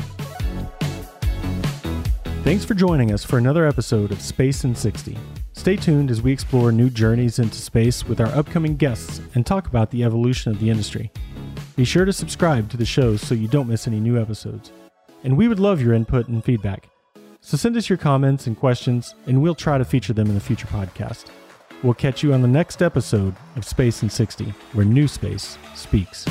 Thanks 2.45 2.67
for 2.67 2.75
joining 2.75 3.11
us 3.11 3.25
for 3.25 3.39
another 3.39 3.67
episode 3.67 4.13
of 4.13 4.21
Space 4.21 4.65
in 4.65 4.75
60. 4.75 5.17
Stay 5.55 5.77
tuned 5.77 6.11
as 6.11 6.21
we 6.21 6.31
explore 6.31 6.73
new 6.73 6.91
journeys 6.91 7.39
into 7.39 7.57
space 7.57 8.05
with 8.05 8.21
our 8.21 8.27
upcoming 8.37 8.77
guests 8.77 9.23
and 9.35 9.47
talk 9.47 9.67
about 9.67 9.91
the 9.91 10.05
evolution 10.05 10.53
of 10.53 10.61
the 10.61 10.69
industry. 10.69 11.11
Be 11.75 11.87
sure 11.87 12.05
to 12.05 12.13
subscribe 12.13 12.69
to 12.69 12.77
the 12.77 12.85
show 12.85 13.17
so 13.17 13.35
you 13.35 13.49
don't 13.49 13.67
miss 13.67 13.87
any 13.87 13.99
new 13.99 14.21
episodes. 14.21 14.73
And 15.25 15.39
we 15.39 15.49
would 15.49 15.59
love 15.59 15.81
your 15.81 15.95
input 15.95 16.29
and 16.29 16.45
feedback. 16.45 16.91
So 17.41 17.57
send 17.57 17.79
us 17.79 17.89
your 17.89 17.97
comments 17.97 18.47
and 18.47 18.59
questions, 18.59 19.15
and 19.25 19.41
we'll 19.41 19.55
try 19.55 19.79
to 19.79 19.87
feature 19.87 20.13
them 20.13 20.29
in 20.29 20.37
a 20.37 20.41
future 20.41 20.67
podcast. 20.67 21.31
We'll 21.83 21.95
catch 21.95 22.23
you 22.23 22.35
on 22.35 22.43
the 22.43 22.49
next 22.49 22.83
episode 22.83 23.35
of 23.57 23.65
Space 23.65 24.03
in 24.03 24.11
60, 24.11 24.53
where 24.75 24.85
new 24.85 25.09
space 25.09 25.57
speaks. 25.75 26.27